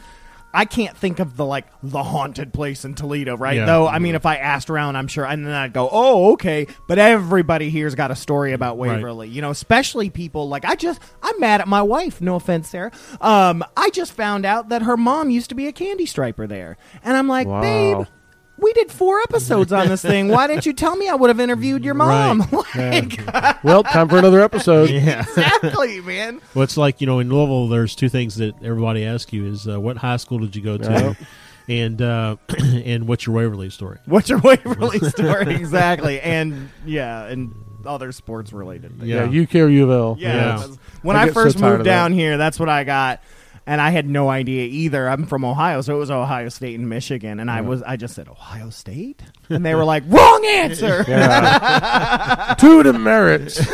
I 0.54 0.64
can't 0.64 0.96
think 0.98 1.20
of 1.20 1.36
the 1.36 1.46
like 1.46 1.68
the 1.84 2.02
haunted 2.02 2.54
place 2.54 2.86
in 2.86 2.96
Toledo, 2.96 3.36
right? 3.36 3.58
Yeah. 3.58 3.66
Though 3.66 3.86
I 3.88 4.00
mean, 4.00 4.16
if 4.16 4.26
I 4.26 4.38
asked 4.38 4.70
around, 4.70 4.96
I'm 4.96 5.08
sure, 5.10 5.26
and 5.26 5.46
then 5.46 5.54
I'd 5.54 5.74
go, 5.74 5.90
"Oh, 5.92 6.32
okay." 6.34 6.68
But 6.88 6.98
everybody 6.98 7.70
here's 7.70 7.96
got 7.96 8.12
a 8.12 8.16
story 8.16 8.54
about 8.54 8.80
Right. 8.80 8.92
Waverly, 8.96 9.28
you 9.28 9.42
know, 9.42 9.52
especially 9.52 10.10
people 10.10 10.48
like 10.48 10.64
I 10.64 10.76
just 10.76 11.02
I'm 11.22 11.38
mad 11.42 11.60
at 11.60 11.68
my 11.68 11.82
wife. 11.82 12.22
No 12.22 12.36
offense, 12.38 12.70
Sarah. 12.70 12.92
Um, 13.20 13.62
I 13.76 13.90
just 13.90 14.14
found 14.14 14.46
out 14.46 14.70
that 14.70 14.84
her 14.84 14.96
mom 14.96 15.30
used 15.30 15.50
to 15.50 15.56
be 15.56 15.68
a 15.68 15.74
candy 15.74 16.06
striper 16.06 16.48
there, 16.48 16.78
and 17.04 17.18
I'm 17.18 17.28
like, 17.28 17.46
Wow. 17.46 17.62
babe. 17.62 18.08
We 18.60 18.74
did 18.74 18.92
four 18.92 19.20
episodes 19.22 19.72
on 19.72 19.88
this 19.88 20.02
thing. 20.02 20.30
Why 20.30 20.48
didn't 20.48 20.66
you 20.66 20.74
tell 20.74 20.96
me 20.96 21.08
I 21.08 21.16
would 21.16 21.30
have 21.30 21.40
interviewed 21.40 21.86
your 21.86 21.94
mom? 21.94 22.40
like, 22.76 23.20
well, 23.64 23.84
time 23.84 24.10
for 24.10 24.18
another 24.18 24.42
episode. 24.42 24.90
Yeah. 24.98 25.22
exactly, 25.22 26.02
man. 26.02 26.42
Well, 26.56 26.64
it's 26.64 26.76
like 26.78 27.00
you 27.00 27.08
know, 27.08 27.20
in 27.20 27.30
Louisville, 27.30 27.68
there's 27.68 27.94
two 27.96 28.10
things 28.10 28.38
that 28.38 28.56
everybody 28.64 29.06
asks 29.06 29.32
you: 29.32 29.46
is 29.46 29.68
uh, 29.68 29.80
what 29.80 29.98
high 29.98 30.18
school 30.18 30.40
did 30.40 30.56
you 30.56 30.62
go 30.64 30.78
to, 30.78 30.90
Yep. 30.92 31.18
and 31.70 32.02
uh, 32.02 32.36
and 32.84 33.08
what's 33.08 33.28
your 33.28 33.36
Waverly 33.36 33.70
story? 33.70 34.00
What's 34.06 34.30
your 34.30 34.40
Waverly 34.40 35.00
story 35.10 35.54
exactly? 35.56 36.20
And 36.20 36.70
yeah, 36.86 37.26
and 37.26 37.54
other 37.86 38.12
sports 38.12 38.52
related. 38.54 38.98
things. 39.00 39.04
Yeah, 39.08 39.26
UK 39.26 39.56
or 39.56 39.70
U 39.70 39.84
of 39.84 39.90
L. 39.92 40.16
Yeah. 40.20 40.60
Yeah. 40.60 40.68
When 41.04 41.16
I 41.16 41.22
I, 41.22 41.26
get 41.26 41.36
so 41.36 41.44
first 41.44 41.60
moved 41.60 41.82
of 41.82 41.86
down 41.86 42.12
here, 42.12 42.38
that's 42.38 42.60
what 42.60 42.70
I 42.70 42.84
got. 42.84 43.22
And 43.68 43.82
I 43.82 43.90
had 43.90 44.08
no 44.08 44.30
idea 44.30 44.66
either. 44.66 45.10
I'm 45.10 45.26
from 45.26 45.44
Ohio, 45.44 45.82
so 45.82 45.94
it 45.94 46.00
was 46.00 46.10
Ohio 46.10 46.48
State 46.48 46.80
and 46.80 46.88
Michigan. 46.90 47.42
And 47.42 47.52
I 47.52 47.60
was 47.62 47.84
I 47.84 47.98
just 47.98 48.16
said 48.16 48.30
Ohio 48.30 48.70
State? 48.70 49.22
And 49.50 49.66
they 49.66 49.76
were 49.76 49.84
like, 49.84 50.04
Wrong 50.08 50.46
answer. 50.48 51.04
Yeah. 51.08 52.56
to 52.60 52.84
the 52.84 52.94
merits. 52.94 53.60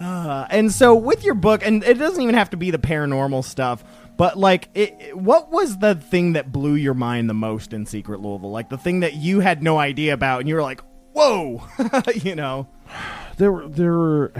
Uh, 0.00 0.46
and 0.50 0.72
so 0.72 0.96
with 0.96 1.24
your 1.24 1.34
book, 1.34 1.64
and 1.64 1.84
it 1.84 1.94
doesn't 1.96 2.20
even 2.20 2.34
have 2.34 2.50
to 2.50 2.56
be 2.56 2.72
the 2.72 2.78
paranormal 2.78 3.44
stuff, 3.44 3.84
but 4.16 4.36
like, 4.36 4.68
it, 4.74 4.96
it- 4.98 5.16
what 5.16 5.52
was 5.52 5.78
the 5.78 5.94
thing 5.94 6.32
that 6.32 6.50
blew 6.50 6.74
your 6.74 6.94
mind 6.94 7.30
the 7.30 7.34
most 7.34 7.72
in 7.72 7.86
Secret 7.86 8.20
Louisville? 8.20 8.50
Like 8.50 8.68
the 8.68 8.78
thing 8.78 9.00
that 9.00 9.14
you 9.14 9.38
had 9.38 9.62
no 9.62 9.78
idea 9.78 10.12
about, 10.12 10.40
and 10.40 10.48
you 10.48 10.56
were 10.56 10.62
like, 10.62 10.80
"Whoa," 11.12 11.62
you 12.14 12.34
know? 12.34 12.66
there 13.36 13.52
were 13.52 13.68
there 13.68 13.92
were 13.92 14.32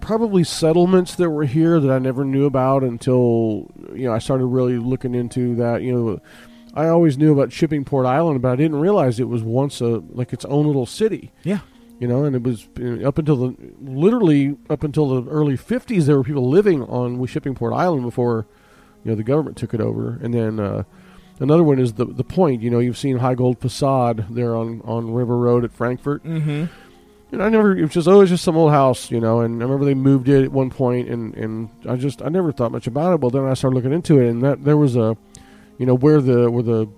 probably 0.00 0.44
settlements 0.44 1.14
that 1.16 1.30
were 1.30 1.44
here 1.44 1.80
that 1.80 1.90
I 1.90 1.98
never 1.98 2.24
knew 2.24 2.46
about 2.46 2.82
until 2.82 3.70
you 3.94 4.06
know 4.06 4.12
I 4.12 4.18
started 4.18 4.46
really 4.46 4.78
looking 4.78 5.14
into 5.14 5.54
that. 5.56 5.82
You 5.82 5.92
know, 5.92 6.20
I 6.74 6.88
always 6.88 7.16
knew 7.16 7.32
about 7.32 7.50
Shippingport 7.50 8.06
Island, 8.06 8.42
but 8.42 8.52
I 8.52 8.56
didn't 8.56 8.80
realize 8.80 9.18
it 9.18 9.28
was 9.28 9.42
once 9.42 9.80
a 9.80 10.02
like 10.10 10.32
its 10.32 10.44
own 10.46 10.66
little 10.66 10.86
city. 10.86 11.32
Yeah. 11.42 11.60
You 11.98 12.06
know, 12.06 12.24
and 12.24 12.36
it 12.36 12.42
was 12.42 12.68
up 13.04 13.16
until 13.16 13.36
the 13.36 13.56
literally 13.80 14.56
up 14.68 14.84
until 14.84 15.22
the 15.22 15.30
early 15.30 15.56
'50s. 15.56 16.04
There 16.04 16.16
were 16.16 16.24
people 16.24 16.48
living 16.48 16.82
on 16.82 17.18
Shippingport 17.18 17.74
Island 17.74 18.02
before 18.02 18.46
you 19.04 19.10
know 19.10 19.16
the 19.16 19.22
government 19.22 19.56
took 19.56 19.74
it 19.74 19.80
over, 19.80 20.18
and 20.22 20.32
then. 20.34 20.60
Uh, 20.60 20.84
Another 21.38 21.64
one 21.64 21.78
is 21.78 21.92
the 21.92 22.06
the 22.06 22.24
point. 22.24 22.62
You 22.62 22.70
know, 22.70 22.78
you've 22.78 22.96
seen 22.96 23.18
Heigold 23.18 23.60
Facade 23.60 24.24
there 24.30 24.56
on, 24.56 24.80
on 24.84 25.12
River 25.12 25.36
Road 25.36 25.64
at 25.64 25.70
Frankfort. 25.72 26.24
Mm-hmm. 26.24 26.64
And 27.32 27.42
I 27.42 27.48
never, 27.48 27.76
it 27.76 27.82
was 27.82 27.90
just, 27.90 28.06
oh, 28.06 28.20
it's 28.20 28.30
just 28.30 28.44
some 28.44 28.56
old 28.56 28.70
house, 28.70 29.10
you 29.10 29.20
know. 29.20 29.40
And 29.40 29.60
I 29.60 29.64
remember 29.64 29.84
they 29.84 29.94
moved 29.94 30.28
it 30.28 30.44
at 30.44 30.52
one 30.52 30.70
point, 30.70 31.08
and, 31.08 31.34
and 31.34 31.68
I 31.88 31.96
just, 31.96 32.22
I 32.22 32.28
never 32.28 32.52
thought 32.52 32.70
much 32.70 32.86
about 32.86 33.14
it. 33.14 33.20
Well, 33.20 33.30
then 33.30 33.44
I 33.44 33.54
started 33.54 33.74
looking 33.74 33.92
into 33.92 34.20
it, 34.20 34.28
and 34.28 34.42
that 34.42 34.64
there 34.64 34.76
was 34.76 34.94
a, 34.96 35.16
you 35.78 35.86
know, 35.86 35.94
where 35.94 36.20
the 36.20 36.50
where 36.50 36.62
the 36.62 36.88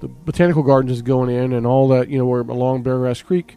the 0.00 0.08
botanical 0.08 0.62
gardens 0.62 0.92
is 0.92 1.02
going 1.02 1.30
in, 1.30 1.52
and 1.52 1.66
all 1.66 1.88
that, 1.88 2.08
you 2.08 2.18
know, 2.18 2.26
where 2.26 2.40
along 2.40 2.84
Beargrass 2.84 3.24
Creek. 3.24 3.56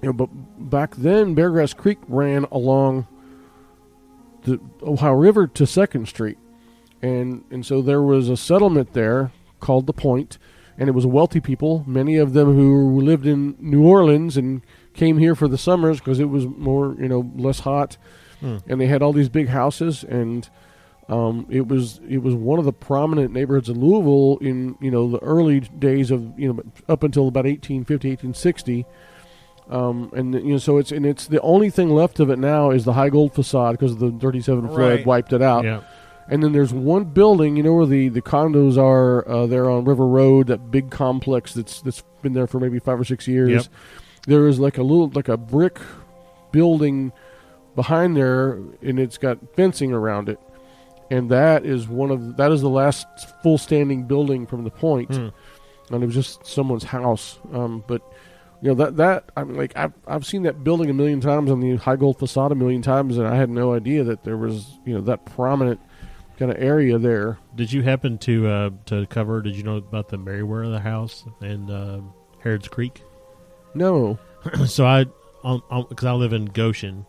You 0.00 0.08
know, 0.08 0.12
but 0.14 0.28
back 0.70 0.96
then, 0.96 1.36
Beargrass 1.36 1.76
Creek 1.76 1.98
ran 2.08 2.46
along 2.50 3.06
the 4.44 4.58
Ohio 4.82 5.12
River 5.12 5.46
to 5.46 5.66
Second 5.66 6.08
Street, 6.08 6.38
and 7.02 7.44
and 7.50 7.66
so 7.66 7.82
there 7.82 8.02
was 8.02 8.28
a 8.30 8.36
settlement 8.36 8.94
there 8.94 9.30
called 9.60 9.86
the 9.86 9.92
Point, 9.92 10.38
and 10.78 10.88
it 10.88 10.92
was 10.92 11.06
wealthy 11.06 11.38
people, 11.38 11.84
many 11.86 12.16
of 12.16 12.32
them 12.32 12.54
who 12.54 13.00
lived 13.00 13.26
in 13.26 13.56
New 13.60 13.86
Orleans 13.86 14.36
and 14.36 14.62
came 14.94 15.18
here 15.18 15.34
for 15.34 15.48
the 15.48 15.58
summers 15.58 15.98
because 15.98 16.20
it 16.20 16.28
was 16.28 16.46
more 16.46 16.94
you 16.98 17.08
know 17.08 17.30
less 17.36 17.60
hot, 17.60 17.96
Hmm. 18.40 18.56
and 18.68 18.80
they 18.80 18.86
had 18.86 19.02
all 19.02 19.12
these 19.12 19.28
big 19.28 19.48
houses 19.48 20.04
and. 20.04 20.48
Um, 21.08 21.46
it 21.50 21.66
was 21.66 22.00
it 22.08 22.18
was 22.18 22.32
one 22.34 22.60
of 22.60 22.64
the 22.64 22.72
prominent 22.72 23.32
neighborhoods 23.32 23.68
in 23.68 23.80
Louisville 23.80 24.38
in 24.40 24.76
you 24.80 24.90
know 24.90 25.10
the 25.10 25.18
early 25.18 25.58
days 25.60 26.12
of 26.12 26.38
you 26.38 26.52
know 26.52 26.62
up 26.88 27.02
until 27.02 27.26
about 27.26 27.44
1850 27.44 28.08
1860 28.10 28.86
um, 29.68 30.10
and 30.14 30.32
you 30.32 30.52
know 30.52 30.58
so 30.58 30.78
it's 30.78 30.92
and 30.92 31.04
it's 31.04 31.26
the 31.26 31.40
only 31.40 31.70
thing 31.70 31.90
left 31.90 32.20
of 32.20 32.30
it 32.30 32.38
now 32.38 32.70
is 32.70 32.84
the 32.84 32.92
Heigold 32.92 33.34
facade 33.34 33.72
because 33.78 33.96
the 33.96 34.10
37 34.12 34.68
flood 34.68 34.78
Right. 34.78 35.06
wiped 35.06 35.32
it 35.32 35.42
out 35.42 35.64
Yeah, 35.64 35.82
and 36.28 36.42
then 36.42 36.52
there's 36.52 36.72
one 36.72 37.04
building, 37.04 37.56
you 37.56 37.64
know, 37.64 37.74
where 37.74 37.86
the, 37.86 38.08
the 38.08 38.22
condos 38.22 38.78
are 38.78 39.28
uh, 39.28 39.46
there 39.46 39.68
on 39.68 39.84
River 39.84 40.06
Road, 40.06 40.46
that 40.46 40.70
big 40.70 40.90
complex 40.90 41.52
that's 41.52 41.82
that's 41.82 42.04
been 42.22 42.32
there 42.32 42.46
for 42.46 42.60
maybe 42.60 42.78
five 42.78 42.98
or 42.98 43.04
six 43.04 43.26
years. 43.26 43.50
Yep. 43.50 43.66
There 44.26 44.46
is 44.46 44.58
like 44.60 44.78
a 44.78 44.82
little 44.82 45.10
like 45.14 45.28
a 45.28 45.36
brick 45.36 45.78
building 46.52 47.12
behind 47.74 48.16
there, 48.16 48.52
and 48.82 48.98
it's 48.98 49.18
got 49.18 49.38
fencing 49.56 49.92
around 49.92 50.28
it. 50.28 50.38
And 51.10 51.30
that 51.30 51.66
is 51.66 51.88
one 51.88 52.10
of 52.10 52.36
that 52.36 52.52
is 52.52 52.60
the 52.62 52.68
last 52.70 53.06
full 53.42 53.58
standing 53.58 54.04
building 54.04 54.46
from 54.46 54.64
the 54.64 54.70
point, 54.70 55.14
Hmm. 55.14 55.28
and 55.90 56.02
it 56.02 56.06
was 56.06 56.14
just 56.14 56.46
someone's 56.46 56.84
house. 56.84 57.38
Um, 57.52 57.84
but 57.86 58.00
you 58.62 58.68
know 58.68 58.74
that 58.76 58.96
that 58.96 59.24
I'm 59.36 59.54
like 59.54 59.76
I've 59.76 59.92
I've 60.06 60.24
seen 60.24 60.42
that 60.44 60.62
building 60.64 60.88
a 60.88 60.94
million 60.94 61.20
times 61.20 61.50
on 61.50 61.60
the 61.60 61.76
Heigold 61.76 62.18
facade 62.18 62.52
a 62.52 62.54
million 62.54 62.80
times, 62.82 63.18
and 63.18 63.26
I 63.26 63.34
had 63.36 63.50
no 63.50 63.74
idea 63.74 64.04
that 64.04 64.22
there 64.24 64.36
was 64.36 64.78
you 64.86 64.94
know 64.94 65.00
that 65.02 65.26
prominent 65.26 65.80
kind 66.38 66.50
of 66.50 66.62
area 66.62 66.98
there. 66.98 67.38
Did 67.56 67.72
you 67.72 67.82
happen 67.82 68.16
to 68.18 68.46
uh, 68.48 68.70
to 68.86 69.06
cover? 69.06 69.42
Did 69.42 69.56
you 69.56 69.64
know 69.64 69.76
about 69.76 70.08
the 70.08 70.16
Merriweather 70.18 70.78
House 70.80 71.24
and 71.40 71.70
uh, 71.70 72.00
Harrods 72.38 72.68
Creek? 72.68 73.02
No, 73.74 74.18
so 74.66 74.86
I, 74.86 75.04
because 75.44 76.04
I 76.06 76.12
live 76.12 76.32
in 76.32 76.46
Goshen, 76.46 77.06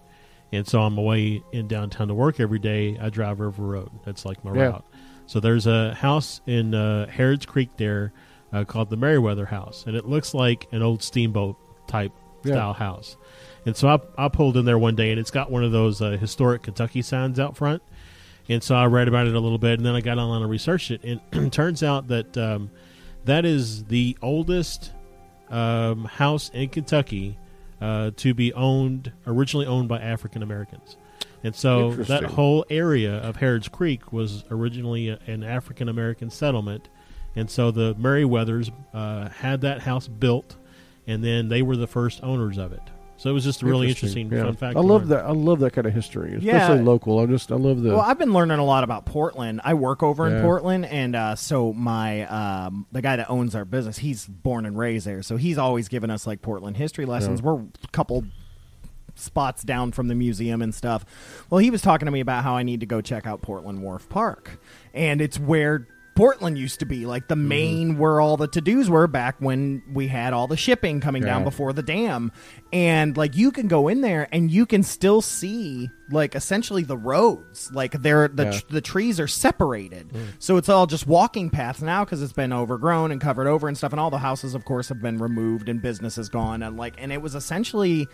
and 0.51 0.67
so 0.67 0.81
I'm 0.81 0.97
away 0.97 1.41
in 1.51 1.67
downtown 1.67 2.07
to 2.09 2.13
work 2.13 2.39
every 2.39 2.59
day. 2.59 2.97
I 3.01 3.09
drive 3.09 3.39
River 3.39 3.63
Road. 3.63 3.89
That's 4.05 4.25
like 4.25 4.43
my 4.45 4.53
Yeah. 4.53 4.63
route. 4.67 4.85
So 5.25 5.39
there's 5.39 5.67
a 5.67 5.93
house 5.93 6.41
in 6.47 6.75
uh, 6.75 7.07
Harrods 7.09 7.45
Creek 7.45 7.69
there 7.77 8.11
uh, 8.51 8.63
called 8.65 8.89
the 8.89 8.97
Merriweather 8.97 9.45
House, 9.45 9.85
and 9.87 9.95
it 9.95 10.05
looks 10.05 10.33
like 10.33 10.67
an 10.71 10.81
old 10.81 11.01
steamboat 11.01 11.55
type 11.87 12.11
Yeah. 12.43 12.53
style 12.53 12.73
house. 12.73 13.17
And 13.65 13.75
so 13.75 13.87
I, 13.87 14.25
I 14.25 14.27
pulled 14.27 14.57
in 14.57 14.65
there 14.65 14.77
one 14.77 14.95
day, 14.95 15.11
and 15.11 15.19
it's 15.19 15.31
got 15.31 15.49
one 15.49 15.63
of 15.63 15.71
those 15.71 16.01
uh, 16.01 16.11
historic 16.11 16.63
Kentucky 16.63 17.01
signs 17.01 17.39
out 17.39 17.55
front. 17.55 17.81
And 18.49 18.61
so 18.61 18.75
I 18.75 18.85
read 18.87 19.07
about 19.07 19.25
it 19.25 19.33
a 19.35 19.39
little 19.39 19.57
bit, 19.57 19.79
and 19.79 19.85
then 19.85 19.95
I 19.95 20.01
got 20.01 20.17
online 20.17 20.41
and 20.41 20.51
researched 20.51 20.91
it. 20.91 21.01
And 21.05 21.21
it 21.31 21.51
turns 21.53 21.81
out 21.81 22.09
that 22.09 22.37
um, 22.37 22.69
that 23.23 23.45
is 23.45 23.85
the 23.85 24.17
oldest 24.21 24.91
um, 25.53 26.05
house 26.05 26.49
in 26.49 26.69
Kentucky 26.69 27.37
uh, 27.79 28.11
to 28.17 28.33
be 28.33 28.51
owned, 28.53 29.11
originally 29.27 29.67
owned 29.67 29.87
by 29.87 29.99
African 29.99 30.41
Americans. 30.41 30.97
And 31.43 31.55
so 31.55 31.91
that 31.91 32.23
whole 32.23 32.65
area 32.69 33.15
of 33.17 33.35
Harrods 33.35 33.67
Creek 33.67 34.13
was 34.13 34.45
originally 34.49 35.09
a, 35.09 35.19
an 35.27 35.43
African 35.43 35.89
American 35.89 36.29
settlement. 36.29 36.89
And 37.35 37.49
so 37.49 37.71
the 37.71 37.95
Merriweathers 37.95 38.71
uh, 38.93 39.29
had 39.29 39.61
that 39.61 39.81
house 39.81 40.07
built, 40.07 40.55
and 41.05 41.23
then 41.23 41.49
they 41.49 41.61
were 41.61 41.75
the 41.75 41.87
first 41.87 42.23
owners 42.23 42.57
of 42.57 42.71
it. 42.71 42.81
So 43.17 43.29
it 43.29 43.33
was 43.33 43.43
just 43.43 43.61
a 43.61 43.65
really 43.65 43.89
interesting, 43.89 44.29
yeah. 44.31 44.43
fun 44.43 44.55
fact. 44.55 44.75
I 44.75 44.81
love 44.81 45.03
learn. 45.03 45.09
that. 45.09 45.25
I 45.25 45.31
love 45.31 45.59
that 45.59 45.71
kind 45.71 45.87
of 45.87 45.93
history, 45.93 46.29
especially 46.35 46.45
Yeah. 46.77 46.83
local. 46.83 47.19
I 47.19 47.25
just 47.25 47.51
I 47.51 47.55
love 47.55 47.81
the. 47.81 47.89
Well, 47.89 48.01
I've 48.01 48.17
been 48.17 48.33
learning 48.33 48.59
a 48.59 48.65
lot 48.65 48.83
about 48.83 49.05
Portland. 49.05 49.61
I 49.63 49.75
work 49.75 50.03
over 50.03 50.27
in 50.27 50.41
Portland, 50.41 50.85
and 50.85 51.15
uh, 51.15 51.35
so 51.35 51.71
my 51.73 52.25
um, 52.25 52.85
the 52.91 53.01
guy 53.01 53.15
that 53.15 53.29
owns 53.29 53.55
our 53.55 53.65
business, 53.65 53.99
he's 53.99 54.25
born 54.25 54.65
and 54.65 54.77
raised 54.77 55.05
there, 55.05 55.21
so 55.21 55.37
he's 55.37 55.57
always 55.57 55.87
given 55.87 56.09
us 56.09 56.27
like 56.27 56.41
Portland 56.41 56.75
history 56.77 57.05
lessons. 57.05 57.39
Yeah. 57.39 57.51
We're 57.51 57.61
a 57.61 57.87
couple 57.91 58.25
spots 59.15 59.63
down 59.63 59.91
from 59.91 60.07
the 60.07 60.15
museum 60.15 60.61
and 60.61 60.73
stuff. 60.73 61.05
Well, 61.49 61.59
he 61.59 61.69
was 61.69 61.81
talking 61.81 62.07
to 62.07 62.11
me 62.11 62.19
about 62.19 62.43
how 62.43 62.55
I 62.55 62.63
need 62.63 62.79
to 62.79 62.87
go 62.87 62.99
check 62.99 63.27
out 63.27 63.41
Portland 63.41 63.81
Wharf 63.83 64.09
Park, 64.09 64.59
and 64.93 65.21
it's 65.21 65.39
where. 65.39 65.87
Portland 66.15 66.57
used 66.57 66.79
to 66.79 66.85
be 66.85 67.05
like 67.05 67.27
the 67.27 67.35
Mm-hmm. 67.35 67.47
main 67.47 67.97
where 67.97 68.21
all 68.21 68.37
the 68.37 68.47
to 68.47 68.61
dos 68.61 68.89
were 68.89 69.07
back 69.07 69.35
when 69.39 69.81
we 69.91 70.07
had 70.07 70.31
all 70.33 70.47
the 70.47 70.55
shipping 70.57 70.99
coming 71.01 71.23
down 71.23 71.43
before 71.43 71.73
the 71.73 71.81
dam. 71.83 72.31
And 72.71 73.17
like 73.17 73.35
you 73.35 73.51
can 73.51 73.67
go 73.67 73.87
in 73.87 74.01
there 74.01 74.27
and 74.31 74.51
you 74.51 74.65
can 74.65 74.83
still 74.83 75.21
see 75.21 75.89
like 76.11 76.35
essentially 76.35 76.83
the 76.83 76.97
roads. 76.97 77.71
Like 77.73 77.93
they're 78.01 78.27
the 78.27 78.43
Yeah. 78.45 78.51
Mm. 78.51 78.67
the 78.69 78.81
trees 78.81 79.19
are 79.19 79.27
separated. 79.27 80.11
So 80.39 80.57
it's 80.57 80.69
all 80.69 80.85
just 80.85 81.07
walking 81.07 81.49
paths 81.49 81.81
now 81.81 82.03
because 82.05 82.21
it's 82.21 82.33
been 82.33 82.53
overgrown 82.53 83.11
and 83.11 83.19
covered 83.19 83.47
over 83.47 83.67
and 83.67 83.75
stuff. 83.77 83.91
And 83.93 83.99
all 83.99 84.11
the 84.11 84.19
houses, 84.19 84.53
of 84.55 84.65
course, 84.65 84.89
have 84.89 85.01
been 85.01 85.17
removed 85.17 85.67
and 85.69 85.81
business 85.81 86.17
is 86.19 86.29
gone. 86.29 86.61
And 86.61 86.77
like, 86.77 86.93
and 86.99 87.11
it 87.11 87.21
was 87.21 87.33
essentially 87.35 88.07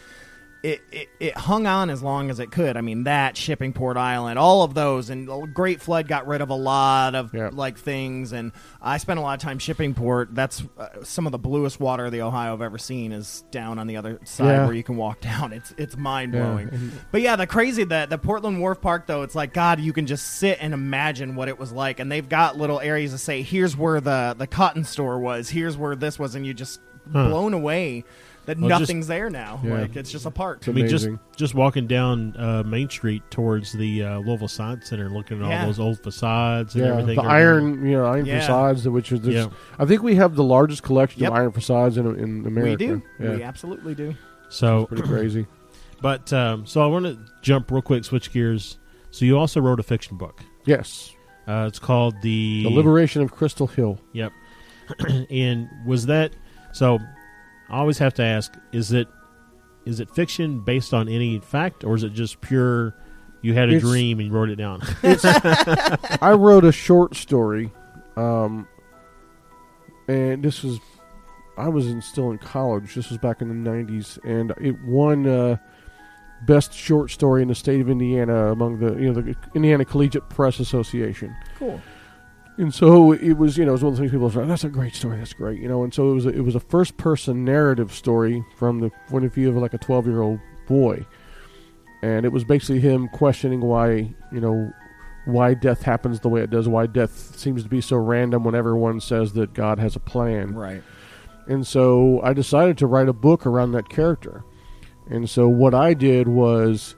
it, 0.61 0.81
it, 0.91 1.07
it 1.21 1.37
hung 1.37 1.67
on 1.67 1.89
as 1.89 2.03
long 2.03 2.29
as 2.29 2.39
it 2.41 2.51
could. 2.51 2.75
I 2.75 2.81
mean, 2.81 3.05
that 3.05 3.37
shipping 3.37 3.71
Port 3.71 3.95
Island, 3.95 4.37
all 4.37 4.63
of 4.63 4.73
those, 4.73 5.09
and 5.09 5.27
the 5.27 5.45
Great 5.45 5.81
Flood 5.81 6.07
got 6.07 6.27
rid 6.27 6.41
of 6.41 6.49
a 6.49 6.55
lot 6.55 7.15
of 7.15 7.33
Yeah. 7.33 7.49
like 7.53 7.77
things. 7.77 8.33
And 8.33 8.51
I 8.81 8.97
spent 8.97 9.19
a 9.19 9.21
lot 9.21 9.35
of 9.35 9.39
time 9.41 9.57
shipping 9.59 9.93
port. 9.93 10.35
That's 10.35 10.61
uh, 10.77 10.87
some 11.03 11.25
of 11.25 11.31
the 11.31 11.39
bluest 11.39 11.79
water 11.79 12.09
the 12.09 12.21
Ohio 12.23 12.53
I've 12.53 12.61
ever 12.61 12.77
seen 12.77 13.13
is 13.13 13.45
down 13.51 13.79
on 13.79 13.87
the 13.87 13.95
other 13.95 14.19
side 14.25 14.45
Yeah. 14.47 14.65
where 14.65 14.73
you 14.75 14.83
can 14.83 14.97
walk 14.97 15.21
down. 15.21 15.53
It's 15.53 15.73
it's 15.77 15.95
mind 15.95 16.33
blowing. 16.33 16.67
and- 16.69 16.91
But 17.11 17.21
yeah, 17.21 17.37
the 17.37 17.47
crazy 17.47 17.85
that 17.85 18.09
the 18.09 18.17
Portland 18.17 18.59
Wharf 18.59 18.81
Park 18.81 19.07
though, 19.07 19.21
it's 19.23 19.35
like 19.35 19.53
God, 19.53 19.79
you 19.79 19.93
can 19.93 20.07
just 20.07 20.25
sit 20.39 20.57
and 20.59 20.73
imagine 20.73 21.35
what 21.35 21.47
it 21.47 21.57
was 21.57 21.71
like, 21.71 21.99
and 22.01 22.11
they've 22.11 22.27
got 22.27 22.57
little 22.57 22.81
areas 22.81 23.11
to 23.11 23.17
say, 23.17 23.43
here's 23.43 23.77
where 23.77 24.01
the 24.01 24.35
the 24.37 24.47
cotton 24.47 24.83
store 24.83 25.19
was, 25.19 25.49
here's 25.49 25.77
where 25.77 25.95
this 25.95 26.19
was, 26.19 26.35
and 26.35 26.45
you 26.45 26.53
just 26.53 26.81
Huh. 27.11 27.27
blown 27.29 27.53
away 27.55 28.03
that 28.49 28.59
Well, 28.59 28.69
just- 28.69 28.81
nothing's 28.81 29.07
there 29.07 29.29
now. 29.29 29.59
Yeah. 29.63 29.81
Like 29.81 29.95
it's 29.95 30.11
just 30.11 30.25
a 30.25 30.31
park. 30.31 30.63
I 30.67 30.71
mean, 30.71 30.87
just 30.87 31.05
Amazing. 31.05 31.19
just 31.35 31.53
walking 31.55 31.85
down 31.87 32.35
uh, 32.37 32.63
Main 32.65 32.89
Street 32.89 33.21
towards 33.29 33.71
the 33.73 34.03
uh, 34.03 34.19
Louisville 34.19 34.47
Science 34.47 34.89
Center 34.89 35.07
looking 35.09 35.41
at 35.43 35.49
Yeah. 35.49 35.59
all 35.61 35.65
those 35.67 35.79
old 35.79 35.99
facades 36.01 36.73
and 36.75 36.83
Yeah, 36.83 36.91
everything. 36.91 37.15
the 37.17 37.21
are- 37.21 37.29
iron, 37.29 37.85
you 37.85 37.91
know, 37.93 38.05
iron 38.05 38.25
Yeah. 38.25 38.39
facades, 38.39 38.87
which 38.89 39.11
is, 39.11 39.19
Yeah. 39.27 39.47
I 39.77 39.85
think 39.85 40.01
we 40.03 40.15
have 40.15 40.35
the 40.35 40.43
largest 40.43 40.81
collection 40.83 41.21
Yep. 41.21 41.31
of 41.31 41.37
iron 41.37 41.51
facades 41.51 41.97
in 41.97 42.07
in 42.19 42.45
America. 42.47 42.71
We 42.71 42.75
do. 42.75 43.01
Yeah, 43.19 43.35
We 43.35 43.43
absolutely 43.43 43.93
do. 43.95 44.15
So, 44.49 44.85
pretty 44.87 45.03
crazy. 45.03 45.45
but 46.01 46.33
um, 46.33 46.65
so 46.65 46.81
I 46.81 46.87
want 46.87 47.05
to 47.05 47.17
jump 47.43 47.69
real 47.71 47.81
quick, 47.83 48.03
switch 48.03 48.33
gears. 48.33 48.77
So 49.11 49.25
you 49.25 49.37
also 49.37 49.61
wrote 49.61 49.79
a 49.79 49.83
fiction 49.83 50.17
book. 50.17 50.41
Yes, 50.65 51.13
Uh, 51.47 51.65
it's 51.67 51.79
called 51.79 52.15
the 52.21 52.63
the 52.63 52.69
liberation 52.69 53.21
of 53.21 53.31
Crystal 53.31 53.67
Hill. 53.67 53.99
Yep. 54.13 54.31
and 55.29 55.67
was 55.85 56.05
that 56.07 56.31
so? 56.73 56.99
I 57.69 57.77
always 57.79 57.97
have 57.99 58.13
to 58.15 58.23
ask: 58.23 58.53
is 58.71 58.91
it 58.91 59.07
is 59.85 59.99
it 59.99 60.09
fiction 60.09 60.59
based 60.61 60.93
on 60.93 61.07
any 61.09 61.39
fact, 61.39 61.83
or 61.83 61.95
is 61.95 62.03
it 62.03 62.13
just 62.13 62.41
pure? 62.41 62.95
You 63.41 63.53
had 63.53 63.69
a 63.69 63.75
It's- 63.75 63.89
dream 63.89 64.19
and 64.19 64.27
you 64.27 64.33
wrote 64.33 64.49
it 64.49 64.57
down. 64.57 64.81
I 66.21 66.33
wrote 66.37 66.65
a 66.65 66.71
short 66.73 67.15
story, 67.15 67.71
um, 68.17 68.67
and 70.07 70.43
this 70.43 70.63
was 70.63 70.79
I 71.57 71.67
was 71.69 71.87
in, 71.87 72.01
still 72.01 72.31
in 72.31 72.37
college. 72.37 72.95
This 72.95 73.09
was 73.09 73.17
back 73.17 73.41
in 73.41 73.47
the 73.63 73.69
'90s, 73.69 74.17
and 74.25 74.51
it 74.59 74.75
won 74.83 75.25
uh, 75.27 75.57
best 76.45 76.73
short 76.73 77.11
story 77.11 77.41
in 77.41 77.47
the 77.47 77.55
state 77.55 77.79
of 77.81 77.89
Indiana 77.89 78.51
among 78.51 78.79
the 78.79 78.93
you 79.01 79.11
know 79.13 79.21
the 79.21 79.35
Indiana 79.53 79.85
Collegiate 79.85 80.27
Press 80.29 80.59
Association. 80.59 81.33
Cool. 81.57 81.79
And 82.59 82.73
so 82.73 83.13
it 83.13 83.37
was, 83.37 83.57
you 83.57 83.63
know, 83.63 83.71
it 83.71 83.75
was 83.75 83.83
one 83.83 83.93
of 83.93 83.95
the 83.95 84.01
things 84.01 84.11
people 84.11 84.27
were 84.27 84.33
like, 84.33 84.43
oh, 84.43 84.47
that's 84.49 84.65
a 84.65 84.69
great 84.69 84.93
story, 84.93 85.17
that's 85.17 85.31
great, 85.31 85.61
you 85.61 85.69
know. 85.69 85.83
And 85.85 85.93
so 85.93 86.11
it 86.11 86.13
was, 86.13 86.25
a, 86.25 86.29
it 86.29 86.41
was 86.41 86.55
a 86.55 86.59
first 86.59 86.97
person 86.97 87.45
narrative 87.45 87.93
story 87.93 88.43
from 88.57 88.81
the 88.81 88.91
point 89.07 89.23
of 89.23 89.33
view 89.33 89.47
of 89.47 89.55
like 89.55 89.73
a 89.73 89.77
12 89.77 90.07
year 90.07 90.21
old 90.21 90.41
boy. 90.67 91.05
And 92.01 92.25
it 92.25 92.33
was 92.33 92.43
basically 92.43 92.81
him 92.81 93.07
questioning 93.13 93.61
why, 93.61 94.13
you 94.33 94.41
know, 94.41 94.73
why 95.23 95.53
death 95.53 95.83
happens 95.83 96.19
the 96.19 96.27
way 96.27 96.41
it 96.41 96.49
does, 96.49 96.67
why 96.67 96.85
death 96.85 97.37
seems 97.37 97.63
to 97.63 97.69
be 97.69 97.79
so 97.79 97.95
random 97.95 98.43
when 98.43 98.55
everyone 98.55 98.99
says 98.99 99.31
that 99.33 99.53
God 99.53 99.79
has 99.79 99.95
a 99.95 100.01
plan. 100.01 100.53
Right. 100.53 100.83
And 101.47 101.65
so 101.65 102.19
I 102.23 102.33
decided 102.33 102.77
to 102.79 102.87
write 102.87 103.07
a 103.07 103.13
book 103.13 103.45
around 103.45 103.71
that 103.71 103.87
character. 103.87 104.43
And 105.09 105.29
so 105.29 105.47
what 105.47 105.73
I 105.73 105.93
did 105.93 106.27
was 106.27 106.95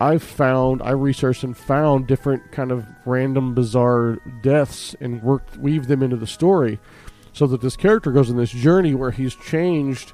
I 0.00 0.18
found 0.18 0.82
I 0.82 0.90
researched 0.90 1.42
and 1.42 1.56
found 1.56 2.06
different 2.06 2.52
kind 2.52 2.70
of 2.70 2.86
random 3.04 3.54
bizarre 3.54 4.18
deaths 4.42 4.94
and 5.00 5.22
worked 5.22 5.56
weave 5.56 5.88
them 5.88 6.02
into 6.02 6.16
the 6.16 6.26
story 6.26 6.78
so 7.32 7.46
that 7.48 7.60
this 7.60 7.76
character 7.76 8.12
goes 8.12 8.30
on 8.30 8.36
this 8.36 8.50
journey 8.50 8.94
where 8.94 9.10
he's 9.10 9.34
changed 9.34 10.12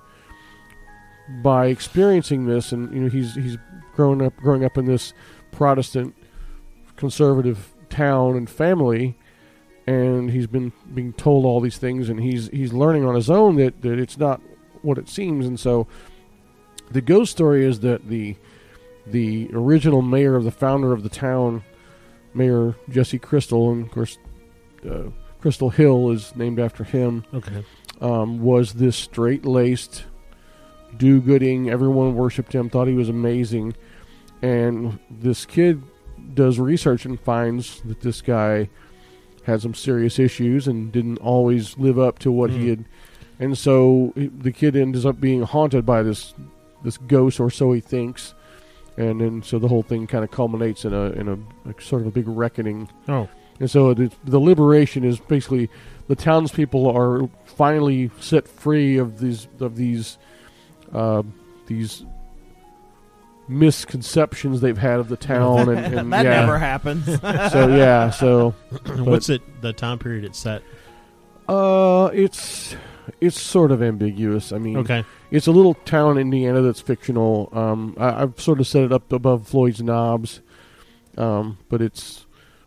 by 1.43 1.67
experiencing 1.67 2.47
this 2.47 2.73
and 2.73 2.93
you 2.95 3.01
know 3.01 3.09
he's 3.09 3.35
he's 3.35 3.59
grown 3.95 4.23
up 4.23 4.37
growing 4.37 4.65
up 4.65 4.79
in 4.79 4.87
this 4.87 5.13
Protestant 5.53 6.15
conservative 6.97 7.75
town 7.91 8.37
and 8.37 8.49
family 8.49 9.17
and 9.87 10.31
he's 10.31 10.47
been 10.47 10.73
being 10.95 11.13
told 11.13 11.45
all 11.45 11.61
these 11.61 11.77
things 11.77 12.09
and 12.09 12.21
he's 12.21 12.49
he's 12.49 12.73
learning 12.73 13.05
on 13.05 13.15
his 13.15 13.29
own 13.31 13.57
that, 13.57 13.83
that 13.83 13.99
it's 13.99 14.19
not 14.19 14.41
what 14.83 14.99
it 14.99 15.09
seems. 15.09 15.47
And 15.47 15.59
so 15.59 15.87
the 16.91 17.01
ghost 17.01 17.33
story 17.33 17.65
is 17.65 17.81
that 17.81 18.09
the 18.09 18.37
the 19.07 19.49
original 19.53 20.03
mayor 20.03 20.35
of 20.37 20.45
the 20.45 20.51
founder 20.51 20.93
of 20.93 21.03
the 21.03 21.09
town 21.09 21.63
mayor 22.33 22.75
jesse 22.91 23.19
crystal 23.19 23.71
and 23.71 23.85
of 23.87 23.91
course 23.93 24.19
uh, 24.91 25.03
crystal 25.41 25.71
hill 25.71 26.11
is 26.11 26.35
named 26.37 26.59
after 26.59 26.83
him 26.85 27.25
okay. 27.35 27.65
um, 28.01 28.41
was 28.43 28.73
this 28.75 28.97
straight-laced 28.97 30.05
do-gooding 30.97 31.69
everyone 31.71 32.15
worshipped 32.15 32.53
him 32.55 32.69
thought 32.71 32.87
he 32.87 32.95
was 32.95 33.09
amazing 33.09 33.75
and 34.43 34.99
this 35.11 35.45
kid 35.45 35.83
does 36.35 36.59
research 36.59 37.05
and 37.05 37.19
finds 37.21 37.81
that 37.83 38.01
this 38.01 38.21
guy 38.23 38.69
had 39.45 39.61
some 39.61 39.75
serious 39.75 40.19
issues 40.19 40.67
and 40.69 40.93
didn't 40.93 41.19
always 41.19 41.77
live 41.77 41.99
up 41.99 42.19
to 42.19 42.31
what 42.33 42.51
he 42.51 42.59
Mm. 42.67 42.69
had 42.69 42.85
and 43.41 43.59
so 43.59 44.13
the 44.17 44.53
kid 44.53 44.77
ends 44.77 45.05
up 45.05 45.21
being 45.21 45.43
haunted 45.43 45.85
by 45.85 46.03
this 46.03 46.35
this 46.85 46.97
ghost 46.97 47.41
or 47.41 47.51
so 47.51 47.73
he 47.73 47.81
thinks 47.81 48.35
and 48.97 49.21
then 49.21 49.43
so 49.43 49.59
the 49.59 49.69
whole 49.69 49.83
thing 49.83 50.07
kind 50.07 50.25
of 50.25 50.31
culminates 50.31 50.85
in 50.85 50.93
a 50.95 51.11
in 51.13 51.29
a, 51.29 51.69
a 51.69 51.83
sort 51.83 52.03
of 52.03 52.09
a 52.09 52.11
big 52.11 52.29
reckoning 52.29 52.89
Oh, 53.09 53.29
and 53.61 53.71
so 53.71 53.95
the, 53.95 54.11
the 54.25 54.41
liberation 54.41 55.05
is 55.05 55.19
basically 55.21 55.71
the 56.09 56.17
townspeople 56.17 56.87
are 56.91 57.29
finally 57.45 58.11
set 58.21 58.47
free 58.49 58.99
of 58.99 59.21
these 59.21 59.47
of 59.61 59.77
these 59.77 60.19
uh, 60.93 61.23
these 61.67 62.05
misconceptions 63.47 64.61
they've 64.61 64.79
had 64.79 64.99
of 65.01 65.09
the 65.09 65.17
town 65.17 65.69
and, 65.69 65.95
and 65.99 66.13
that 66.13 66.25
yeah. 66.25 66.41
never 66.41 66.59
happens. 66.59 67.05
so 67.53 67.69
yeah 67.69 68.11
so 68.11 68.51
what's 68.97 69.29
it? 69.29 69.43
The 69.61 69.73
time 69.73 69.99
period 69.99 70.25
it's 70.25 70.39
set. 70.39 70.63
uh 71.49 72.11
it's 72.13 72.75
it's 73.21 73.41
sort 73.41 73.71
of 73.71 73.83
ambiguous 73.83 74.53
i 74.53 74.59
mean 74.59 74.77
Okay. 74.79 75.05
it's 75.31 75.47
a 75.47 75.53
little 75.53 75.75
town 75.75 76.13
in 76.13 76.23
indiana 76.23 76.63
that's 76.63 76.81
fictional 76.81 77.49
um 77.53 77.95
I, 77.99 78.23
i've 78.23 78.41
sort 78.41 78.61
of 78.61 78.67
set 78.67 78.83
it 78.85 78.93
up 78.93 79.13
above 79.13 79.47
floyd's 79.47 79.83
knobs 79.83 80.41
um 81.19 81.59
but 81.69 81.81
it's 81.83 82.27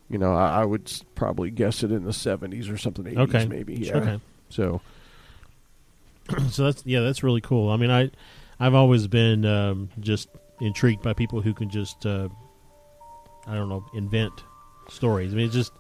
you 0.10 0.18
know 0.18 0.34
i, 0.34 0.62
I 0.62 0.66
would 0.66 0.92
probably 1.16 1.50
guess 1.52 1.84
it 1.84 1.92
in 1.92 2.04
the 2.04 2.12
70s 2.12 2.72
or 2.72 2.78
something 2.78 3.06
80s 3.06 3.18
Okay. 3.20 3.48
maybe 3.48 3.76
yeah 3.76 3.98
Okay. 3.98 4.20
so 4.50 4.82
so 6.50 6.66
that's 6.66 6.86
yeah, 6.86 7.00
that's 7.00 7.24
really 7.24 7.40
cool. 7.40 7.70
I 7.72 7.78
mean, 7.78 7.90
I 7.90 8.12
I've 8.60 8.74
always 8.74 9.08
been 9.08 9.46
um, 9.46 9.90
just 10.02 10.28
intrigued 10.60 11.02
by 11.02 11.14
people 11.14 11.40
who 11.40 11.54
can 11.54 11.70
just 11.70 12.06
uh, 12.06 12.28
I 13.48 13.56
don't 13.56 13.70
know 13.70 13.86
invent 13.94 14.34
stories. 14.90 15.32
I 15.32 15.38
mean, 15.38 15.46
it's 15.46 15.56
just 15.56 15.72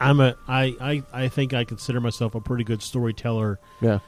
I'm 0.00 0.20
a 0.20 0.36
I, 0.48 0.76
I 0.80 1.02
I 1.24 1.28
think 1.28 1.54
I 1.54 1.64
consider 1.64 2.00
myself 2.00 2.34
a 2.34 2.40
pretty 2.40 2.64
good 2.64 2.82
storyteller 2.82 3.58
yeah 3.80 3.98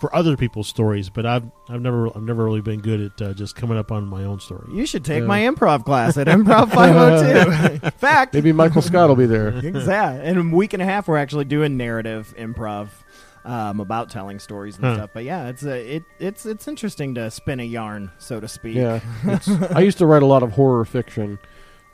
for 0.00 0.12
other 0.16 0.36
people's 0.36 0.66
stories, 0.66 1.08
but 1.10 1.24
I've 1.24 1.44
I've 1.68 1.80
never 1.80 2.08
I've 2.08 2.24
never 2.24 2.44
really 2.44 2.60
been 2.60 2.80
good 2.80 3.00
at 3.00 3.22
uh, 3.22 3.32
just 3.34 3.54
coming 3.54 3.78
up 3.78 3.92
on 3.92 4.04
my 4.08 4.24
own 4.24 4.40
story. 4.40 4.66
you 4.72 4.84
should 4.84 5.04
take 5.04 5.20
Yeah. 5.20 5.26
my 5.28 5.40
improv 5.42 5.84
class 5.84 6.16
at 6.18 6.26
Improv 6.26 6.72
502. 6.74 7.86
In 7.86 7.90
fact, 7.92 8.34
maybe 8.34 8.52
michael 8.52 8.82
scott 8.82 9.08
will 9.08 9.16
be 9.16 9.26
there 9.26 9.48
exactly. 9.64 10.26
In 10.28 10.38
a 10.38 10.54
week 10.54 10.72
and 10.72 10.82
a 10.82 10.84
half, 10.84 11.06
we're 11.06 11.18
actually 11.18 11.44
doing 11.44 11.76
narrative 11.76 12.34
improv 12.36 12.88
um, 13.44 13.78
about 13.80 14.10
telling 14.10 14.38
stories 14.40 14.76
and 14.76 14.84
Huh. 14.84 14.94
stuff. 14.96 15.10
But 15.14 15.22
yeah, 15.24 15.48
it's 15.48 15.62
a, 15.64 15.96
it 15.96 16.04
it's 16.18 16.46
it's 16.46 16.66
interesting 16.68 17.14
to 17.14 17.30
spin 17.30 17.60
a 17.60 17.64
yarn, 17.64 18.10
so 18.18 18.40
to 18.40 18.48
speak. 18.48 18.74
Yeah, 18.76 19.00
it's, 19.24 19.48
I 19.72 19.80
used 19.80 19.98
to 19.98 20.06
write 20.06 20.22
a 20.22 20.26
lot 20.26 20.42
of 20.42 20.50
horror 20.52 20.84
fiction, 20.84 21.38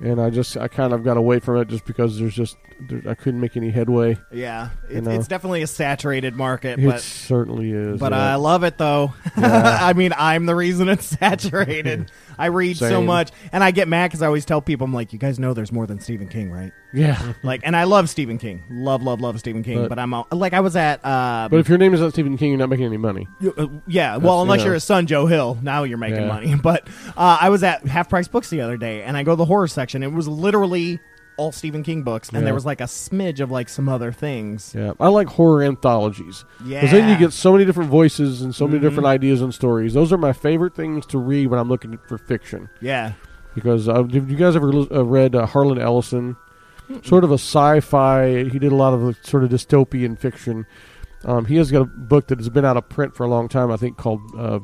and 0.01 0.18
I 0.20 0.30
just 0.30 0.57
I 0.57 0.68
kind 0.68 0.93
of 0.95 1.05
got 1.05 1.16
away 1.18 1.41
from 1.41 1.59
it 1.59 1.68
just 1.68 1.84
because 1.84 2.18
there's 2.18 2.34
just 2.34 2.57
there, 2.59 2.68
I 3.07 3.14
couldn't 3.14 3.41
make 3.41 3.57
any 3.57 3.70
headway. 3.70 4.16
yeah. 4.33 4.70
You 4.89 4.99
It's, 4.99 5.07
know. 5.07 5.12
it's 5.12 5.29
definitely 5.29 5.62
a 5.62 5.66
saturated 5.66 6.35
market, 6.35 6.79
It 6.79 6.85
but 6.87 7.01
certainly 7.01 7.72
is. 7.72 7.99
but 8.01 8.12
yeah. 8.12 8.33
I 8.33 8.35
love 8.37 8.64
it 8.64 8.79
though. 8.79 9.12
Yeah. 9.37 9.79
I 9.81 9.93
mean, 9.93 10.12
I'm 10.16 10.47
the 10.47 10.55
reason 10.55 10.89
it's 10.89 11.07
saturated. 11.18 12.11
I 12.39 12.47
read 12.47 12.76
so 12.76 13.03
much, 13.03 13.31
and 13.53 13.64
I 13.64 13.72
get 13.72 13.89
mad 13.89 14.09
because 14.09 14.22
I 14.22 14.26
always 14.26 14.45
tell 14.45 14.61
people, 14.61 14.85
I'm 14.85 14.95
like, 14.95 15.12
you 15.12 15.18
guys 15.18 15.39
know 15.41 15.55
there's 15.55 15.72
more 15.72 15.87
than 15.89 15.99
Stephen 16.01 16.29
King, 16.29 16.51
right? 16.53 16.72
yeah. 16.95 17.33
Like, 17.43 17.62
and 17.64 17.74
I 17.76 17.85
love 17.85 18.09
Stephen 18.09 18.39
King, 18.39 18.62
love, 18.70 19.03
love, 19.03 19.20
love 19.20 19.39
Stephen 19.41 19.62
King. 19.64 19.79
But, 19.83 19.89
But- 19.91 19.99
I'm 19.99 20.14
all, 20.14 20.26
like, 20.31 20.53
I 20.55 20.61
was 20.61 20.76
at, 20.76 21.05
uh, 21.05 21.49
But 21.51 21.59
if 21.61 21.68
your 21.68 21.79
name 21.79 21.95
is 21.95 22.01
not 22.01 22.12
Stephen 22.12 22.37
King, 22.39 22.51
you're 22.51 22.59
not 22.59 22.68
making 22.68 22.87
any 22.87 22.97
money. 22.97 23.26
You- 23.41 23.55
uh, 23.59 23.66
yeah, 23.89 24.16
well, 24.18 24.41
unless 24.43 24.59
you 24.61 24.64
you're 24.66 24.70
know. 24.72 24.74
his 24.74 24.85
son, 24.85 25.07
Joe 25.09 25.26
Hill, 25.26 25.59
now 25.62 25.83
you're 25.83 25.99
making 25.99 26.22
Yeah. 26.22 26.29
money. 26.29 26.55
But 26.55 26.89
uh, 27.16 27.39
I 27.41 27.49
was 27.51 27.62
at 27.64 27.85
Half 27.87 28.09
Price 28.09 28.29
Books 28.29 28.51
the 28.51 28.61
other 28.61 28.76
day, 28.76 29.03
and 29.03 29.16
I 29.16 29.22
go 29.24 29.33
to 29.33 29.37
the 29.37 29.45
horror 29.45 29.66
section. 29.68 30.03
It 30.05 30.12
was 30.12 30.29
literally 30.29 31.01
all 31.39 31.53
Stephen 31.53 31.82
King 31.82 32.03
books, 32.03 32.28
and 32.28 32.39
Yeah. 32.39 32.45
there 32.45 32.55
was 32.55 32.66
like 32.66 32.80
a 32.80 32.84
smidge 32.84 33.41
of 33.41 33.51
like 33.51 33.68
some 33.70 33.89
other 33.89 34.12
things. 34.12 34.74
Yeah, 34.76 34.93
I 35.01 35.09
like 35.09 35.28
horror 35.28 35.62
anthologies 35.62 36.45
Yeah, 36.64 36.80
because 36.80 36.91
then 36.93 37.09
you 37.09 37.16
get 37.16 37.32
so 37.32 37.53
many 37.53 37.64
different 37.64 37.89
voices 37.91 38.43
and 38.43 38.55
so 38.55 38.66
many 38.66 38.78
Mhm. 38.78 38.82
different 38.82 39.07
ideas 39.07 39.41
and 39.41 39.55
stories. 39.55 39.95
Those 39.95 40.12
are 40.12 40.18
my 40.18 40.32
favorite 40.32 40.74
things 40.74 41.07
to 41.07 41.18
read 41.18 41.47
when 41.47 41.59
I'm 41.59 41.68
looking 41.68 41.97
for 42.09 42.18
fiction. 42.18 42.68
yeah, 42.82 43.12
Because 43.55 43.89
uh, 43.89 43.95
have 44.05 44.12
you 44.30 44.36
guys 44.36 44.55
ever 44.57 44.68
uh, 44.70 45.05
read 45.05 45.34
uh, 45.34 45.47
Harlan 45.47 45.78
Ellison? 45.80 46.36
Sort 47.03 47.22
of 47.24 47.30
a 47.30 47.34
sci-fi. 47.34 48.45
He 48.45 48.59
did 48.59 48.72
a 48.72 48.76
lot 48.76 48.95
of 48.95 49.16
sort 49.22 49.43
of 49.45 49.51
dystopian 49.51 50.18
fiction. 50.18 50.64
Um, 51.24 51.47
he 51.47 51.57
has 51.57 51.70
got 51.70 51.82
a 51.82 51.84
book 51.84 52.28
that 52.28 52.39
has 52.39 52.49
been 52.49 52.64
out 52.64 52.76
of 52.76 52.89
print 52.89 53.14
for 53.16 53.24
a 53.24 53.28
long 53.28 53.49
time. 53.49 53.70
I 53.70 53.76
think 53.76 53.97
called 53.97 54.20
uh, 54.39 54.61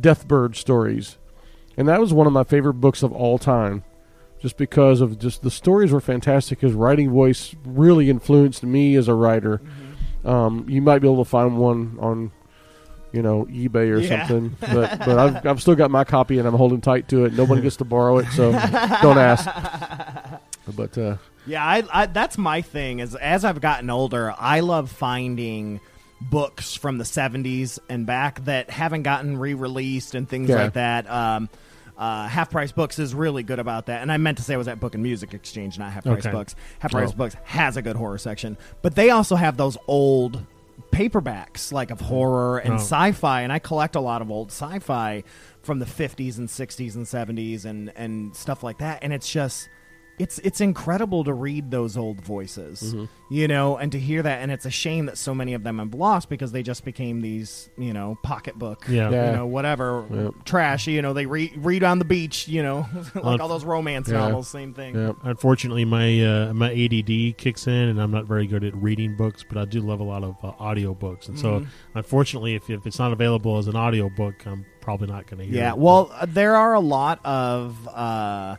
Deathbird 0.00 0.56
stories, 0.56 1.18
and 1.76 1.86
that 1.88 2.00
was 2.00 2.12
one 2.12 2.26
of 2.26 2.32
my 2.32 2.44
favorite 2.44 2.74
books 2.74 3.02
of 3.02 3.12
all 3.12 3.36
time, 3.38 3.82
just 4.40 4.56
because 4.56 5.00
of 5.00 5.18
just 5.18 5.42
the 5.42 5.50
stories 5.50 5.92
were 5.92 6.00
fantastic. 6.00 6.60
His 6.60 6.72
writing 6.72 7.10
voice 7.10 7.54
really 7.64 8.08
influenced 8.10 8.62
me 8.62 8.96
as 8.96 9.06
a 9.08 9.14
writer. 9.14 9.60
Um, 10.24 10.66
you 10.68 10.82
might 10.82 10.98
be 11.00 11.08
able 11.08 11.24
to 11.24 11.28
find 11.28 11.58
one 11.58 11.96
on, 12.00 12.30
you 13.12 13.22
know, 13.22 13.44
eBay 13.46 13.90
or 13.94 13.98
Yeah. 14.00 14.26
something, 14.26 14.56
but 14.60 14.98
but 14.98 15.18
I've 15.18 15.46
I've 15.46 15.60
still 15.62 15.74
got 15.74 15.90
my 15.90 16.04
copy 16.04 16.38
and 16.38 16.46
I'm 16.48 16.54
holding 16.54 16.80
tight 16.80 17.08
to 17.08 17.24
it. 17.24 17.32
Nobody 17.34 17.60
gets 17.62 17.76
to 17.76 17.84
borrow 17.84 18.18
it, 18.18 18.26
so 18.32 18.52
don't 19.02 19.18
ask. 19.18 19.48
But 20.76 20.96
uh, 20.98 21.16
Yeah, 21.46 21.64
I, 21.64 21.82
I 21.92 22.06
that's 22.06 22.38
my 22.38 22.62
thing. 22.62 23.00
Is 23.00 23.14
as 23.14 23.44
I've 23.44 23.60
gotten 23.60 23.90
older, 23.90 24.32
I 24.38 24.60
love 24.60 24.90
finding 24.90 25.80
books 26.20 26.74
from 26.74 26.98
the 26.98 27.04
'70s 27.04 27.78
and 27.88 28.06
back 28.06 28.44
that 28.44 28.70
haven't 28.70 29.02
gotten 29.04 29.38
re-released 29.38 30.14
and 30.14 30.28
things 30.28 30.50
Yeah. 30.50 30.56
like 30.64 30.74
that. 30.74 31.10
Um, 31.10 31.48
uh, 32.00 32.26
Half 32.26 32.50
Price 32.50 32.72
Books 32.72 32.98
is 32.98 33.14
really 33.14 33.42
good 33.44 33.58
about 33.60 33.86
that, 33.86 34.00
and 34.02 34.10
I 34.10 34.16
meant 34.16 34.38
to 34.38 34.42
say 34.44 34.54
it 34.54 34.56
was 34.56 34.66
at 34.68 34.80
Book 34.80 34.94
and 34.94 35.02
Music 35.02 35.34
Exchange, 35.34 35.78
not 35.78 35.92
Half 35.92 36.04
Price 36.04 36.26
Okay. 36.26 36.32
Books. 36.32 36.56
Half 36.80 36.90
Price 36.92 37.10
Oh. 37.12 37.16
Books 37.16 37.36
has 37.44 37.76
a 37.76 37.82
good 37.82 37.94
horror 37.96 38.18
section, 38.18 38.56
but 38.82 38.94
they 38.96 39.10
also 39.10 39.36
have 39.36 39.56
those 39.56 39.76
old 39.86 40.44
paperbacks 40.92 41.72
like 41.72 41.90
of 41.90 42.00
horror 42.00 42.58
and 42.58 42.72
Oh. 42.74 42.76
sci-fi, 42.76 43.42
and 43.42 43.52
I 43.52 43.58
collect 43.58 43.94
a 43.96 44.00
lot 44.00 44.22
of 44.22 44.30
old 44.30 44.48
sci-fi 44.50 45.22
from 45.62 45.78
the 45.78 45.86
50s 45.86 46.38
and 46.38 46.48
60s 46.48 46.94
and 46.96 47.06
70s 47.06 47.64
and 47.64 47.92
and 47.96 48.34
stuff 48.34 48.62
like 48.62 48.78
that, 48.78 49.00
and 49.02 49.12
it's 49.12 49.30
just 49.30 49.68
it's 50.20 50.38
it's 50.40 50.60
incredible 50.60 51.24
to 51.24 51.32
read 51.32 51.70
those 51.70 51.96
old 51.96 52.20
voices, 52.20 52.82
Mm-hmm. 52.82 53.04
you 53.34 53.48
know, 53.48 53.76
and 53.78 53.90
to 53.92 53.98
hear 53.98 54.22
that. 54.22 54.42
And 54.42 54.50
it's 54.52 54.66
a 54.66 54.70
shame 54.70 55.06
that 55.06 55.16
so 55.16 55.34
many 55.34 55.54
of 55.54 55.62
them 55.62 55.78
have 55.78 55.94
lost 55.94 56.28
because 56.28 56.52
they 56.52 56.62
just 56.62 56.84
became 56.84 57.20
these, 57.22 57.70
you 57.78 57.92
know, 57.92 58.18
pocketbook, 58.22 58.84
Yeah. 58.88 59.10
Yeah. 59.10 59.30
you 59.30 59.36
know, 59.36 59.46
whatever 59.46 60.04
Yep. 60.12 60.44
trash. 60.44 60.86
You 60.86 61.00
know, 61.02 61.12
they 61.12 61.26
re- 61.26 61.52
read 61.56 61.82
on 61.84 61.98
the 61.98 62.04
beach, 62.04 62.48
you 62.48 62.62
know, 62.62 62.86
like 63.14 63.40
all 63.40 63.48
those 63.48 63.64
romance 63.64 64.08
Yeah. 64.08 64.18
novels. 64.18 64.48
Same 64.48 64.74
thing. 64.74 64.94
yeah, 64.94 65.12
Unfortunately, 65.22 65.84
my 65.84 66.20
uh, 66.24 66.52
my 66.54 66.70
ADD 66.70 67.36
kicks 67.38 67.66
in, 67.66 67.72
and 67.88 68.00
I'm 68.00 68.10
not 68.10 68.26
very 68.26 68.46
good 68.46 68.62
at 68.64 68.74
reading 68.76 69.16
books. 69.16 69.44
But 69.48 69.58
I 69.58 69.64
do 69.64 69.80
love 69.80 70.00
a 70.00 70.04
lot 70.04 70.22
of 70.22 70.36
uh, 70.42 70.52
audio 70.58 70.92
books, 70.94 71.28
and 71.28 71.38
so 71.38 71.60
Mhm. 71.60 71.66
unfortunately, 71.94 72.54
if, 72.54 72.68
if 72.68 72.86
it's 72.86 72.98
not 72.98 73.12
available 73.12 73.58
as 73.58 73.66
an 73.68 73.76
audio 73.76 74.08
book, 74.10 74.34
I'm 74.46 74.66
probably 74.80 75.08
not 75.08 75.26
going 75.26 75.38
to 75.40 75.46
hear. 75.46 75.54
Yeah, 75.56 75.70
it. 75.72 75.78
well, 75.78 76.10
uh, 76.14 76.26
there 76.28 76.56
are 76.56 76.74
a 76.74 76.80
lot 76.80 77.20
of 77.24 77.88
uh, 77.88 78.56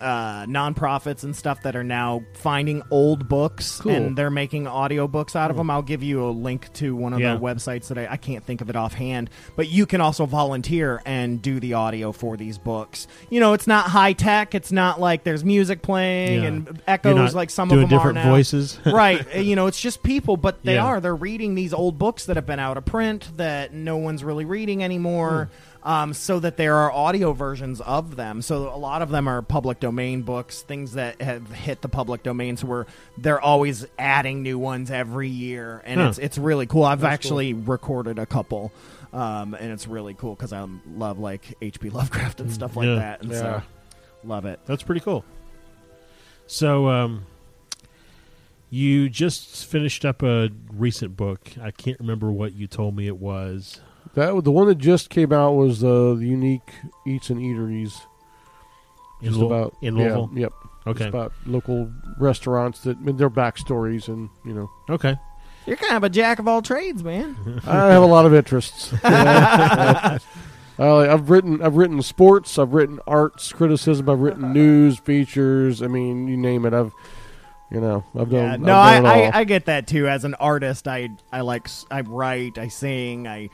uh, 0.00 0.44
nonprofits 0.46 1.24
and 1.24 1.34
stuff 1.34 1.62
that 1.62 1.74
are 1.76 1.84
now 1.84 2.22
finding 2.34 2.82
old 2.90 3.28
books 3.28 3.80
Cool. 3.80 3.92
and 3.92 4.16
they're 4.16 4.30
making 4.30 4.66
audio 4.66 5.06
books 5.08 5.34
out 5.36 5.50
of 5.50 5.56
them. 5.56 5.70
I'll 5.70 5.82
give 5.82 6.02
you 6.02 6.26
a 6.26 6.30
link 6.30 6.72
to 6.74 6.94
one 6.94 7.12
of 7.12 7.20
Yeah. 7.20 7.34
the 7.34 7.40
websites 7.40 7.88
that 7.88 7.98
I, 7.98 8.06
I 8.12 8.16
can't 8.16 8.44
think 8.44 8.60
of 8.60 8.68
it 8.70 8.76
offhand, 8.76 9.30
but 9.56 9.68
you 9.68 9.86
can 9.86 10.00
also 10.00 10.26
volunteer 10.26 11.00
and 11.06 11.40
do 11.40 11.60
the 11.60 11.74
audio 11.74 12.12
for 12.12 12.36
these 12.36 12.58
books. 12.58 13.06
You 13.30 13.40
know, 13.40 13.52
it's 13.52 13.66
not 13.66 13.86
high 13.90 14.12
tech. 14.12 14.54
It's 14.54 14.72
not 14.72 15.00
like 15.00 15.24
there's 15.24 15.44
music 15.44 15.82
playing 15.82 16.42
Yeah. 16.42 16.48
and 16.48 16.82
echoes 16.86 17.34
like 17.34 17.50
some 17.50 17.70
of 17.70 17.78
them 17.78 17.88
different 17.88 18.18
are 18.18 18.24
now. 18.24 18.30
voices. 18.30 18.78
right. 18.86 19.26
uh, 19.34 19.38
You 19.40 19.56
know, 19.56 19.66
it's 19.66 19.80
just 19.80 20.02
people, 20.02 20.36
but 20.36 20.62
they 20.62 20.74
Yeah. 20.74 20.84
are. 20.84 21.00
They're 21.00 21.14
reading 21.14 21.54
these 21.54 21.72
old 21.72 21.98
books 21.98 22.26
that 22.26 22.36
have 22.36 22.46
been 22.46 22.58
out 22.58 22.76
of 22.76 22.84
print 22.84 23.30
that 23.36 23.72
no 23.72 23.96
one's 23.96 24.22
really 24.24 24.44
reading 24.44 24.82
anymore. 24.82 25.48
Um, 25.86 26.14
so 26.14 26.40
that 26.40 26.56
there 26.56 26.74
are 26.74 26.90
audio 26.90 27.32
versions 27.32 27.80
of 27.80 28.16
them. 28.16 28.42
So 28.42 28.74
a 28.74 28.76
lot 28.76 29.02
of 29.02 29.08
them 29.10 29.28
are 29.28 29.40
public 29.40 29.78
domain 29.78 30.22
books, 30.22 30.62
things 30.62 30.94
that 30.94 31.22
have 31.22 31.48
hit 31.52 31.80
the 31.80 31.88
public 31.88 32.24
domain. 32.24 32.56
So 32.56 32.66
we're 32.66 32.86
they're 33.16 33.40
always 33.40 33.86
adding 33.96 34.42
new 34.42 34.58
ones 34.58 34.90
every 34.90 35.28
year, 35.28 35.80
and 35.84 36.00
Huh. 36.00 36.08
it's 36.08 36.18
it's 36.18 36.38
really 36.38 36.66
cool. 36.66 36.82
I've 36.82 37.04
actually 37.04 37.54
recorded 37.54 38.18
a 38.18 38.26
couple, 38.26 38.72
um, 39.12 39.54
and 39.54 39.70
it's 39.70 39.86
really 39.86 40.14
cool 40.14 40.34
because 40.34 40.52
I 40.52 40.66
love 40.96 41.20
like 41.20 41.54
H.P. 41.62 41.90
Lovecraft 41.90 42.40
and 42.40 42.52
stuff 42.52 42.74
like 42.74 42.88
Yeah. 42.88 42.94
that, 42.96 43.22
and 43.22 43.30
Yeah. 43.30 43.38
so 43.38 43.62
love 44.24 44.44
it. 44.44 44.58
That's 44.66 44.82
pretty 44.82 45.02
cool. 45.02 45.24
So, 46.48 46.88
um, 46.88 47.26
you 48.70 49.08
just 49.08 49.66
finished 49.66 50.04
up 50.04 50.22
a 50.24 50.50
recent 50.72 51.16
book. 51.16 51.52
I 51.62 51.70
can't 51.70 52.00
remember 52.00 52.32
what 52.32 52.54
you 52.54 52.66
told 52.66 52.96
me 52.96 53.06
it 53.06 53.18
was. 53.18 53.80
That 54.16 54.42
the 54.44 54.50
one 54.50 54.66
that 54.66 54.78
just 54.78 55.08
came 55.10 55.32
out 55.32 55.52
was 55.52 55.84
uh, 55.84 56.14
the 56.18 56.26
unique 56.26 56.72
eats 57.06 57.30
and 57.30 57.40
eateries. 57.40 58.00
In, 59.22 59.28
Just 59.28 59.38
Lou- 59.38 59.46
about 59.46 59.74
in 59.80 59.96
yeah, 59.96 60.02
Louisville. 60.02 60.30
yep. 60.34 60.52
Okay. 60.86 60.98
Just 60.98 61.08
about 61.08 61.32
local 61.46 61.90
restaurants 62.18 62.80
that 62.80 62.96
I 62.98 63.00
mean, 63.00 63.16
their 63.16 63.30
backstories 63.30 64.08
and 64.08 64.28
you 64.44 64.52
know 64.54 64.70
Okay. 64.90 65.16
You're 65.66 65.76
kind 65.76 65.96
of 65.96 66.04
a 66.04 66.08
jack 66.08 66.38
of 66.38 66.46
all 66.46 66.62
trades, 66.62 67.02
man. 67.02 67.60
I 67.66 67.86
have 67.88 68.02
a 68.02 68.06
lot 68.06 68.26
of 68.26 68.34
interests. 68.34 68.92
Uh, 69.04 70.18
I've 70.78 71.30
written 71.30 71.62
I've 71.62 71.76
written 71.76 72.02
sports, 72.02 72.58
I've 72.58 72.74
written 72.74 73.00
arts 73.06 73.52
criticism, 73.52 74.08
I've 74.10 74.20
written 74.20 74.52
news 74.52 74.98
features. 74.98 75.82
I 75.82 75.86
mean, 75.86 76.28
you 76.28 76.36
name 76.36 76.66
it. 76.66 76.74
I've 76.74 76.92
you 77.70 77.80
know 77.80 78.04
I've 78.18 78.30
done. 78.30 78.44
Yeah, 78.44 78.52
I've 78.54 78.60
no, 78.60 78.66
done 78.66 79.06
I. 79.06 79.22
I, 79.22 79.38
I 79.38 79.44
get 79.44 79.66
that 79.66 79.86
too. 79.86 80.08
As 80.08 80.24
an 80.24 80.34
artist, 80.34 80.86
I 80.86 81.10
I 81.32 81.40
like 81.40 81.68
I 81.90 82.02
write, 82.02 82.58
I 82.58 82.68
sing, 82.68 83.26
I 83.26 83.50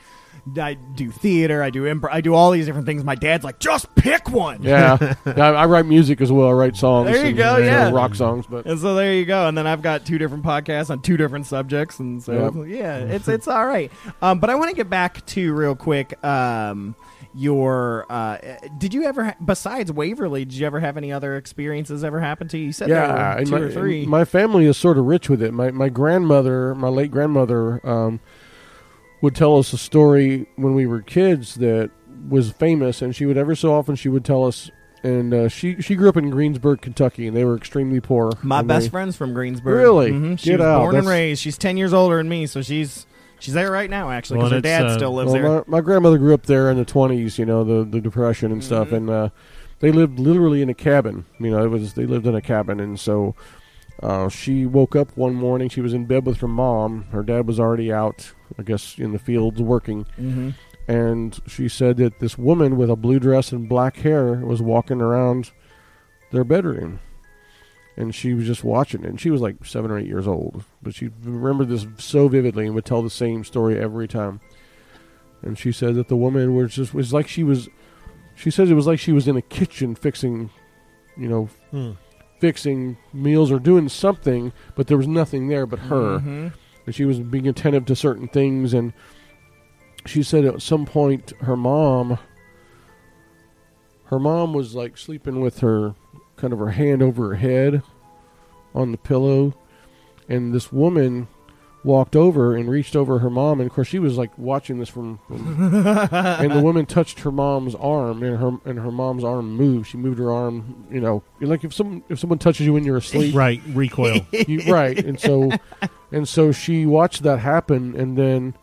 I 0.57 0.73
do 0.73 1.09
theater, 1.09 1.63
I 1.63 1.69
do 1.69 1.83
improv, 1.83 2.09
I 2.11 2.21
do 2.21 2.33
all 2.33 2.51
these 2.51 2.65
different 2.65 2.85
things. 2.85 3.03
My 3.03 3.15
dad's 3.15 3.43
like, 3.43 3.59
just 3.59 3.93
pick 3.95 4.29
one. 4.29 4.61
yeah, 4.63 5.15
I, 5.25 5.31
I 5.31 5.65
write 5.65 5.85
music 5.85 6.19
as 6.21 6.31
well. 6.31 6.49
I 6.49 6.51
write 6.51 6.75
songs. 6.75 7.09
There 7.09 7.21
you 7.21 7.29
and, 7.29 7.37
go, 7.37 7.57
you 7.57 7.65
know, 7.65 7.71
yeah. 7.71 7.91
rock 7.91 8.13
songs. 8.13 8.45
But 8.47 8.65
And 8.65 8.79
so 8.79 8.93
there 8.95 9.13
you 9.13 9.25
go. 9.25 9.47
And 9.47 9.57
then 9.57 9.67
I've 9.67 9.81
got 9.81 10.05
two 10.05 10.17
different 10.17 10.43
podcasts 10.43 10.89
on 10.89 11.01
two 11.01 11.17
different 11.17 11.47
subjects, 11.47 11.99
and 11.99 12.21
so 12.21 12.63
yeah, 12.63 12.97
it's 12.97 13.27
it's 13.27 13.47
all 13.47 13.65
right. 13.65 13.91
Um, 14.21 14.39
but 14.39 14.49
I 14.49 14.55
want 14.55 14.69
to 14.69 14.75
get 14.75 14.89
back 14.89 15.25
to 15.27 15.53
real 15.53 15.75
quick. 15.75 16.21
Um, 16.23 16.95
your 17.35 18.05
uh, 18.09 18.37
did 18.77 18.93
you 18.93 19.03
ever 19.05 19.23
ha- 19.25 19.35
besides 19.43 19.91
Waverly? 19.91 20.45
Did 20.45 20.53
you 20.55 20.65
ever 20.67 20.79
have 20.79 20.97
any 20.97 21.11
other 21.11 21.35
experiences 21.35 22.03
ever 22.03 22.19
happen 22.19 22.47
to 22.49 22.57
you? 22.57 22.65
You 22.65 22.71
said 22.73 22.89
yeah, 22.89 23.41
two 23.43 23.51
my, 23.51 23.59
or 23.59 23.71
three. 23.71 24.05
my 24.05 24.25
family 24.25 24.65
is 24.65 24.77
sort 24.77 24.97
of 24.97 25.05
rich 25.05 25.29
with 25.29 25.41
it. 25.41 25.51
My 25.53 25.71
my 25.71 25.89
grandmother, 25.89 26.75
my 26.75 26.89
late 26.89 27.11
grandmother, 27.11 27.85
um, 27.87 28.19
would 29.21 29.35
tell 29.35 29.57
us 29.57 29.73
a 29.73 29.77
story 29.77 30.47
when 30.57 30.73
we 30.75 30.85
were 30.85 31.01
kids 31.01 31.55
that 31.55 31.89
was 32.29 32.51
famous, 32.51 33.01
and 33.01 33.15
she 33.15 33.25
would 33.25 33.37
ever 33.37 33.55
so 33.55 33.73
often 33.73 33.95
she 33.95 34.09
would 34.09 34.25
tell 34.25 34.45
us. 34.45 34.69
And 35.05 35.33
uh, 35.33 35.49
she 35.49 35.81
she 35.81 35.95
grew 35.95 36.07
up 36.07 36.15
in 36.15 36.29
Greensburg, 36.29 36.79
Kentucky, 36.81 37.27
and 37.27 37.35
they 37.35 37.43
were 37.43 37.57
extremely 37.57 37.99
poor. 37.99 38.31
My 38.41 38.61
best 38.61 38.85
they- 38.85 38.89
friend's 38.91 39.17
from 39.17 39.33
Greensburg. 39.33 39.75
Really? 39.75 40.11
Mhm. 40.11 40.39
She 40.39 40.51
Get 40.51 40.59
was 40.59 40.65
out. 40.67 40.79
born 40.79 40.95
and 40.95 41.05
raised. 41.07 41.41
She's 41.41 41.57
ten 41.57 41.75
years 41.75 41.91
older 41.93 42.15
than 42.17 42.29
me, 42.29 42.45
so 42.45 42.61
she's 42.61 43.05
she's 43.43 43.53
there 43.53 43.71
right 43.71 43.89
now 43.89 44.09
actually 44.09 44.39
Well, 44.39 44.49
because 44.49 44.51
her 44.51 44.55
and 44.57 44.63
dad 44.63 44.85
it's, 44.85 44.93
uh, 44.93 44.97
still 44.97 45.13
lives 45.13 45.31
well, 45.33 45.41
there. 45.41 45.63
My, 45.67 45.77
my 45.77 45.81
grandmother 45.81 46.17
grew 46.17 46.33
up 46.33 46.45
there 46.45 46.71
in 46.71 46.77
the 46.77 46.85
twenties, 46.85 47.37
you 47.37 47.45
know, 47.45 47.63
the 47.63 47.83
the 47.83 48.01
depression 48.01 48.51
and 48.51 48.63
stuff, 48.63 48.87
Mm-hmm. 48.87 48.95
and 48.95 49.09
uh, 49.09 49.29
they 49.79 49.91
lived 49.91 50.17
literally 50.17 50.61
in 50.61 50.69
a 50.69 50.73
cabin. 50.73 51.25
You 51.39 51.51
know, 51.51 51.63
it 51.63 51.67
was 51.67 51.93
they 51.93 52.05
lived 52.05 52.25
in 52.25 52.35
a 52.35 52.41
cabin, 52.41 52.79
and 52.79 52.99
so 52.99 53.35
uh, 54.01 54.29
she 54.29 54.65
woke 54.65 54.95
up 54.95 55.15
one 55.17 55.35
morning. 55.35 55.69
She 55.69 55.81
was 55.81 55.93
in 55.93 56.05
bed 56.05 56.25
with 56.25 56.37
her 56.37 56.47
mom. 56.47 57.03
Her 57.11 57.21
dad 57.21 57.47
was 57.47 57.59
already 57.59 57.91
out, 57.91 58.31
I 58.57 58.63
guess, 58.63 58.97
in 58.97 59.11
the 59.11 59.19
fields 59.19 59.61
working, 59.61 60.05
mm-hmm. 60.17 60.51
and 60.87 61.39
she 61.47 61.67
said 61.67 61.97
that 61.97 62.19
this 62.19 62.37
woman 62.37 62.77
with 62.77 62.89
a 62.89 62.95
blue 62.95 63.19
dress 63.19 63.51
and 63.51 63.67
black 63.67 63.97
hair 63.97 64.35
was 64.35 64.61
walking 64.61 65.01
around 65.01 65.51
their 66.31 66.43
bedroom. 66.45 66.99
And 67.95 68.13
she 68.15 68.33
was 68.33 68.47
just 68.47 68.63
watching 68.63 69.03
it. 69.03 69.09
And 69.09 69.21
she 69.21 69.29
was 69.29 69.41
like 69.41 69.63
seven 69.65 69.91
or 69.91 69.99
eight 69.99 70.07
years 70.07 70.27
old. 70.27 70.63
But 70.81 70.95
she 70.95 71.09
remembered 71.23 71.69
this 71.69 71.85
so 71.97 72.27
vividly 72.27 72.65
and 72.65 72.73
would 72.75 72.85
tell 72.85 73.03
the 73.03 73.09
same 73.09 73.43
story 73.43 73.77
every 73.79 74.07
time. 74.07 74.39
And 75.43 75.57
she 75.59 75.71
said 75.71 75.95
that 75.95 76.07
the 76.07 76.15
woman 76.17 76.55
was 76.55 76.73
just 76.73 76.93
was 76.93 77.13
like 77.13 77.27
she 77.27 77.43
was 77.43 77.69
she 78.35 78.49
says 78.49 78.71
it 78.71 78.75
was 78.75 78.87
like 78.87 78.99
she 78.99 79.11
was 79.11 79.27
in 79.27 79.37
a 79.37 79.41
kitchen 79.41 79.93
fixing 79.93 80.49
you 81.15 81.27
know, 81.29 81.49
Hmm. 81.69 81.91
fixing 82.39 82.97
meals 83.13 83.51
or 83.51 83.59
doing 83.59 83.87
something, 83.89 84.51
but 84.75 84.87
there 84.87 84.97
was 84.97 85.07
nothing 85.07 85.47
there 85.49 85.67
but 85.67 85.77
her 85.79 86.17
Mhm. 86.19 86.53
and 86.87 86.95
she 86.95 87.05
was 87.05 87.19
being 87.19 87.47
attentive 87.47 87.85
to 87.85 87.95
certain 87.95 88.27
things 88.27 88.73
and 88.73 88.91
she 90.07 90.23
said 90.23 90.43
at 90.45 90.61
some 90.63 90.85
point 90.85 91.31
her 91.41 91.55
mom 91.55 92.17
her 94.05 94.19
mom 94.19 94.53
was 94.53 94.75
like 94.75 94.97
sleeping 94.97 95.39
with 95.39 95.59
her 95.59 95.95
kind 96.43 96.51
of 96.51 96.59
her 96.59 96.71
hand 96.71 97.01
over 97.01 97.29
her 97.29 97.35
head 97.35 97.81
on 98.75 98.91
the 98.91 98.97
pillow 98.97 99.53
and 100.27 100.53
this 100.53 100.73
woman 100.73 101.25
walked 101.85 102.17
over 102.17 102.53
and 102.53 102.69
reached 102.69 102.97
over 102.97 103.19
her 103.19 103.29
mom 103.29 103.61
and 103.61 103.69
of 103.69 103.73
course 103.73 103.87
she 103.87 103.97
was 103.97 104.17
like 104.17 104.37
watching 104.37 104.77
this 104.77 104.89
from, 104.89 105.17
from 105.25 105.73
and 105.85 106.51
the 106.51 106.59
woman 106.61 106.85
touched 106.85 107.21
her 107.21 107.31
mom's 107.31 107.75
arm 107.75 108.21
and 108.23 108.37
her 108.37 108.51
and 108.65 108.77
her 108.77 108.91
mom's 108.91 109.23
arm 109.23 109.55
moved 109.55 109.87
she 109.87 109.95
moved 109.95 110.19
her 110.19 110.33
arm 110.33 110.85
you 110.91 110.99
know 110.99 111.23
like 111.39 111.63
if 111.63 111.73
some 111.73 112.03
if 112.09 112.19
someone 112.19 112.37
touches 112.39 112.65
you 112.65 112.73
when 112.73 112.83
you're 112.83 112.97
asleep 112.97 113.33
Right. 113.33 113.61
Recoil. 113.69 114.27
you, 114.33 114.69
right 114.69 114.97
and 114.97 115.17
so 115.17 115.49
and 116.11 116.27
so 116.27 116.51
she 116.51 116.85
watched 116.85 117.23
that 117.23 117.39
happen 117.39 117.95
and 117.97 118.17
then 118.17 118.53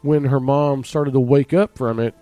when 0.00 0.24
her 0.24 0.40
mom 0.40 0.84
started 0.84 1.10
to 1.12 1.20
wake 1.20 1.52
up 1.52 1.76
from 1.76 2.00
it 2.00 2.14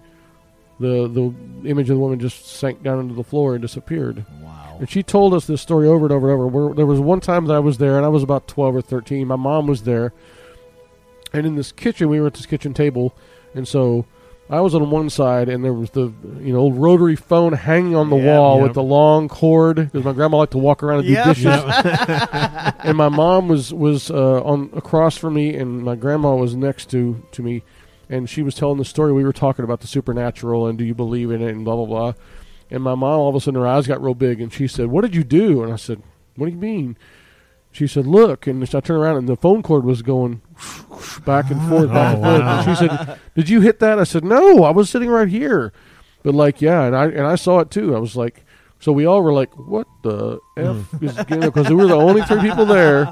the 0.81 1.09
the 1.09 1.69
image 1.69 1.91
of 1.91 1.97
the 1.97 2.01
woman 2.01 2.19
just 2.21 2.47
sank 2.47 2.83
down 2.83 3.01
into 3.01 3.15
the 3.15 3.25
floor 3.25 3.55
and 3.55 3.63
disappeared 3.63 4.25
Wow. 4.43 4.77
and 4.79 4.89
she 4.89 5.03
told 5.03 5.35
us 5.35 5.47
this 5.47 5.61
story 5.61 5.89
over 5.89 6.07
and 6.07 6.13
over 6.13 6.29
and 6.31 6.35
over 6.35 6.47
where 6.47 6.75
there 6.75 6.87
was 6.87 7.01
one 7.01 7.21
time 7.21 7.47
that 7.47 7.55
i 7.55 7.59
was 7.59 7.79
there 7.79 7.97
and 7.97 8.05
i 8.07 8.09
was 8.09 8.23
about 8.23 8.47
12 8.49 8.77
or 8.77 8.81
13 8.83 9.27
my 9.27 9.37
mom 9.37 9.67
was 9.67 9.83
there 9.83 10.13
and 11.33 11.47
in 11.47 11.57
this 11.57 11.73
kitchen 11.73 12.09
we 12.09 12.21
were 12.21 12.29
at 12.29 12.35
this 12.35 12.47
kitchen 12.47 12.73
table 12.75 13.15
and 13.55 13.67
so 13.67 14.07
I 14.51 14.63
was 14.63 14.75
on 14.75 14.89
one 14.91 15.11
side, 15.11 15.51
and 15.51 15.63
there 15.63 15.75
was 15.75 15.91
the 15.91 16.11
you 16.41 16.55
know 16.55 16.61
old 16.61 16.75
rotary 16.79 17.17
phone 17.17 17.53
hanging 17.53 17.95
on 17.95 18.09
the 18.09 18.17
Yeah. 18.17 18.39
wall 18.39 18.57
Yep. 18.57 18.63
with 18.63 18.73
the 18.77 18.83
long 18.83 19.29
cord 19.29 19.77
because 19.77 20.05
my 20.07 20.15
grandma 20.15 20.39
liked 20.39 20.53
to 20.53 20.59
walk 20.59 20.83
around 20.83 21.01
and 21.01 21.07
do 21.09 21.13
Yep. 21.13 21.25
dishes. 21.27 21.45
and 22.83 22.97
my 22.97 23.11
mom 23.11 23.49
was 23.49 23.75
was 23.75 24.11
uh, 24.11 24.43
on 24.43 24.71
across 24.75 25.19
from 25.19 25.35
me, 25.35 25.55
and 25.55 25.83
my 25.85 25.97
grandma 25.97 26.35
was 26.35 26.57
next 26.57 26.89
to 26.93 27.23
to 27.33 27.43
me, 27.43 27.63
and 28.09 28.29
she 28.29 28.43
was 28.43 28.55
telling 28.55 28.79
the 28.79 28.85
story. 28.85 29.13
We 29.13 29.25
were 29.25 29.33
talking 29.33 29.65
about 29.65 29.81
the 29.81 29.87
supernatural 29.87 30.67
and 30.67 30.79
do 30.79 30.85
you 30.85 30.95
believe 30.95 31.31
in 31.31 31.43
it 31.43 31.51
and 31.51 31.65
blah 31.65 31.77
blah 31.77 31.87
blah. 31.87 32.13
And 32.71 32.83
my 32.83 32.95
mom 32.95 33.21
all 33.21 33.29
of 33.29 33.35
a 33.35 33.41
sudden 33.41 33.61
her 33.61 33.67
eyes 33.67 33.87
got 33.87 34.03
real 34.03 34.15
big, 34.15 34.41
and 34.41 34.53
she 34.53 34.69
said, 34.69 34.89
"What 34.89 35.03
did 35.03 35.15
you 35.15 35.25
do?" 35.25 35.63
And 35.63 35.73
I 35.73 35.77
said, 35.77 36.03
"What 36.37 36.47
do 36.47 36.53
you 36.53 36.59
mean?" 36.59 36.97
She 37.71 37.87
said, 37.87 38.07
"Look," 38.07 38.47
and 38.47 38.63
I 38.63 38.67
turned 38.67 39.03
around, 39.03 39.17
and 39.19 39.29
the 39.29 39.37
phone 39.37 39.63
cord 39.63 39.85
was 39.85 40.03
going 40.03 40.41
back 41.25 41.51
and 41.51 41.61
forth, 41.69 41.85
oh, 41.91 41.95
back 41.95 42.17
and 42.17 42.25
Oh, 42.25 42.39
forth. 42.39 42.43
And 42.43 42.65
she 42.79 42.87
said, 42.87 43.19
"Did 43.35 43.49
you 43.49 43.61
hit 43.61 43.79
that?" 43.81 43.99
I 43.99 44.05
said, 44.05 44.25
"No, 44.25 44.65
I 44.65 44.71
was 44.71 44.91
sitting 44.91 45.09
right 45.09 45.29
here." 45.29 45.73
But 46.23 46.35
like, 46.35 46.61
yeah, 46.61 46.85
and 46.85 46.97
I 46.97 47.07
and 47.07 47.27
I 47.27 47.37
saw 47.37 47.61
it 47.61 47.71
too. 47.71 47.95
I 47.95 47.99
was 47.99 48.17
like, 48.17 48.45
so 48.81 48.93
we 48.93 49.07
all 49.07 49.23
were 49.23 49.33
like, 49.33 49.57
"What 49.57 49.87
the 50.03 50.41
hmm. 50.57 50.83
f?" 51.01 51.29
Because 51.29 51.69
we 51.69 51.75
were 51.75 51.87
the 51.87 51.95
only 51.97 52.23
three 52.23 52.41
people 52.41 52.67
there, 52.67 53.05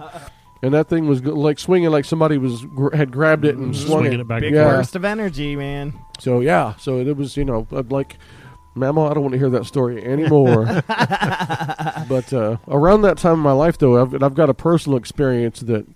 and 0.63 0.73
that 0.75 0.89
thing 0.89 1.07
was 1.07 1.23
like 1.25 1.59
swinging, 1.59 1.91
like 1.91 2.05
somebody 2.05 2.39
was 2.39 2.65
had 2.95 3.11
grabbed 3.11 3.45
it 3.45 3.57
and 3.57 3.75
swung 3.77 4.01
Swinging 4.03 4.19
it. 4.19 4.21
it 4.21 4.29
back 4.29 4.41
Big 4.41 4.49
and 4.49 4.57
Yeah. 4.57 4.77
burst 4.77 4.97
of 4.97 5.05
energy, 5.05 5.57
man. 5.57 5.95
So 6.19 6.41
yeah, 6.41 6.75
so 6.77 6.99
it 6.99 7.17
was 7.17 7.37
you 7.37 7.45
know 7.45 7.67
I'd 7.73 7.91
like, 7.93 8.17
Mama, 8.75 9.07
I 9.07 9.15
don't 9.15 9.23
want 9.23 9.33
to 9.33 9.39
hear 9.39 9.51
that 9.51 9.67
story 9.67 10.05
anymore. 10.05 10.65
but 12.09 12.33
uh, 12.33 12.57
around 12.69 13.03
that 13.03 13.19
time 13.19 13.35
in 13.35 13.41
my 13.41 13.53
life, 13.53 13.79
though, 13.79 14.01
I've, 14.01 14.15
and 14.15 14.23
I've 14.23 14.35
got 14.35 14.51
a 14.51 14.55
personal 14.55 14.99
experience 14.99 15.61
that 15.61 15.87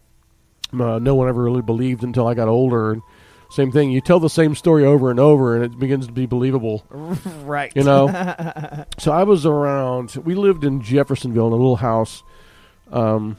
uh, 0.72 0.98
no 0.98 1.14
one 1.14 1.28
ever 1.28 1.42
really 1.42 1.62
believed 1.62 2.02
until 2.04 2.26
I 2.26 2.34
got 2.34 2.48
older. 2.48 2.92
And 2.92 3.02
same 3.50 3.72
thing, 3.72 3.90
you 3.90 4.00
tell 4.00 4.20
the 4.20 4.30
same 4.30 4.54
story 4.54 4.84
over 4.84 5.10
and 5.10 5.18
over, 5.18 5.56
and 5.56 5.64
it 5.64 5.78
begins 5.78 6.06
to 6.06 6.12
be 6.12 6.26
believable. 6.26 6.84
Right. 7.44 7.72
You 7.74 7.82
know. 7.82 8.06
so 8.98 9.10
I 9.12 9.24
was 9.24 9.44
around. 9.44 10.14
We 10.24 10.34
lived 10.36 10.62
in 10.64 10.80
Jeffersonville 10.82 11.48
in 11.48 11.52
a 11.52 11.56
little 11.56 11.76
house. 11.76 12.22
Um, 12.92 13.36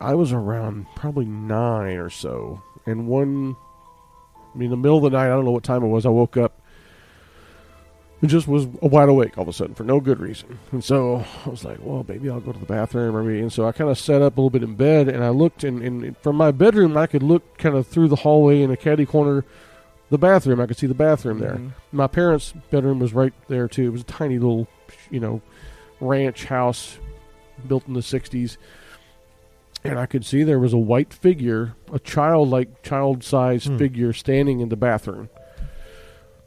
I 0.00 0.14
was 0.14 0.32
around 0.32 0.86
probably 0.94 1.24
nine 1.24 1.96
or 1.96 2.10
so, 2.10 2.62
and 2.84 3.06
one, 3.08 3.56
I 4.54 4.58
mean, 4.58 4.70
the 4.70 4.76
middle 4.76 4.98
of 4.98 5.02
the 5.04 5.10
night, 5.16 5.26
I 5.26 5.28
don't 5.30 5.44
know 5.44 5.50
what 5.52 5.64
time 5.64 5.82
it 5.82 5.88
was. 5.88 6.04
I 6.04 6.10
woke 6.10 6.36
up 6.36 6.60
and 8.20 8.30
just 8.30 8.48
was 8.48 8.66
wide 8.66 9.08
awake 9.08 9.36
all 9.36 9.42
of 9.42 9.48
a 9.48 9.52
sudden 9.52 9.74
for 9.74 9.84
no 9.84 10.00
good 10.00 10.18
reason. 10.20 10.58
And 10.72 10.82
so 10.82 11.24
I 11.44 11.48
was 11.50 11.64
like, 11.64 11.78
"Well, 11.82 12.04
maybe 12.08 12.30
I'll 12.30 12.40
go 12.40 12.52
to 12.52 12.58
the 12.58 12.64
bathroom." 12.66 13.14
Or 13.16 13.22
maybe. 13.22 13.40
And 13.40 13.52
so 13.52 13.66
I 13.66 13.72
kind 13.72 13.90
of 13.90 13.98
sat 13.98 14.22
up 14.22 14.36
a 14.36 14.40
little 14.40 14.50
bit 14.50 14.62
in 14.62 14.74
bed, 14.74 15.08
and 15.08 15.22
I 15.22 15.28
looked, 15.30 15.64
and, 15.64 15.82
and 15.82 16.16
from 16.18 16.36
my 16.36 16.50
bedroom, 16.50 16.96
I 16.96 17.06
could 17.06 17.22
look 17.22 17.58
kind 17.58 17.74
of 17.74 17.86
through 17.86 18.08
the 18.08 18.16
hallway 18.16 18.62
in 18.62 18.70
a 18.70 18.76
caddy 18.76 19.04
corner, 19.06 19.44
the 20.10 20.18
bathroom. 20.18 20.60
I 20.60 20.66
could 20.66 20.76
see 20.78 20.86
the 20.86 20.94
bathroom 20.94 21.40
there. 21.40 21.56
Mhm. 21.56 21.72
My 21.92 22.06
parents' 22.06 22.52
bedroom 22.70 22.98
was 23.00 23.12
right 23.12 23.34
there 23.48 23.68
too. 23.68 23.86
It 23.86 23.92
was 23.92 24.00
a 24.02 24.04
tiny 24.04 24.38
little, 24.38 24.66
you 25.10 25.20
know, 25.20 25.40
ranch 26.00 26.44
house 26.46 26.98
built 27.68 27.86
in 27.86 27.92
the 27.94 28.02
'60s, 28.02 28.56
and 29.84 29.98
I 29.98 30.06
could 30.06 30.24
see 30.24 30.42
there 30.42 30.58
was 30.58 30.72
a 30.72 30.78
white 30.78 31.12
figure, 31.12 31.74
a 31.92 31.98
child-like, 31.98 32.82
child-sized 32.82 33.68
Hmm. 33.68 33.76
figure 33.78 34.12
standing 34.12 34.60
in 34.60 34.68
the 34.68 34.76
bathroom. 34.76 35.28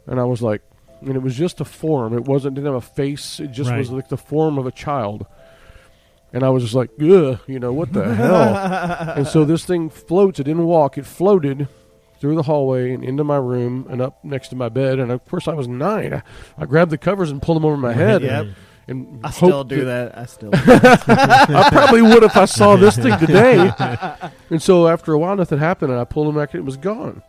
And 0.08 0.20
I 0.20 0.24
was 0.24 0.42
like, 0.42 0.62
and 1.02 1.16
it 1.16 1.22
was 1.22 1.36
just 1.36 1.62
a 1.62 1.66
form. 1.66 2.14
It 2.14 2.26
wasn't 2.26 2.56
didn't 2.56 2.66
have 2.74 2.76
a 2.76 2.82
face. 2.82 3.40
It 3.40 3.52
just 3.52 3.70
Right. 3.70 3.78
was 3.80 3.92
like 3.92 4.10
the 4.10 4.18
form 4.18 4.58
of 4.58 4.66
a 4.66 4.72
child. 4.72 5.26
And 6.34 6.44
I 6.44 6.50
was 6.50 6.64
just 6.64 6.76
like, 6.76 6.90
ugh, 7.02 7.40
you 7.48 7.60
know 7.60 7.72
what 7.74 7.94
the 7.94 8.14
hell? 8.14 9.14
and 9.16 9.26
so 9.28 9.46
this 9.46 9.66
thing 9.66 9.90
floats. 9.90 10.40
It 10.40 10.44
didn't 10.44 10.66
walk. 10.66 10.98
It 10.98 11.06
floated 11.06 11.68
through 12.20 12.36
the 12.36 12.44
hallway 12.44 12.92
and 12.92 13.04
into 13.04 13.24
my 13.24 13.38
room 13.38 13.88
and 13.90 14.02
up 14.02 14.24
next 14.26 14.50
to 14.50 14.56
my 14.56 14.68
bed. 14.70 15.00
And 15.00 15.12
of 15.12 15.24
course, 15.26 15.48
I 15.48 15.54
was 15.54 15.68
nine. 15.68 16.14
I, 16.14 16.22
I 16.58 16.66
grabbed 16.66 16.92
the 16.92 16.98
covers 16.98 17.32
and 17.32 17.42
pulled 17.42 17.56
them 17.56 17.66
over 17.66 17.78
my 17.78 17.94
head. 17.94 18.22
Yep. 18.22 18.46
And 18.46 18.56
I 19.24 19.32
still 19.32 19.64
do 19.64 19.86
that- 19.86 20.14
that. 20.16 20.18
I 20.18 20.26
still. 20.26 20.50
I 20.54 21.70
probably 21.72 22.02
would 22.02 22.24
if 22.24 22.36
I 22.36 22.46
saw 22.46 22.76
this 22.78 22.96
thing 22.96 23.18
today. 23.20 23.72
And 24.50 24.62
so 24.62 24.88
after 24.88 25.14
a 25.14 25.20
while, 25.20 25.36
nothing 25.36 25.60
happened, 25.60 25.92
and 25.92 26.00
I 26.00 26.04
pulled 26.06 26.28
them 26.28 26.36
back, 26.36 26.54
and 26.54 26.62
it 26.62 26.66
was 26.66 26.78
gone. 26.78 27.22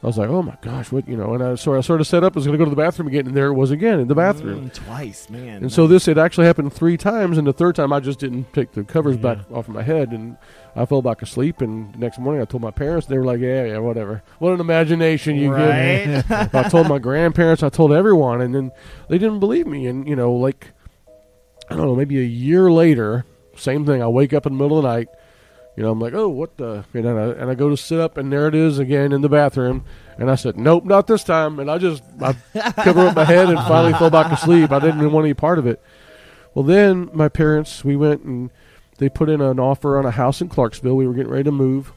I 0.00 0.06
was 0.06 0.16
like, 0.16 0.28
"Oh 0.28 0.42
my 0.42 0.56
gosh, 0.60 0.92
what 0.92 1.08
you 1.08 1.16
know?" 1.16 1.34
And 1.34 1.42
I 1.42 1.54
so 1.56 1.74
I 1.76 1.80
sort 1.80 2.00
of 2.00 2.06
set 2.06 2.22
up, 2.22 2.34
I 2.34 2.38
was 2.38 2.46
going 2.46 2.56
to 2.56 2.58
go 2.58 2.64
to 2.64 2.70
the 2.70 2.80
bathroom 2.80 3.08
again, 3.08 3.26
and 3.26 3.36
there 3.36 3.48
it 3.48 3.54
was 3.54 3.72
again 3.72 3.98
in 3.98 4.06
the 4.06 4.14
bathroom. 4.14 4.70
Mm, 4.70 4.72
twice, 4.72 5.28
man. 5.28 5.56
And 5.62 5.72
so 5.72 5.88
this 5.88 6.06
had 6.06 6.18
actually 6.18 6.46
happened 6.46 6.72
three 6.72 6.96
times, 6.96 7.36
and 7.36 7.44
the 7.44 7.52
third 7.52 7.74
time 7.74 7.92
I 7.92 7.98
just 7.98 8.20
didn't 8.20 8.52
take 8.52 8.70
the 8.72 8.84
covers 8.84 9.16
back 9.16 9.38
off 9.50 9.66
of 9.66 9.74
my 9.74 9.82
head, 9.82 10.10
and 10.12 10.36
I 10.76 10.84
fell 10.86 11.02
back 11.02 11.20
asleep. 11.20 11.60
And 11.60 11.92
the 11.94 11.98
next 11.98 12.20
morning 12.20 12.40
I 12.40 12.44
told 12.44 12.62
my 12.62 12.70
parents, 12.70 13.08
they 13.08 13.18
were 13.18 13.24
like, 13.24 13.40
"Yeah, 13.40 13.64
yeah, 13.64 13.78
whatever. 13.78 14.22
What 14.38 14.52
an 14.52 14.60
imagination 14.60 15.34
you 15.34 15.50
get." 15.56 16.24
right. 16.30 16.54
I 16.54 16.68
told 16.68 16.86
my 16.86 16.98
grandparents, 17.00 17.64
I 17.64 17.68
told 17.68 17.92
everyone, 17.92 18.40
and 18.40 18.54
then 18.54 18.70
they 19.08 19.18
didn't 19.18 19.40
believe 19.40 19.66
me. 19.66 19.88
And 19.88 20.06
you 20.08 20.14
know, 20.14 20.32
like 20.32 20.74
I 21.70 21.76
don't 21.76 21.86
know, 21.86 21.94
maybe 21.94 22.18
a 22.18 22.24
year 22.24 22.70
later, 22.70 23.24
same 23.56 23.84
thing. 23.84 24.02
I 24.02 24.08
wake 24.08 24.32
up 24.32 24.46
in 24.46 24.56
the 24.56 24.62
middle 24.62 24.78
of 24.78 24.84
the 24.84 24.88
night. 24.88 25.08
You 25.76 25.84
know, 25.84 25.92
I'm 25.92 26.00
like, 26.00 26.14
oh, 26.14 26.28
what 26.28 26.56
the? 26.56 26.84
And 26.92 27.08
I, 27.08 27.22
and 27.30 27.50
I 27.50 27.54
go 27.54 27.68
to 27.68 27.76
sit 27.76 28.00
up, 28.00 28.16
and 28.16 28.32
there 28.32 28.48
it 28.48 28.54
is 28.54 28.78
again 28.78 29.12
in 29.12 29.20
the 29.20 29.28
bathroom. 29.28 29.84
And 30.18 30.30
I 30.30 30.34
said, 30.34 30.56
nope, 30.56 30.84
not 30.84 31.06
this 31.06 31.22
time. 31.22 31.60
And 31.60 31.70
I 31.70 31.78
just 31.78 32.02
I 32.20 32.32
cover 32.82 33.06
up 33.06 33.16
my 33.16 33.24
head 33.24 33.48
and 33.48 33.58
finally 33.60 33.92
fell 33.92 34.10
back 34.10 34.32
asleep. 34.32 34.72
I 34.72 34.80
didn't 34.80 34.98
even 34.98 35.12
want 35.12 35.26
any 35.26 35.34
part 35.34 35.58
of 35.58 35.66
it. 35.66 35.80
Well, 36.54 36.64
then 36.64 37.10
my 37.12 37.28
parents, 37.28 37.84
we 37.84 37.94
went 37.94 38.24
and 38.24 38.50
they 38.98 39.08
put 39.08 39.28
in 39.28 39.40
an 39.40 39.60
offer 39.60 39.98
on 39.98 40.06
a 40.06 40.10
house 40.10 40.40
in 40.40 40.48
Clarksville. 40.48 40.96
We 40.96 41.06
were 41.06 41.14
getting 41.14 41.30
ready 41.30 41.44
to 41.44 41.52
move, 41.52 41.92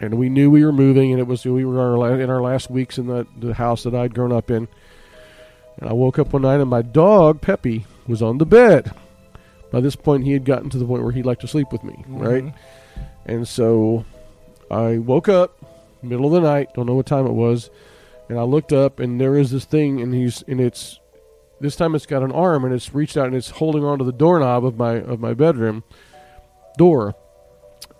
and 0.00 0.18
we 0.18 0.28
knew 0.28 0.50
we 0.50 0.64
were 0.64 0.72
moving, 0.72 1.10
and 1.12 1.20
it 1.20 1.26
was 1.26 1.46
we 1.46 1.64
were 1.64 1.80
our 1.80 2.20
in 2.20 2.28
our 2.28 2.42
last 2.42 2.70
weeks 2.70 2.98
in 2.98 3.06
the 3.06 3.26
the 3.38 3.54
house 3.54 3.84
that 3.84 3.94
I'd 3.94 4.14
grown 4.14 4.32
up 4.32 4.50
in. 4.50 4.68
And 5.78 5.88
I 5.88 5.94
woke 5.94 6.18
up 6.18 6.34
one 6.34 6.42
night, 6.42 6.60
and 6.60 6.68
my 6.68 6.82
dog 6.82 7.40
Peppy 7.40 7.86
was 8.06 8.22
on 8.22 8.38
the 8.38 8.46
bed. 8.46 8.92
By 9.70 9.80
this 9.80 9.96
point, 9.96 10.24
he 10.24 10.32
had 10.32 10.44
gotten 10.44 10.70
to 10.70 10.78
the 10.78 10.84
point 10.84 11.02
where 11.02 11.12
he'd 11.12 11.26
like 11.26 11.40
to 11.40 11.48
sleep 11.48 11.72
with 11.72 11.82
me, 11.82 11.94
mm-hmm. 11.94 12.18
right? 12.18 12.54
And 13.26 13.46
so 13.48 14.04
I 14.70 14.98
woke 14.98 15.28
up 15.28 15.58
middle 16.02 16.26
of 16.26 16.32
the 16.32 16.40
night, 16.40 16.74
don't 16.74 16.86
know 16.86 16.94
what 16.94 17.06
time 17.06 17.26
it 17.26 17.32
was, 17.32 17.70
and 18.28 18.38
I 18.38 18.42
looked 18.42 18.72
up 18.72 19.00
and 19.00 19.20
there 19.20 19.36
is 19.36 19.50
this 19.50 19.64
thing 19.64 20.00
and 20.00 20.14
he's 20.14 20.42
and 20.48 20.60
it's 20.60 20.98
this 21.60 21.76
time 21.76 21.94
it's 21.94 22.06
got 22.06 22.22
an 22.22 22.32
arm 22.32 22.64
and 22.64 22.74
it's 22.74 22.94
reached 22.94 23.16
out 23.16 23.26
and 23.26 23.36
it's 23.36 23.50
holding 23.50 23.84
onto 23.84 24.04
the 24.04 24.12
doorknob 24.12 24.64
of 24.64 24.76
my 24.76 24.94
of 24.94 25.20
my 25.20 25.34
bedroom 25.34 25.84
door. 26.76 27.14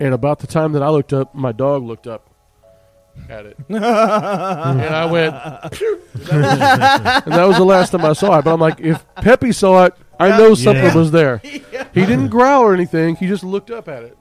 And 0.01 0.13
about 0.13 0.41
the 0.41 0.47
time 0.47 0.73
that 0.73 0.83
I 0.83 0.89
looked 0.89 1.13
up, 1.13 1.35
my 1.35 1.53
dog 1.53 1.83
looked 1.85 2.07
up 2.07 2.34
at 3.29 3.47
it. 3.47 3.57
and 3.69 3.85
I 3.85 5.07
went 5.07 5.35
and 6.15 7.33
that 7.33 7.45
was 7.47 7.57
the 7.57 7.65
last 7.65 7.91
time 7.91 8.05
I 8.05 8.13
saw 8.13 8.39
it. 8.39 8.45
But 8.45 8.53
I'm 8.55 8.61
like, 8.61 8.81
if 8.81 9.05
Peppy 9.17 9.53
saw 9.53 9.85
it, 9.85 9.95
I 10.19 10.29
know 10.37 10.55
something 10.55 10.95
was 10.95 11.11
there. 11.11 11.39
He 11.39 11.61
didn't 11.95 12.29
growl 12.29 12.63
or 12.63 12.75
anything. 12.75 13.17
He 13.17 13.27
just 13.27 13.45
looked 13.45 13.71
up 13.71 13.89
at 13.89 14.03
it. 14.05 14.17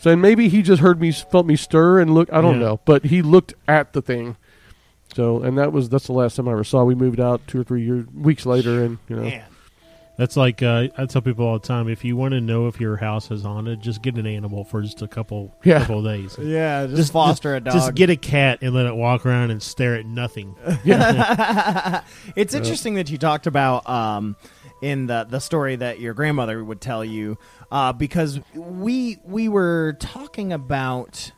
So 0.00 0.10
and 0.10 0.20
maybe 0.20 0.48
he 0.48 0.62
just 0.62 0.82
heard 0.82 1.00
me, 1.00 1.12
felt 1.12 1.46
me 1.46 1.54
stir 1.56 2.00
and 2.00 2.12
look. 2.14 2.32
I 2.32 2.40
don't 2.40 2.54
Yeah. 2.60 2.66
know, 2.66 2.80
but 2.84 3.04
he 3.06 3.22
looked 3.22 3.54
at 3.68 3.92
the 3.92 4.02
thing. 4.02 4.36
So 5.14 5.42
and 5.42 5.56
that 5.58 5.72
was 5.72 5.88
that's 5.88 6.06
the 6.06 6.12
last 6.12 6.36
time 6.36 6.48
I 6.48 6.52
ever 6.52 6.64
saw. 6.64 6.84
We 6.84 6.94
moved 6.94 7.20
out 7.20 7.46
two 7.46 7.60
or 7.60 7.64
three 7.64 7.84
years, 7.84 8.06
weeks 8.14 8.44
later, 8.46 8.82
and 8.82 8.98
you 9.08 9.16
know, 9.16 9.22
Man. 9.22 9.44
That's 10.16 10.36
like 10.36 10.62
uh, 10.62 10.88
I 10.96 11.06
tell 11.06 11.22
people 11.22 11.46
all 11.46 11.58
the 11.58 11.66
time: 11.66 11.88
if 11.88 12.04
you 12.04 12.16
want 12.16 12.32
to 12.32 12.40
know 12.40 12.66
if 12.66 12.78
your 12.80 12.96
house 12.96 13.30
is 13.30 13.42
haunted, 13.42 13.80
just 13.80 14.02
get 14.02 14.16
an 14.16 14.26
animal 14.26 14.62
for 14.64 14.82
just 14.82 15.00
a 15.00 15.08
couple 15.08 15.54
Yeah. 15.64 15.80
couple 15.80 16.00
of 16.00 16.04
days. 16.04 16.36
Yeah, 16.38 16.86
just, 16.86 17.12
foster 17.12 17.54
a 17.56 17.60
dog. 17.60 17.72
Just 17.74 17.94
get 17.94 18.10
a 18.10 18.16
cat 18.16 18.58
and 18.60 18.74
let 18.74 18.84
it 18.86 18.94
walk 18.94 19.24
around 19.24 19.50
and 19.50 19.62
stare 19.62 19.94
at 19.94 20.04
nothing. 20.04 20.54
it's 22.36 22.54
interesting 22.54 22.94
that 22.94 23.10
you 23.10 23.16
talked 23.18 23.46
about 23.46 23.88
um, 23.88 24.36
in 24.82 25.06
the 25.06 25.24
the 25.28 25.40
story 25.40 25.76
that 25.76 25.98
your 25.98 26.12
grandmother 26.14 26.62
would 26.62 26.80
tell 26.80 27.04
you 27.04 27.38
uh, 27.70 27.92
because 27.92 28.38
we 28.54 29.18
we 29.24 29.48
were 29.48 29.96
talking 29.98 30.52
about 30.52 31.32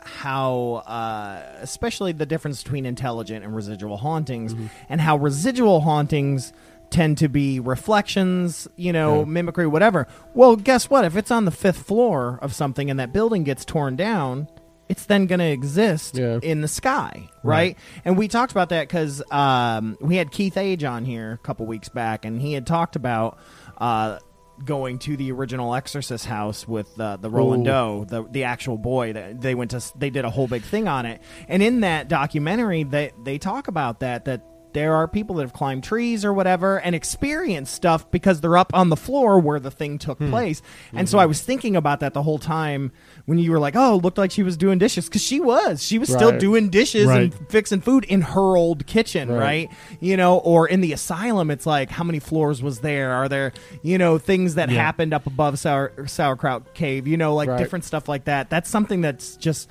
how 0.00 0.82
uh, 0.86 1.42
especially 1.60 2.12
the 2.12 2.26
difference 2.26 2.62
between 2.62 2.86
intelligent 2.86 3.44
and 3.44 3.54
residual 3.54 3.96
hauntings 3.96 4.54
and 4.88 5.00
how 5.00 5.16
residual 5.16 5.80
hauntings 5.80 6.52
tend 6.90 7.18
to 7.18 7.28
be 7.28 7.58
reflections 7.60 8.68
you 8.76 8.92
know 8.92 9.18
Yeah. 9.20 9.24
mimicry 9.24 9.66
whatever 9.66 10.06
well 10.34 10.56
guess 10.56 10.88
what 10.90 11.04
if 11.04 11.16
it's 11.16 11.30
on 11.30 11.44
the 11.44 11.50
fifth 11.50 11.82
floor 11.82 12.38
of 12.42 12.54
something 12.54 12.90
and 12.90 12.98
that 13.00 13.12
building 13.12 13.44
gets 13.44 13.64
torn 13.64 13.96
down 13.96 14.48
it's 14.88 15.06
then 15.06 15.26
going 15.26 15.40
to 15.40 15.46
exist 15.50 16.16
Yeah. 16.16 16.38
in 16.44 16.60
the 16.60 16.68
sky, 16.68 17.28
right? 17.42 17.42
Right. 17.42 17.78
And 18.04 18.16
we 18.16 18.28
talked 18.28 18.52
about 18.52 18.68
that 18.68 18.86
because 18.86 19.20
um, 19.32 19.96
we 20.00 20.14
had 20.14 20.30
Keith 20.30 20.56
Age 20.56 20.84
on 20.84 21.04
here 21.04 21.32
a 21.32 21.38
couple 21.38 21.66
weeks 21.66 21.88
back, 21.88 22.24
and 22.24 22.40
he 22.40 22.52
had 22.52 22.68
talked 22.68 22.94
about 22.94 23.36
uh, 23.78 24.20
going 24.64 25.00
to 25.00 25.16
the 25.16 25.32
original 25.32 25.74
Exorcist 25.74 26.26
house 26.26 26.68
with 26.68 27.00
uh, 27.00 27.16
the 27.16 27.28
Roland 27.28 27.66
Ooh. 27.66 27.70
Doe, 27.70 28.04
the 28.08 28.22
the 28.30 28.44
actual 28.44 28.78
boy. 28.78 29.12
That 29.12 29.40
they 29.40 29.56
went 29.56 29.72
to, 29.72 29.82
they 29.98 30.08
did 30.10 30.24
a 30.24 30.30
whole 30.30 30.46
big 30.46 30.62
thing 30.62 30.86
on 30.86 31.04
it, 31.04 31.20
and 31.48 31.64
in 31.64 31.80
that 31.80 32.06
documentary, 32.06 32.84
they 32.84 33.10
they 33.24 33.38
talk 33.38 33.66
about 33.66 33.98
that 34.00 34.26
that 34.26 34.42
there 34.76 34.94
are 34.94 35.08
people 35.08 35.36
that 35.36 35.42
have 35.42 35.54
climbed 35.54 35.82
trees 35.82 36.22
or 36.22 36.32
whatever 36.34 36.78
and 36.80 36.94
experienced 36.94 37.72
stuff 37.74 38.10
because 38.10 38.42
they're 38.42 38.58
up 38.58 38.70
on 38.74 38.90
the 38.90 38.96
floor 38.96 39.40
where 39.40 39.58
the 39.58 39.70
thing 39.70 39.96
took 39.98 40.18
Hmm. 40.18 40.28
place. 40.30 40.60
And 40.92 40.98
Mm-hmm. 41.00 41.06
so 41.12 41.18
I 41.18 41.24
was 41.24 41.40
thinking 41.40 41.76
about 41.76 42.00
that 42.00 42.12
the 42.12 42.22
whole 42.22 42.38
time 42.38 42.92
when 43.24 43.38
you 43.38 43.50
were 43.52 43.58
like, 43.58 43.74
"Oh, 43.74 43.96
it 43.96 44.02
looked 44.04 44.18
like 44.18 44.30
she 44.30 44.42
was 44.42 44.56
doing 44.58 44.78
dishes," 44.78 45.06
because 45.06 45.22
she 45.22 45.40
was. 45.40 45.82
She 45.82 45.98
was 45.98 46.10
still 46.12 46.38
doing 46.38 46.68
dishes 46.68 47.06
Right. 47.06 47.22
and 47.32 47.48
fixing 47.48 47.80
food 47.80 48.04
in 48.04 48.20
her 48.20 48.56
old 48.56 48.86
kitchen, 48.86 49.30
right. 49.30 49.46
Right. 49.46 49.70
You 50.00 50.16
know, 50.18 50.38
or 50.38 50.68
in 50.68 50.80
the 50.82 50.92
asylum, 50.92 51.50
it's 51.50 51.64
like, 51.66 51.88
how 51.90 52.04
many 52.04 52.18
floors 52.18 52.62
was 52.62 52.80
there? 52.80 53.12
Are 53.12 53.28
there, 53.28 53.52
you 53.82 53.96
know, 53.96 54.18
things 54.18 54.56
that 54.56 54.68
Yeah. 54.70 54.82
happened 54.82 55.14
up 55.14 55.26
above 55.26 55.58
sour, 55.58 55.92
sauerkraut 56.06 56.74
cave? 56.74 57.06
You 57.06 57.16
know, 57.16 57.34
like 57.34 57.48
Right. 57.48 57.58
different 57.58 57.84
stuff 57.86 58.08
like 58.08 58.24
that. 58.26 58.50
That's 58.50 58.68
something 58.68 59.00
that's 59.00 59.36
just 59.36 59.70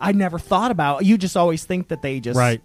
I 0.00 0.12
never 0.12 0.38
thought 0.38 0.70
about. 0.70 1.04
You 1.04 1.18
just 1.18 1.36
always 1.36 1.64
think 1.64 1.88
that 1.88 2.02
they 2.02 2.20
just 2.20 2.38
Right. 2.38 2.60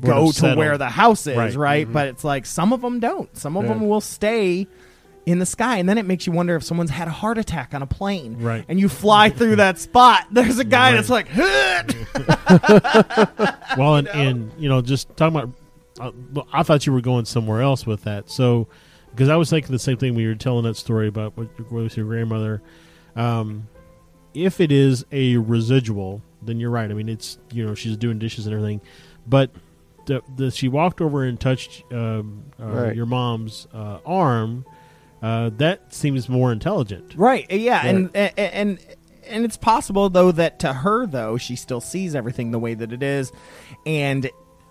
Go 0.00 0.26
to 0.28 0.32
to 0.32 0.38
settle. 0.40 0.56
where 0.58 0.78
the 0.78 0.88
house 0.88 1.26
is, 1.26 1.36
right? 1.36 1.54
Right. 1.54 1.92
But 1.92 2.08
it's 2.08 2.24
like 2.24 2.46
some 2.46 2.72
of 2.72 2.80
them 2.82 3.00
don't. 3.00 3.34
Some 3.36 3.56
of 3.56 3.64
Yeah. 3.64 3.70
them 3.70 3.88
will 3.88 4.00
stay 4.00 4.66
in 5.24 5.38
the 5.40 5.46
sky, 5.46 5.78
and 5.78 5.88
then 5.88 5.98
it 5.98 6.06
makes 6.06 6.24
you 6.26 6.32
wonder 6.32 6.54
if 6.54 6.62
someone's 6.62 6.90
had 6.90 7.08
a 7.08 7.10
heart 7.10 7.36
attack 7.38 7.74
on 7.74 7.82
a 7.82 7.86
plane, 7.86 8.36
Right. 8.38 8.64
And 8.68 8.78
you 8.78 8.88
fly 8.88 9.28
through 9.30 9.56
that 9.64 9.78
spot. 9.78 10.26
There's 10.30 10.58
a 10.60 10.64
guy 10.64 10.90
Right. 10.92 10.96
that's 10.96 11.10
like, 11.10 11.26
well, 13.76 13.96
and, 13.96 14.08
and 14.08 14.52
you 14.58 14.68
know, 14.68 14.80
just 14.82 15.14
talking 15.16 15.36
about, 15.36 15.50
uh, 16.00 16.42
I 16.52 16.62
thought 16.62 16.86
you 16.86 16.92
were 16.92 17.00
going 17.00 17.24
somewhere 17.24 17.62
else 17.62 17.86
with 17.86 18.04
that. 18.04 18.30
So, 18.30 18.68
because 19.10 19.28
I 19.28 19.36
was 19.36 19.50
thinking 19.50 19.72
the 19.72 19.78
same 19.78 19.96
thing 19.96 20.14
when 20.14 20.22
you 20.22 20.28
were 20.28 20.34
telling 20.34 20.64
that 20.64 20.76
story 20.76 21.08
about 21.08 21.36
what 21.36 21.48
what 21.70 21.82
was 21.82 21.96
your 21.96 22.06
grandmother. 22.06 22.62
Um, 23.14 23.68
if 24.34 24.60
it 24.60 24.70
is 24.70 25.04
a 25.10 25.38
residual, 25.38 26.22
then 26.42 26.60
you're 26.60 26.70
right. 26.70 26.90
I 26.90 26.94
mean, 26.94 27.08
it's 27.08 27.38
you 27.50 27.64
know 27.64 27.74
she's 27.74 27.96
doing 27.96 28.18
dishes 28.18 28.46
and 28.46 28.54
everything, 28.54 28.80
but 29.26 29.50
the, 30.06 30.22
the 30.36 30.50
she 30.50 30.68
walked 30.68 31.00
over 31.00 31.24
and 31.24 31.38
touched 31.38 31.84
um, 31.92 32.44
uh, 32.60 32.64
Right. 32.66 32.96
your 32.96 33.06
mom's 33.06 33.66
uh, 33.74 33.98
arm. 34.06 34.64
Uh, 35.22 35.50
that 35.56 35.92
seems 35.94 36.28
more 36.28 36.52
intelligent. 36.52 37.14
right? 37.16 37.50
Yeah, 37.50 37.84
and 37.84 38.10
and 38.14 38.32
and 38.38 38.78
and 39.28 39.44
it's 39.44 39.56
possible 39.56 40.08
though 40.08 40.30
that 40.32 40.60
to 40.60 40.72
her 40.72 41.06
though 41.06 41.36
she 41.36 41.56
still 41.56 41.80
sees 41.80 42.14
everything 42.14 42.50
the 42.50 42.58
way 42.58 42.74
that 42.74 42.92
it 42.92 43.02
is, 43.02 43.32
and 43.84 44.30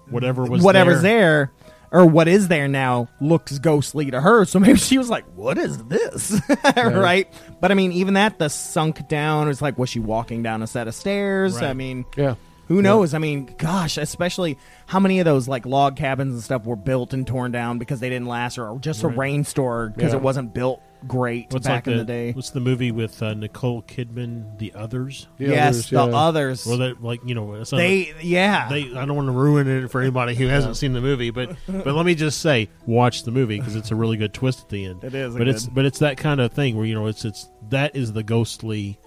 Whatever 0.09 0.43
was 0.43 0.61
whatever's 0.61 1.01
there, 1.01 1.51
there. 1.91 1.99
or 2.01 2.05
what 2.05 2.27
is 2.27 2.47
there 2.47 2.67
now 2.67 3.09
looks 3.19 3.57
ghostly 3.57 4.11
to 4.11 4.21
her. 4.21 4.45
So 4.45 4.59
maybe 4.61 4.77
she 4.77 4.99
was 4.99 5.09
like, 5.09 5.25
"What 5.35 5.57
is 5.57 5.83
this?" 5.85 6.39
right? 6.77 7.27
But 7.59 7.71
I 7.71 7.73
mean, 7.73 7.91
even 7.91 8.13
that 8.13 8.37
the 8.37 8.47
sunk 8.49 9.07
down 9.09 9.47
was 9.47 9.63
like, 9.63 9.79
was 9.79 9.89
she 9.89 9.99
walking 9.99 10.43
down 10.43 10.61
a 10.61 10.67
set 10.67 10.87
of 10.87 10.93
stairs? 10.93 11.59
I 11.59 11.73
mean, 11.73 12.05
Yeah. 12.15 12.35
Who 12.67 12.81
knows? 12.81 13.13
I 13.13 13.19
mean, 13.19 13.53
gosh, 13.57 13.97
especially 13.97 14.57
how 14.87 14.99
many 14.99 15.19
of 15.19 15.25
those 15.25 15.47
like 15.47 15.65
log 15.65 15.95
cabins 15.95 16.33
and 16.33 16.43
stuff 16.43 16.65
were 16.65 16.75
built 16.75 17.13
and 17.13 17.25
torn 17.25 17.51
down 17.51 17.77
because 17.77 17.99
they 17.99 18.09
didn't 18.09 18.27
last, 18.27 18.57
or 18.57 18.77
just 18.79 19.03
a 19.03 19.07
Right. 19.07 19.17
rainstorm 19.17 19.93
because 19.95 20.11
Yeah. 20.13 20.17
it 20.19 20.23
wasn't 20.23 20.53
built 20.53 20.81
great 21.07 21.53
What's 21.53 21.67
back 21.67 21.85
like 21.85 21.91
in 21.93 21.97
the, 21.99 22.03
day. 22.03 22.31
What's 22.31 22.49
the 22.49 22.59
movie 22.59 22.91
with 22.91 23.21
uh, 23.21 23.35
Nicole 23.35 23.83
Kidman, 23.83 24.57
The 24.57 24.73
Others? 24.73 25.27
The 25.37 25.45
yes, 25.45 25.75
others, 25.75 25.89
the 25.91 25.95
yeah. 25.97 26.17
others. 26.17 26.65
Well, 26.65 26.77
that 26.79 27.03
like 27.03 27.19
you 27.25 27.35
know, 27.35 27.63
they, 27.63 28.13
yeah, 28.23 28.67
they 28.69 28.85
I 28.95 29.05
don't 29.05 29.15
want 29.15 29.27
to 29.27 29.31
ruin 29.33 29.67
it 29.67 29.91
for 29.91 30.01
anybody 30.01 30.33
who 30.33 30.47
hasn't 30.47 30.77
seen 30.77 30.93
the 30.93 31.01
movie, 31.01 31.29
but 31.29 31.55
but 31.67 31.85
let 31.93 32.05
me 32.05 32.15
just 32.15 32.41
say, 32.41 32.69
watch 32.87 33.21
the 33.23 33.31
movie 33.31 33.59
because 33.59 33.75
it's 33.75 33.91
a 33.91 33.95
really 33.95 34.17
good 34.17 34.33
twist 34.33 34.61
at 34.61 34.69
the 34.69 34.85
end. 34.85 35.03
It 35.03 35.13
is 35.13 35.35
a 35.35 35.37
but 35.37 35.47
it's 35.47 35.67
but 35.67 35.85
it's 35.85 35.99
that 35.99 36.17
kind 36.17 36.41
of 36.41 36.51
thing 36.51 36.75
where 36.75 36.85
you 36.87 36.95
know 36.95 37.05
it's 37.05 37.23
it's 37.25 37.47
that 37.69 37.95
is 37.95 38.11
the 38.13 38.23
ghostly 38.23 38.97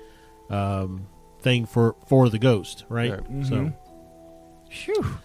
um, 0.51 1.07
thing 1.41 1.67
for 1.67 1.97
for 2.07 2.29
the 2.29 2.39
ghost, 2.39 2.85
right? 2.89 3.13
Right. 3.13 3.47
So 3.47 3.73
Phew. 4.71 5.19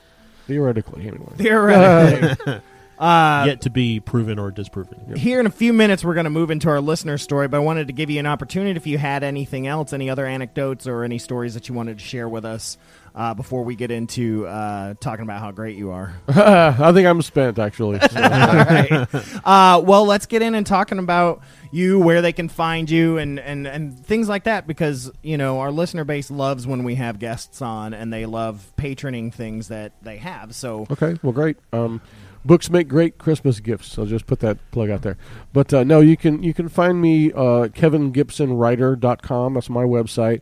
Theoretically, 0.48 1.08
anyway. 1.08 1.34
theoretically. 1.38 2.62
uh, 3.00 3.44
yet 3.48 3.62
to 3.62 3.70
be 3.70 4.00
proven 4.00 4.40
or 4.40 4.52
disproven. 4.52 5.16
Here 5.16 5.40
in 5.40 5.46
a 5.46 5.52
few 5.52 5.72
minutes, 5.72 6.04
we're 6.04 6.16
going 6.16 6.26
to 6.26 6.30
move 6.30 6.52
into 6.52 6.70
our 6.70 6.82
listener 6.82 7.18
story, 7.18 7.48
but 7.48 7.58
I 7.58 7.60
wanted 7.62 7.88
to 7.88 7.94
give 7.94 8.10
you 8.10 8.20
an 8.20 8.26
opportunity 8.26 8.76
if 8.76 8.86
you 8.86 8.98
had 8.98 9.24
anything 9.24 9.68
else, 9.68 9.94
any 9.94 10.10
other 10.10 10.26
anecdotes 10.26 10.86
or 10.86 11.04
any 11.04 11.18
stories 11.18 11.54
that 11.54 11.70
you 11.70 11.76
wanted 11.76 12.00
to 12.00 12.04
share 12.04 12.28
with 12.28 12.44
us 12.44 12.78
uh, 13.16 13.34
before 13.34 13.64
we 13.64 13.76
get 13.76 13.92
into 13.92 14.48
uh, 14.48 14.96
talking 15.00 15.24
about 15.24 15.40
how 15.40 15.52
great 15.52 15.78
you 15.78 15.92
are. 15.92 16.16
I 16.28 16.92
think 16.92 17.08
I'm 17.08 17.22
spent 17.22 17.60
actually. 17.60 18.00
so. 18.12 18.20
Right. 18.20 19.08
Uh, 19.46 19.82
well, 19.84 20.06
let's 20.06 20.26
get 20.26 20.42
in 20.42 20.56
and 20.56 20.66
talking 20.66 21.00
about 21.00 21.42
you, 21.72 22.00
where 22.00 22.22
they 22.22 22.34
can 22.34 22.50
find 22.50 22.90
you, 22.90 23.18
and, 23.18 23.40
and, 23.40 23.66
and 23.66 24.06
things 24.06 24.30
like 24.30 24.44
that, 24.44 24.68
because 24.68 25.12
you 25.22 25.38
know 25.38 25.60
our 25.60 25.72
listener 25.72 26.04
base 26.04 26.30
loves 26.30 26.68
when 26.68 26.84
we 26.84 26.96
have 26.96 27.20
guests 27.20 27.62
on, 27.62 27.94
and 27.94 28.14
they 28.14 28.26
love 28.26 28.72
patroning 28.78 29.34
things 29.34 29.68
that 29.70 29.94
they 30.02 30.18
have. 30.18 30.54
So 30.56 30.88
Okay, 30.92 31.18
well, 31.24 31.34
great. 31.34 31.58
Um, 31.72 32.02
books 32.46 32.70
make 32.70 32.88
great 32.88 33.18
Christmas 33.18 33.60
gifts. 33.60 33.98
I'll 33.98 34.06
just 34.06 34.26
put 34.28 34.40
that 34.42 34.58
plug 34.72 34.90
out 34.90 35.02
there. 35.02 35.18
But 35.52 35.74
uh, 35.74 35.84
no, 35.84 36.00
you 36.00 36.18
can 36.18 36.44
you 36.44 36.54
can 36.54 36.70
find 36.70 37.02
me 37.02 37.32
uh, 37.32 37.70
KevinGibsonWriter.com. 37.70 39.54
That's 39.54 39.70
my 39.70 39.84
website. 39.84 40.42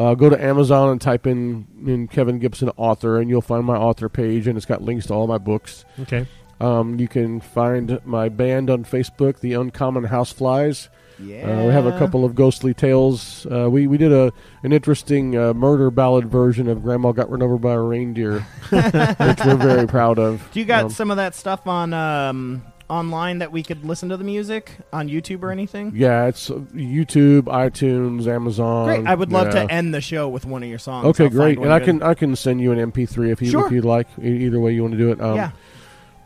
Uh, 0.00 0.14
go 0.14 0.30
to 0.30 0.42
Amazon 0.42 0.90
and 0.90 1.00
type 1.00 1.26
in, 1.26 1.66
in 1.86 2.08
Kevin 2.08 2.38
Gibson 2.38 2.70
author, 2.76 3.18
and 3.18 3.28
you'll 3.28 3.42
find 3.42 3.64
my 3.64 3.76
author 3.76 4.08
page, 4.08 4.46
and 4.46 4.56
it's 4.56 4.66
got 4.66 4.82
links 4.82 5.06
to 5.06 5.14
all 5.14 5.26
my 5.26 5.38
books. 5.38 5.84
Okay, 6.00 6.26
Um, 6.60 6.98
you 6.98 7.08
can 7.08 7.40
find 7.40 8.00
my 8.04 8.28
band 8.28 8.70
on 8.70 8.84
Facebook, 8.84 9.40
The 9.40 9.54
Uncommon 9.54 10.04
Houseflies. 10.06 10.88
yeah, 11.18 11.60
Uh, 11.60 11.66
we 11.66 11.72
have 11.72 11.84
a 11.86 11.98
couple 11.98 12.24
of 12.24 12.34
ghostly 12.34 12.72
tales. 12.72 13.46
Uh, 13.46 13.68
we 13.70 13.86
we 13.86 13.98
did 13.98 14.10
a 14.12 14.32
an 14.62 14.72
interesting 14.72 15.36
uh, 15.36 15.52
murder 15.52 15.90
ballad 15.90 16.26
version 16.30 16.66
of 16.68 16.82
Grandma 16.82 17.12
Got 17.12 17.30
Run 17.30 17.42
Over 17.42 17.58
by 17.58 17.72
a 17.72 17.80
Reindeer, 17.80 18.40
which 18.70 19.40
we're 19.44 19.56
very 19.56 19.86
proud 19.86 20.18
of. 20.18 20.48
Do 20.52 20.60
you 20.60 20.66
got 20.66 20.84
Um, 20.84 20.90
some 20.90 21.10
of 21.10 21.16
that 21.18 21.34
stuff 21.34 21.66
on 21.66 21.92
um, 21.92 22.62
online 22.90 23.38
that 23.38 23.52
we 23.52 23.62
could 23.62 23.84
listen 23.84 24.08
to 24.10 24.16
the 24.16 24.24
music 24.24 24.72
on 24.92 25.08
YouTube 25.08 25.42
or 25.42 25.50
anything? 25.50 25.92
Yeah, 25.94 26.26
it's 26.26 26.50
uh, 26.50 26.54
YouTube, 26.74 27.42
iTunes, 27.42 28.26
Amazon. 28.26 28.86
Great. 28.86 29.06
I 29.06 29.14
would 29.14 29.32
love 29.32 29.54
yeah. 29.54 29.64
to 29.66 29.72
end 29.72 29.94
the 29.94 30.00
show 30.00 30.28
with 30.28 30.44
one 30.44 30.62
of 30.62 30.68
your 30.68 30.78
songs. 30.78 31.06
Okay, 31.06 31.24
I'll 31.24 31.30
great. 31.30 31.58
And 31.58 31.72
I 31.72 31.78
good. 31.78 31.84
can 31.86 32.02
I 32.02 32.14
can 32.14 32.36
send 32.36 32.60
you 32.60 32.72
an 32.72 32.92
MP3 32.92 33.30
if 33.30 33.40
you 33.40 33.50
Sure. 33.50 33.66
if 33.66 33.72
you'd 33.72 33.84
like. 33.84 34.08
Either 34.20 34.60
way 34.60 34.72
you 34.74 34.82
want 34.82 34.92
to 34.92 34.98
do 34.98 35.10
it. 35.12 35.20
Um, 35.20 35.36
yeah, 35.36 35.50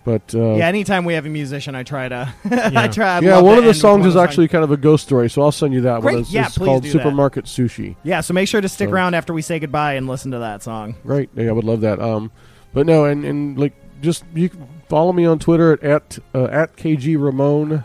But 0.05 0.35
uh, 0.35 0.55
yeah. 0.55 0.67
Anytime 0.69 1.05
we 1.05 1.15
have 1.15 1.27
a 1.27 1.31
musician, 1.31 1.75
I 1.75 1.83
try 1.83 2.09
to. 2.09 2.35
I 2.51 2.71
Yeah. 2.71 2.87
try. 2.89 3.17
I'd 3.19 3.23
yeah, 3.25 3.41
one 3.41 3.59
of 3.59 3.65
the 3.65 3.75
songs 3.75 4.07
is 4.07 4.15
of 4.15 4.15
the 4.15 4.21
actually 4.23 4.49
kind 4.49 4.65
of 4.65 4.71
a 4.71 4.77
ghost 4.77 5.05
story, 5.05 5.29
so 5.31 5.43
I'll 5.43 5.53
send 5.53 5.73
you 5.75 5.83
that 5.83 6.01
Great. 6.01 6.13
one. 6.15 6.21
It's, 6.23 6.33
Yeah, 6.33 6.47
it's 6.47 6.59
please 6.59 6.67
called 6.67 6.83
do 6.83 6.89
that. 6.93 6.99
Supermarket 6.99 7.45
Sushi. 7.45 7.97
Yeah, 8.03 8.21
so 8.21 8.35
make 8.35 8.49
sure 8.49 8.61
to 8.61 8.69
stick 8.69 8.89
So- 8.89 8.95
around 8.95 9.15
after 9.15 9.33
we 9.33 9.43
say 9.43 9.59
goodbye 9.59 9.95
and 9.95 10.07
listen 10.09 10.31
to 10.33 10.39
that 10.41 10.63
song. 10.63 10.95
Great. 11.05 11.31
Yeah, 11.35 11.49
I 11.49 11.53
would 11.53 11.65
love 11.65 11.83
that. 11.83 12.01
Um, 12.01 12.31
but 12.73 12.87
no, 12.87 13.05
and, 13.05 13.25
and 13.25 13.59
like 13.59 13.73
just 14.03 14.25
you 14.35 14.49
can 14.51 14.67
follow 14.89 15.13
me 15.13 15.25
on 15.25 15.39
Twitter 15.39 15.73
at 15.73 15.85
at, 15.85 16.19
uh, 16.35 16.45
at 16.45 16.77
KG 16.77 17.21
Ramon, 17.21 17.85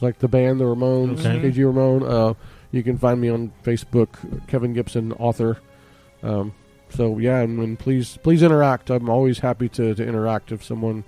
like 0.00 0.18
the 0.18 0.28
band 0.28 0.60
the 0.60 0.64
Ramones. 0.64 1.24
Okay. 1.24 1.50
KG 1.50 1.64
Ramon. 1.64 2.02
Uh, 2.02 2.34
you 2.70 2.82
can 2.82 2.98
find 2.98 3.20
me 3.20 3.28
on 3.28 3.52
Facebook, 3.62 4.08
Kevin 4.48 4.72
Gibson, 4.72 5.12
author. 5.12 5.58
Um, 6.22 6.54
so 6.90 7.18
yeah, 7.18 7.40
and, 7.40 7.58
and 7.60 7.78
please 7.78 8.18
please 8.22 8.42
interact. 8.42 8.90
I'm 8.90 9.08
always 9.08 9.38
happy 9.38 9.68
to, 9.70 9.94
to 9.94 10.06
interact 10.06 10.52
if 10.52 10.64
someone 10.64 11.04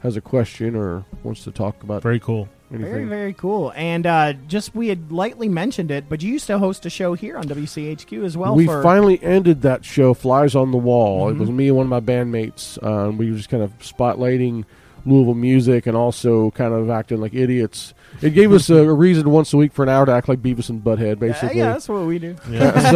has 0.00 0.16
a 0.16 0.20
question 0.20 0.76
or 0.76 1.04
wants 1.22 1.44
to 1.44 1.50
talk 1.50 1.82
about 1.82 2.02
very 2.02 2.20
cool. 2.20 2.48
Anything. 2.72 2.92
Very, 2.92 3.04
very 3.04 3.32
cool. 3.34 3.72
And 3.76 4.06
uh, 4.06 4.32
just 4.46 4.74
we 4.74 4.88
had 4.88 5.10
lightly 5.12 5.48
mentioned 5.48 5.90
it, 5.90 6.08
but 6.08 6.22
you 6.22 6.32
used 6.32 6.46
to 6.48 6.58
host 6.58 6.84
a 6.86 6.90
show 6.90 7.14
here 7.14 7.36
on 7.36 7.44
WCHQ 7.44 8.24
as 8.24 8.36
well. 8.36 8.54
we 8.54 8.66
for, 8.66 8.82
finally 8.82 9.22
ended 9.22 9.62
that 9.62 9.84
show, 9.84 10.14
Flies 10.14 10.54
on 10.54 10.70
the 10.70 10.78
Wall. 10.78 11.28
Mhm. 11.30 11.34
It 11.34 11.38
was 11.38 11.50
me 11.50 11.68
and 11.68 11.76
one 11.76 11.86
of 11.86 11.90
my 11.90 12.00
bandmates. 12.00 12.78
Uh, 12.82 13.10
we 13.10 13.30
were 13.30 13.36
just 13.36 13.48
kind 13.48 13.62
of 13.62 13.76
spotlighting 13.78 14.64
Louisville 15.06 15.34
music 15.34 15.86
and 15.86 15.96
also 15.96 16.50
kind 16.52 16.72
of 16.72 16.88
acting 16.88 17.20
like 17.20 17.34
idiots. 17.34 17.92
It 18.22 18.30
gave 18.30 18.52
us 18.52 18.70
a, 18.70 18.76
a 18.76 18.92
reason 18.94 19.28
once 19.30 19.52
a 19.52 19.56
week 19.58 19.72
for 19.72 19.82
an 19.82 19.88
hour 19.90 20.06
to 20.06 20.12
act 20.12 20.28
like 20.28 20.40
Beavis 20.40 20.70
and 20.70 20.82
Butthead, 20.82 21.00
Yeah, 21.08 21.14
basically. 21.16 21.58
yeah, 21.58 21.72
that's 21.72 21.88
what 21.88 22.06
we 22.06 22.18
do. 22.18 22.36
Yeah. 22.50 22.90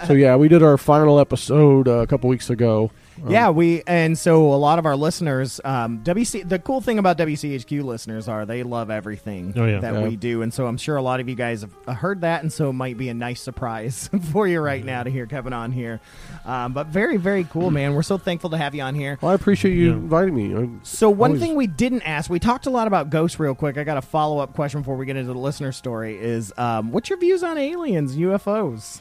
so, 0.00 0.06
so 0.06 0.12
yeah, 0.14 0.36
we 0.36 0.48
did 0.48 0.62
our 0.62 0.78
final 0.78 1.18
episode 1.20 1.86
uh, 1.86 1.98
a 1.98 2.06
couple 2.06 2.30
weeks 2.30 2.48
ago. 2.48 2.90
Um, 3.24 3.30
yeah, 3.30 3.50
we 3.50 3.82
and 3.86 4.16
so 4.18 4.52
a 4.52 4.56
lot 4.56 4.78
of 4.78 4.86
our 4.86 4.96
listeners, 4.96 5.60
um, 5.64 6.02
WC. 6.04 6.48
The 6.48 6.58
cool 6.58 6.80
thing 6.80 6.98
about 6.98 7.18
WCHQ 7.18 7.82
listeners 7.84 8.28
are 8.28 8.46
they 8.46 8.62
love 8.62 8.90
everything 8.90 9.52
Oh, 9.56 9.64
yeah. 9.66 9.80
that 9.80 9.94
Yeah. 9.94 10.02
we 10.08 10.16
do, 10.16 10.42
and 10.42 10.52
so 10.52 10.66
I'm 10.66 10.76
sure 10.76 10.96
a 10.96 11.02
lot 11.02 11.20
of 11.20 11.28
you 11.28 11.34
guys 11.34 11.62
have 11.62 11.70
uh, 11.86 11.94
heard 11.94 12.20
that, 12.22 12.42
and 12.42 12.52
so 12.52 12.70
it 12.70 12.74
might 12.74 12.96
be 12.96 13.08
a 13.08 13.14
nice 13.14 13.40
surprise 13.40 14.08
for 14.32 14.46
you 14.46 14.60
right 14.60 14.84
now 14.84 15.02
to 15.02 15.10
hear 15.10 15.26
Kevin 15.26 15.52
on 15.52 15.72
here. 15.72 16.00
Um, 16.44 16.72
but 16.72 16.86
very, 16.88 17.16
very 17.16 17.44
cool, 17.44 17.70
man. 17.70 17.94
We're 17.94 18.02
so 18.02 18.18
thankful 18.18 18.50
to 18.50 18.58
have 18.58 18.74
you 18.74 18.82
on 18.82 18.94
here. 18.94 19.18
Well, 19.20 19.32
I 19.32 19.34
appreciate 19.34 19.74
you 19.74 19.86
Yeah. 19.90 19.92
inviting 19.96 20.34
me. 20.34 20.54
I- 20.56 20.68
So 20.82 21.10
one 21.10 21.30
Always- 21.30 21.42
thing 21.42 21.54
we 21.56 21.66
didn't 21.66 22.02
ask, 22.02 22.30
we 22.30 22.38
talked 22.38 22.66
a 22.66 22.70
lot 22.70 22.86
about 22.86 23.10
ghosts 23.10 23.38
real 23.40 23.54
quick. 23.54 23.78
I 23.78 23.84
got 23.84 23.96
a 23.96 24.02
follow 24.02 24.38
up 24.38 24.54
question 24.54 24.80
before 24.80 24.96
we 24.96 25.06
get 25.06 25.16
into 25.16 25.32
the 25.32 25.38
listener 25.38 25.72
story. 25.72 26.16
Is 26.18 26.52
um, 26.56 26.92
what's 26.92 27.10
your 27.10 27.18
views 27.18 27.42
on 27.42 27.58
aliens, 27.58 28.16
UFOs? 28.16 29.00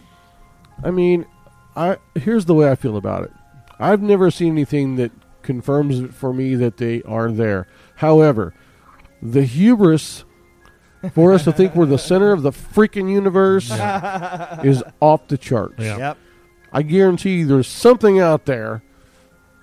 I 0.83 0.91
mean, 0.91 1.25
I 1.75 1.97
here's 2.15 2.45
the 2.45 2.53
way 2.53 2.69
I 2.69 2.75
feel 2.75 2.97
about 2.97 3.23
it. 3.23 3.31
I've 3.79 4.01
never 4.01 4.31
seen 4.31 4.53
anything 4.53 4.95
that 4.95 5.11
confirms 5.41 5.99
it 5.99 6.13
for 6.13 6.33
me 6.33 6.55
that 6.55 6.77
they 6.77 7.01
are 7.03 7.31
there. 7.31 7.67
However, 7.95 8.53
the 9.21 9.43
hubris 9.43 10.23
for 11.13 11.31
us 11.31 11.43
to 11.45 11.51
think 11.51 11.75
we're 11.75 11.85
the 11.85 11.97
center 11.97 12.31
of 12.31 12.41
the 12.41 12.51
freaking 12.51 13.09
universe 13.09 13.69
is 14.63 14.83
off 14.99 15.27
the 15.27 15.37
charts. 15.37 15.75
Yeah. 15.79 15.97
Yep. 15.97 16.17
I 16.73 16.81
guarantee 16.81 17.37
you 17.37 17.47
there's 17.47 17.67
something 17.67 18.19
out 18.19 18.45
there 18.45 18.83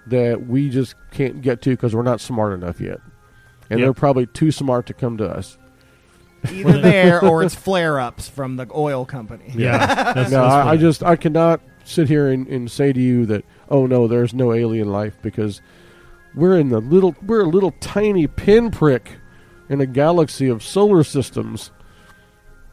that 0.06 0.46
we 0.46 0.70
just 0.70 0.94
can't 1.12 1.42
get 1.42 1.60
to 1.62 1.70
because 1.70 1.94
we're 1.94 2.02
not 2.02 2.20
smart 2.20 2.52
enough 2.54 2.80
yet, 2.80 3.00
and 3.70 3.78
Yep. 3.80 3.86
they're 3.86 3.92
probably 3.94 4.26
too 4.26 4.50
smart 4.52 4.86
to 4.86 4.94
come 4.94 5.16
to 5.18 5.26
us. 5.28 5.58
Either 6.50 6.80
there 6.80 7.22
or 7.24 7.42
it's 7.42 7.54
flare 7.54 7.98
ups 7.98 8.28
from 8.28 8.56
the 8.56 8.66
oil 8.74 9.04
company. 9.04 9.52
Yeah, 9.54 9.78
that's, 10.14 10.30
no, 10.30 10.42
that's 10.42 10.54
I, 10.54 10.70
I 10.72 10.76
just 10.76 11.02
I 11.02 11.16
cannot 11.16 11.60
sit 11.84 12.08
here 12.08 12.28
and, 12.28 12.46
and 12.48 12.70
say 12.70 12.92
to 12.92 13.00
you 13.00 13.26
that 13.26 13.44
oh 13.68 13.86
no, 13.86 14.06
there's 14.06 14.34
no 14.34 14.52
alien 14.52 14.90
life 14.90 15.16
because 15.22 15.60
we're 16.34 16.58
in 16.58 16.68
the 16.70 16.80
little 16.80 17.14
we're 17.22 17.42
a 17.42 17.48
little 17.48 17.72
tiny 17.80 18.26
pinprick 18.26 19.12
in 19.68 19.80
a 19.80 19.86
galaxy 19.86 20.48
of 20.48 20.62
solar 20.62 21.04
systems. 21.04 21.70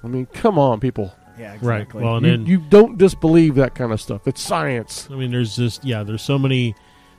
I 0.04 0.08
mean, 0.08 0.26
come 0.28 0.58
on, 0.58 0.80
people. 0.80 1.14
Yeah, 1.40 1.54
exactly. 1.54 2.02
right. 2.02 2.06
Well, 2.06 2.18
and 2.18 2.26
You, 2.26 2.32
then 2.38 2.46
you 2.46 2.58
don't 2.70 2.98
disbelieve 2.98 3.56
that 3.56 3.76
kind 3.76 3.92
of 3.92 4.02
stuff. 4.02 4.28
It's 4.28 4.42
science. 4.42 5.08
I 5.12 5.16
mean, 5.16 5.32
there's 5.32 5.56
just 5.56 5.84
yeah, 5.86 6.04
there's 6.04 6.22
so 6.22 6.38
many 6.38 6.76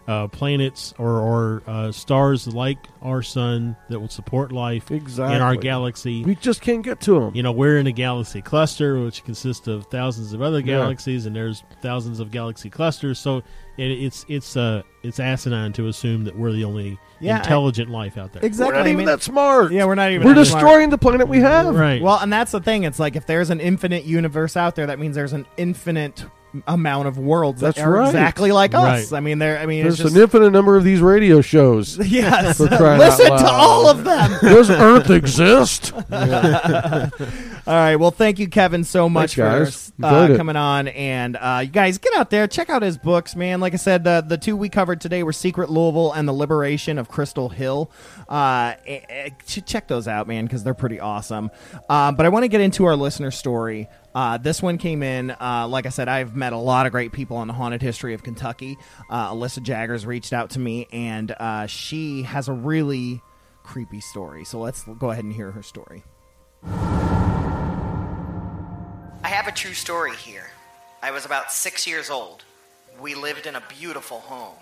uh, 0.08 0.26
planets 0.28 0.92
or 0.98 1.20
or 1.20 1.62
uh, 1.66 1.92
stars 1.92 2.46
like 2.48 2.78
our 3.02 3.22
sun 3.22 3.76
that 3.88 4.00
will 4.00 4.08
support 4.08 4.50
life 4.50 4.90
Exactly. 4.90 5.36
in 5.36 5.42
our 5.42 5.54
galaxy. 5.56 6.24
We 6.24 6.34
just 6.34 6.60
can't 6.60 6.82
get 6.82 7.00
to 7.02 7.20
them. 7.20 7.34
you 7.34 7.42
know, 7.42 7.52
we're 7.52 7.78
in 7.78 7.86
a 7.86 7.92
galaxy 7.92 8.42
cluster, 8.42 9.00
which 9.00 9.24
consists 9.24 9.68
of 9.68 9.86
thousands 9.86 10.32
of 10.32 10.42
other 10.42 10.58
Yeah. 10.58 10.78
galaxies, 10.78 11.26
and 11.26 11.36
there's 11.36 11.62
thousands 11.82 12.18
of 12.20 12.30
galaxy 12.32 12.68
clusters. 12.68 13.18
So 13.18 13.38
it, 13.78 13.90
it's 13.90 14.26
it's 14.28 14.56
uh 14.56 14.82
it's 15.04 15.20
asinine 15.20 15.72
to 15.74 15.86
assume 15.88 16.24
that 16.24 16.36
we're 16.36 16.52
the 16.52 16.64
only 16.64 16.98
Yeah, 17.20 17.34
I- 17.34 17.38
intelligent 17.38 17.88
life 17.88 18.18
out 18.18 18.32
there. 18.32 18.44
exactly. 18.44 18.72
We're 18.72 18.78
not 18.78 18.86
I 18.86 18.90
even 18.90 18.96
mean- 18.98 19.06
that 19.06 19.22
smart. 19.22 19.70
yeah, 19.72 19.84
we're 19.84 19.94
not 19.94 20.10
even. 20.10 20.26
We're 20.26 20.34
that 20.34 20.46
smart. 20.46 20.62
destroying 20.64 20.90
the 20.90 20.98
planet 20.98 21.28
we 21.28 21.38
have. 21.38 21.74
Right. 21.74 22.02
Well, 22.02 22.18
and 22.18 22.32
that's 22.32 22.50
the 22.52 22.60
thing. 22.60 22.82
It's 22.82 22.98
like 22.98 23.14
if 23.16 23.26
there's 23.26 23.50
an 23.50 23.60
infinite 23.60 24.04
universe 24.04 24.56
out 24.56 24.74
there, 24.74 24.86
that 24.86 24.98
means 24.98 25.14
there's 25.14 25.32
an 25.32 25.46
infinite 25.56 26.24
amount 26.66 27.08
of 27.08 27.18
worlds 27.18 27.60
That's 27.60 27.76
that 27.76 27.86
are 27.86 27.92
right. 27.92 28.06
exactly 28.06 28.52
like 28.52 28.74
us. 28.74 29.10
Right. 29.12 29.16
I 29.16 29.20
mean, 29.20 29.38
there. 29.38 29.58
I 29.58 29.66
mean, 29.66 29.82
There's 29.82 29.94
it's 29.94 30.02
just 30.02 30.16
an 30.16 30.22
infinite 30.22 30.50
number 30.50 30.76
of 30.76 30.84
these 30.84 31.00
radio 31.00 31.40
shows. 31.40 31.98
yes. 32.06 32.58
For 32.58 32.68
crying 32.68 33.00
out 33.00 33.18
Listen 33.18 33.26
to 33.26 33.50
all 33.50 33.88
of 33.88 34.04
them. 34.04 34.38
Does 34.42 34.70
Earth 34.70 35.10
exist? 35.10 35.92
All 37.64 37.74
right. 37.74 37.96
Well, 37.96 38.10
thank 38.10 38.38
you, 38.38 38.48
Kevin, 38.48 38.82
so 38.82 39.08
much 39.08 39.36
Thanks, 39.36 39.92
for 39.98 40.06
uh, 40.06 40.36
coming 40.36 40.56
on. 40.56 40.88
And 40.88 41.36
uh, 41.36 41.60
you 41.62 41.70
guys 41.70 41.98
get 41.98 42.12
out 42.16 42.28
there, 42.28 42.48
check 42.48 42.68
out 42.70 42.82
his 42.82 42.98
books, 42.98 43.36
man. 43.36 43.60
Like 43.60 43.72
I 43.72 43.76
said, 43.76 44.02
the 44.02 44.24
the 44.26 44.36
two 44.36 44.56
we 44.56 44.68
covered 44.68 45.00
today 45.00 45.22
were 45.22 45.32
Secret 45.32 45.70
Louisville 45.70 46.12
and 46.12 46.26
The 46.26 46.32
Liberation 46.32 46.98
of 46.98 47.08
Crystal 47.08 47.48
Hill. 47.48 47.90
Uh, 48.28 48.74
eh, 48.86 49.00
eh, 49.08 49.28
ch- 49.46 49.64
check 49.64 49.86
those 49.86 50.08
out, 50.08 50.26
man, 50.26 50.44
because 50.44 50.64
they're 50.64 50.74
pretty 50.74 50.98
awesome. 50.98 51.50
Uh, 51.88 52.10
but 52.10 52.26
I 52.26 52.30
want 52.30 52.42
to 52.44 52.48
get 52.48 52.60
into 52.60 52.84
our 52.84 52.96
listener 52.96 53.30
story. 53.30 53.88
Uh, 54.14 54.38
this 54.38 54.62
one 54.62 54.78
came 54.78 55.02
in. 55.02 55.30
Uh, 55.30 55.66
like 55.68 55.86
I 55.86 55.88
said, 55.88 56.08
I've 56.08 56.36
met 56.36 56.52
a 56.52 56.58
lot 56.58 56.86
of 56.86 56.92
great 56.92 57.12
people 57.12 57.36
on 57.38 57.46
the 57.46 57.54
haunted 57.54 57.82
history 57.82 58.14
of 58.14 58.22
Kentucky. 58.22 58.78
Uh, 59.08 59.32
Alyssa 59.32 59.62
Jaggers 59.62 60.04
reached 60.04 60.32
out 60.32 60.50
to 60.50 60.60
me, 60.60 60.86
and 60.92 61.30
uh, 61.32 61.66
she 61.66 62.22
has 62.22 62.48
a 62.48 62.52
really 62.52 63.22
creepy 63.62 64.00
story. 64.00 64.44
So 64.44 64.58
let's 64.58 64.84
go 64.84 65.10
ahead 65.10 65.24
and 65.24 65.32
hear 65.32 65.50
her 65.52 65.62
story. 65.62 66.04
I 69.24 69.28
have 69.28 69.46
a 69.46 69.52
true 69.52 69.74
story 69.74 70.16
here. 70.16 70.50
I 71.02 71.10
was 71.10 71.24
about 71.24 71.52
six 71.52 71.86
years 71.86 72.10
old. 72.10 72.44
We 73.00 73.14
lived 73.14 73.46
in 73.46 73.56
a 73.56 73.62
beautiful 73.68 74.20
home. 74.20 74.56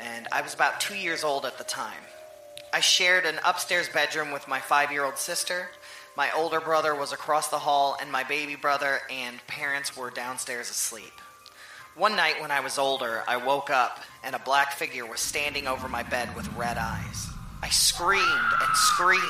And 0.00 0.26
I 0.32 0.42
was 0.42 0.54
about 0.54 0.80
two 0.80 0.96
years 0.96 1.22
old 1.22 1.44
at 1.44 1.58
the 1.58 1.64
time. 1.64 2.02
I 2.72 2.80
shared 2.80 3.26
an 3.26 3.38
upstairs 3.44 3.88
bedroom 3.88 4.32
with 4.32 4.48
my 4.48 4.58
five 4.58 4.90
year 4.90 5.04
old 5.04 5.18
sister. 5.18 5.68
My 6.16 6.30
older 6.32 6.60
brother 6.60 6.94
was 6.94 7.12
across 7.12 7.48
the 7.48 7.58
hall, 7.58 7.96
and 8.00 8.12
my 8.12 8.22
baby 8.22 8.54
brother 8.54 9.00
and 9.10 9.44
parents 9.46 9.96
were 9.96 10.10
downstairs 10.10 10.68
asleep. 10.68 11.12
One 11.94 12.16
night 12.16 12.40
when 12.40 12.50
I 12.50 12.60
was 12.60 12.78
older, 12.78 13.22
I 13.26 13.36
woke 13.36 13.70
up 13.70 14.00
and 14.22 14.34
a 14.34 14.38
black 14.38 14.72
figure 14.72 15.04
was 15.06 15.20
standing 15.20 15.66
over 15.66 15.88
my 15.88 16.02
bed 16.02 16.34
with 16.34 16.52
red 16.54 16.78
eyes. 16.78 17.28
I 17.62 17.68
screamed 17.68 18.22
and 18.24 18.76
screamed. 18.76 19.22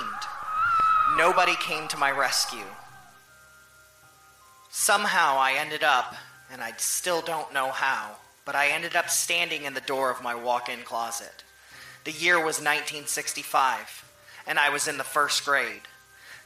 Nobody 1.17 1.55
came 1.57 1.89
to 1.89 1.97
my 1.97 2.11
rescue. 2.11 2.65
Somehow 4.71 5.37
I 5.39 5.55
ended 5.59 5.83
up, 5.83 6.15
and 6.51 6.63
I 6.63 6.73
still 6.79 7.21
don't 7.21 7.53
know 7.53 7.71
how, 7.71 8.17
but 8.45 8.55
I 8.55 8.69
ended 8.69 8.97
up 8.97 9.11
standing 9.11 9.65
in 9.65 9.75
the 9.75 9.81
door 9.81 10.11
of 10.11 10.23
my 10.23 10.35
walk 10.35 10.69
in 10.69 10.83
closet. 10.83 11.45
The 12.05 12.13
year 12.13 12.37
was 12.37 12.59
1965, 12.59 14.05
and 14.47 14.59
I 14.59 14.71
was 14.71 14.89
in 14.89 14.99
the 14.99 15.05
first 15.05 15.45
grade. 15.45 15.83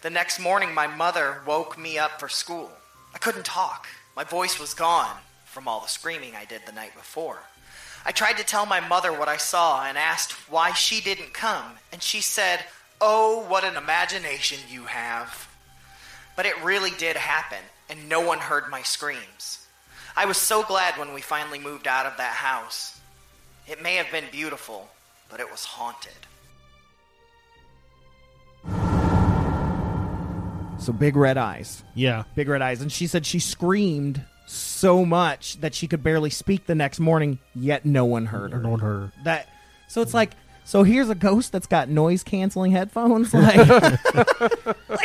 The 0.02 0.10
next 0.10 0.38
morning, 0.38 0.74
my 0.74 0.86
mother 0.86 1.40
woke 1.46 1.78
me 1.78 1.98
up 1.98 2.20
for 2.20 2.28
school. 2.28 2.70
I 3.14 3.18
couldn't 3.18 3.46
talk. 3.46 3.86
My 4.14 4.24
voice 4.24 4.60
was 4.60 4.74
gone 4.74 5.16
from 5.44 5.66
all 5.66 5.80
the 5.80 5.88
screaming 5.88 6.34
I 6.36 6.44
did 6.44 6.62
the 6.66 6.72
night 6.72 6.94
before. 6.94 7.38
I 8.04 8.12
tried 8.12 8.36
to 8.36 8.44
tell 8.44 8.66
my 8.66 8.78
mother 8.78 9.10
what 9.12 9.28
I 9.28 9.36
saw 9.36 9.84
and 9.84 9.98
asked 9.98 10.32
why 10.50 10.72
she 10.72 11.00
didn't 11.00 11.32
come, 11.32 11.72
and 11.92 12.02
she 12.02 12.20
said, 12.20 12.60
Oh, 13.00 13.44
what 13.48 13.64
an 13.64 13.76
imagination 13.76 14.58
you 14.70 14.84
have. 14.84 15.48
But 16.36 16.46
it 16.46 16.62
really 16.62 16.92
did 16.98 17.16
happen, 17.16 17.58
and 17.88 18.08
no 18.08 18.20
one 18.20 18.38
heard 18.38 18.70
my 18.70 18.82
screams. 18.82 19.66
I 20.16 20.26
was 20.26 20.36
so 20.36 20.62
glad 20.62 20.98
when 20.98 21.14
we 21.14 21.20
finally 21.20 21.58
moved 21.58 21.86
out 21.86 22.06
of 22.06 22.16
that 22.18 22.34
house. 22.34 23.00
It 23.66 23.82
may 23.82 23.96
have 23.96 24.10
been 24.12 24.24
beautiful, 24.30 24.88
but 25.30 25.40
it 25.40 25.50
was 25.50 25.64
haunted. 25.64 26.12
So 30.86 30.92
big 30.92 31.16
red 31.16 31.36
eyes. 31.36 31.82
yeah. 31.94 32.22
big 32.34 32.48
red 32.48 32.62
eyes 32.62 32.80
and 32.80 32.90
she 32.92 33.06
said 33.06 33.26
she 33.26 33.38
screamed 33.40 34.22
so 34.46 35.04
much 35.04 35.60
that 35.60 35.74
she 35.74 35.88
could 35.88 36.02
barely 36.02 36.30
speak 36.30 36.66
the 36.66 36.74
next 36.76 37.00
morning 37.00 37.38
yet 37.54 37.84
no 37.84 38.04
one 38.04 38.26
heard 38.26 38.52
her 38.52 38.60
No 38.60 38.70
one 38.70 38.80
heard 38.80 39.00
her. 39.06 39.12
that 39.24 39.48
so 39.88 40.00
it's 40.02 40.14
like 40.14 40.32
so 40.64 40.82
here's 40.84 41.10
a 41.10 41.14
ghost 41.16 41.50
that's 41.52 41.66
got 41.66 41.88
noise 41.88 42.22
canceling 42.22 42.70
headphones 42.72 43.34
like 43.34 43.56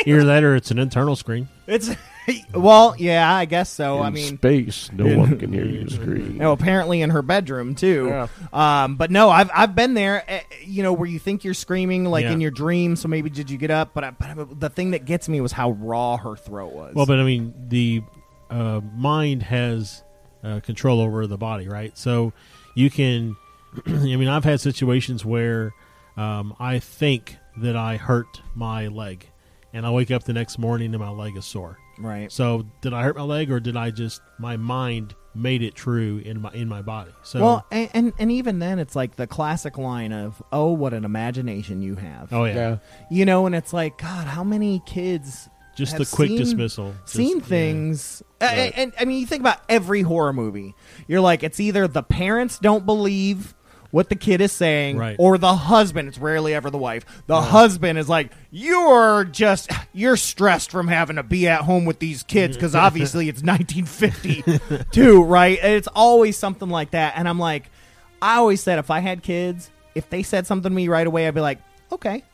Either 0.06 0.24
that 0.24 0.42
or 0.44 0.54
it's 0.56 0.70
an 0.70 0.78
internal 0.78 1.16
screen. 1.16 1.48
it's 1.66 1.90
well 2.54 2.94
yeah 2.98 3.34
i 3.34 3.44
guess 3.44 3.70
so 3.70 3.98
in 3.98 4.02
i 4.06 4.10
mean 4.10 4.36
space, 4.36 4.90
no 4.92 5.18
one 5.18 5.38
can 5.38 5.52
hear 5.52 5.64
you 5.66 5.88
scream. 5.88 6.38
no, 6.38 6.52
apparently 6.52 7.00
in 7.02 7.10
her 7.10 7.22
bedroom 7.22 7.74
too. 7.74 8.06
Yeah. 8.08 8.28
Um, 8.52 8.96
but 8.96 9.10
no, 9.10 9.28
I've 9.30 9.50
I've 9.54 9.74
been 9.74 9.94
there. 9.94 10.24
eh, 10.28 10.40
You 10.64 10.82
know, 10.82 10.92
where 10.92 11.08
you 11.08 11.18
think 11.18 11.42
you're 11.44 11.54
screaming 11.54 12.04
like 12.04 12.24
Yeah. 12.24 12.32
in 12.32 12.40
your 12.40 12.50
dream. 12.50 12.96
So 12.96 13.08
maybe 13.08 13.30
did 13.30 13.50
you 13.50 13.58
get 13.58 13.70
up? 13.70 13.92
But, 13.94 14.04
I, 14.04 14.10
but 14.10 14.60
the 14.60 14.68
thing 14.68 14.92
that 14.92 15.04
gets 15.04 15.28
me 15.28 15.40
was 15.40 15.52
how 15.52 15.72
raw 15.72 16.16
her 16.16 16.36
throat 16.36 16.72
was. 16.72 16.94
Well, 16.94 17.06
but 17.06 17.18
I 17.18 17.24
mean, 17.24 17.54
the 17.68 18.02
uh, 18.50 18.80
mind 18.94 19.42
has 19.44 20.02
uh, 20.44 20.60
control 20.60 21.00
over 21.00 21.26
the 21.26 21.38
body, 21.38 21.68
right? 21.68 21.96
So 21.98 22.32
you 22.74 22.90
can. 22.90 23.36
I 23.86 23.90
mean, 23.90 24.28
I've 24.28 24.44
had 24.44 24.60
situations 24.60 25.24
where 25.24 25.72
um, 26.16 26.54
I 26.60 26.78
think 26.78 27.36
that 27.58 27.74
I 27.76 27.96
hurt 27.96 28.42
my 28.54 28.88
leg, 28.88 29.26
and 29.72 29.86
I 29.86 29.90
wake 29.90 30.10
up 30.10 30.24
the 30.24 30.32
next 30.34 30.58
morning 30.58 30.94
and 30.94 31.02
my 31.02 31.10
leg 31.10 31.36
is 31.36 31.44
sore. 31.46 31.78
Right. 31.98 32.30
So 32.32 32.66
did 32.80 32.92
I 32.92 33.02
hurt 33.02 33.16
my 33.16 33.22
leg, 33.22 33.50
or 33.50 33.60
did 33.60 33.76
I 33.76 33.90
just 33.90 34.20
my 34.38 34.56
mind 34.56 35.14
made 35.34 35.62
it 35.62 35.74
true 35.74 36.20
in 36.24 36.40
my 36.42 36.50
in 36.52 36.68
my 36.68 36.82
body? 36.82 37.12
So 37.22 37.40
Well, 37.40 37.66
and, 37.70 37.88
and 37.94 38.12
and 38.18 38.32
even 38.32 38.58
then, 38.58 38.78
it's 38.78 38.94
like 38.96 39.16
the 39.16 39.26
classic 39.26 39.78
line 39.78 40.12
of 40.12 40.42
"Oh, 40.52 40.72
what 40.72 40.92
an 40.94 41.04
imagination 41.04 41.82
you 41.82 41.96
have." 41.96 42.32
oh 42.32 42.44
yeah, 42.44 42.54
Yeah. 42.54 42.76
You 43.10 43.24
know, 43.24 43.46
and 43.46 43.54
it's 43.54 43.72
like, 43.72 43.98
God, 43.98 44.26
how 44.26 44.44
many 44.44 44.82
kids 44.86 45.48
just 45.74 45.92
have 45.92 46.00
the 46.00 46.06
quick 46.16 46.28
seen- 46.28 46.38
dismissal, 46.38 46.94
Just- 47.04 47.14
seen 47.14 47.38
yeah. 47.38 47.44
things? 47.44 48.22
A- 48.40 48.44
Right. 48.44 48.56
And, 48.58 48.74
and 48.76 48.92
I 49.00 49.04
mean, 49.06 49.20
you 49.20 49.26
think 49.26 49.40
about 49.40 49.60
every 49.68 50.02
horror 50.02 50.32
movie. 50.32 50.74
You're 51.08 51.20
like, 51.22 51.42
it's 51.42 51.60
either 51.60 51.88
the 51.88 52.02
parents 52.02 52.58
don't 52.58 52.84
believe 52.84 53.54
what 53.92 54.08
the 54.08 54.16
kid 54.16 54.40
is 54.40 54.50
saying, 54.50 54.96
Right. 54.96 55.14
or 55.18 55.38
the 55.38 55.54
husband. 55.54 56.08
It's 56.08 56.18
rarely 56.18 56.52
ever 56.54 56.68
the 56.70 56.78
wife. 56.78 57.04
The 57.28 57.40
husband 57.40 57.98
is 57.98 58.08
like, 58.08 58.32
you're 58.50 59.22
just 59.24 59.70
you're 59.92 60.16
stressed 60.16 60.70
from 60.72 60.88
having 60.88 61.16
to 61.16 61.22
be 61.22 61.46
at 61.46 61.60
home 61.60 61.84
with 61.84 62.00
these 62.00 62.24
kids 62.24 62.56
because 62.56 62.74
obviously 62.86 63.28
it's 63.28 63.42
1952, 63.42 65.22
right? 65.24 65.58
And 65.62 65.74
it's 65.74 65.88
always 65.94 66.36
something 66.36 66.68
like 66.68 66.90
that. 66.92 67.14
And 67.16 67.28
I'm 67.28 67.38
like, 67.38 67.70
I 68.20 68.36
always 68.36 68.60
said 68.62 68.78
if 68.78 68.90
I 68.90 69.00
had 69.00 69.22
kids, 69.22 69.70
if 69.94 70.08
they 70.10 70.22
said 70.22 70.46
something 70.46 70.70
to 70.70 70.74
me 70.74 70.88
right 70.88 71.06
away, 71.06 71.28
I'd 71.28 71.34
be 71.34 71.40
like, 71.40 71.58
okay. 71.92 72.24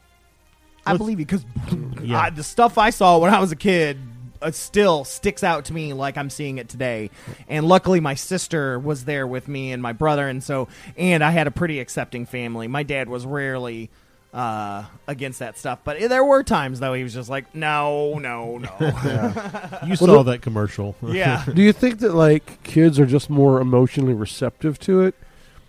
I 0.87 0.97
believe 0.97 1.19
you 1.21 1.27
because 1.27 1.45
Yeah. 2.03 2.31
the 2.31 2.43
stuff 2.45 2.79
I 2.79 2.91
saw 2.91 3.19
when 3.19 3.35
I 3.35 3.41
was 3.41 3.53
a 3.53 3.57
kid 3.57 3.99
uh, 4.41 4.51
still 4.51 5.05
sticks 5.05 5.43
out 5.45 5.67
to 5.67 5.73
me 5.73 5.93
like 5.93 6.17
I'm 6.17 6.31
seeing 6.31 6.59
it 6.59 6.69
today. 6.69 7.11
And 7.49 7.67
luckily, 7.67 8.01
my 8.01 8.15
sister 8.15 8.79
was 8.79 9.05
there 9.05 9.27
with 9.27 9.49
me 9.49 9.73
and 9.73 9.83
my 9.83 9.93
brother, 9.93 10.29
and 10.29 10.43
so 10.43 10.69
and 10.97 11.23
I 11.23 11.31
had 11.31 11.47
a 11.47 11.51
pretty 11.51 11.81
accepting 11.81 12.27
family. 12.27 12.69
My 12.69 12.83
dad 12.83 13.09
was 13.09 13.27
rarely 13.27 13.91
uh, 14.33 14.85
against 15.07 15.39
that 15.39 15.59
stuff, 15.59 15.81
but 15.85 15.99
there 16.01 16.25
were 16.25 16.43
times 16.43 16.81
though 16.81 16.95
he 16.95 17.03
was 17.03 17.15
just 17.15 17.31
like, 17.31 17.55
no, 17.55 18.19
no, 18.19 18.59
no. 18.59 18.69
You 19.87 19.97
saw 19.97 20.23
that 20.23 20.41
commercial, 20.43 20.97
yeah, 21.03 21.45
Do 21.55 21.63
you 21.63 21.73
think 21.73 22.01
that 22.01 22.15
like 22.15 22.63
kids 22.63 23.01
are 23.01 23.07
just 23.07 23.31
more 23.31 23.61
emotionally 23.61 24.15
receptive 24.15 24.79
to 24.81 25.03
it? 25.03 25.15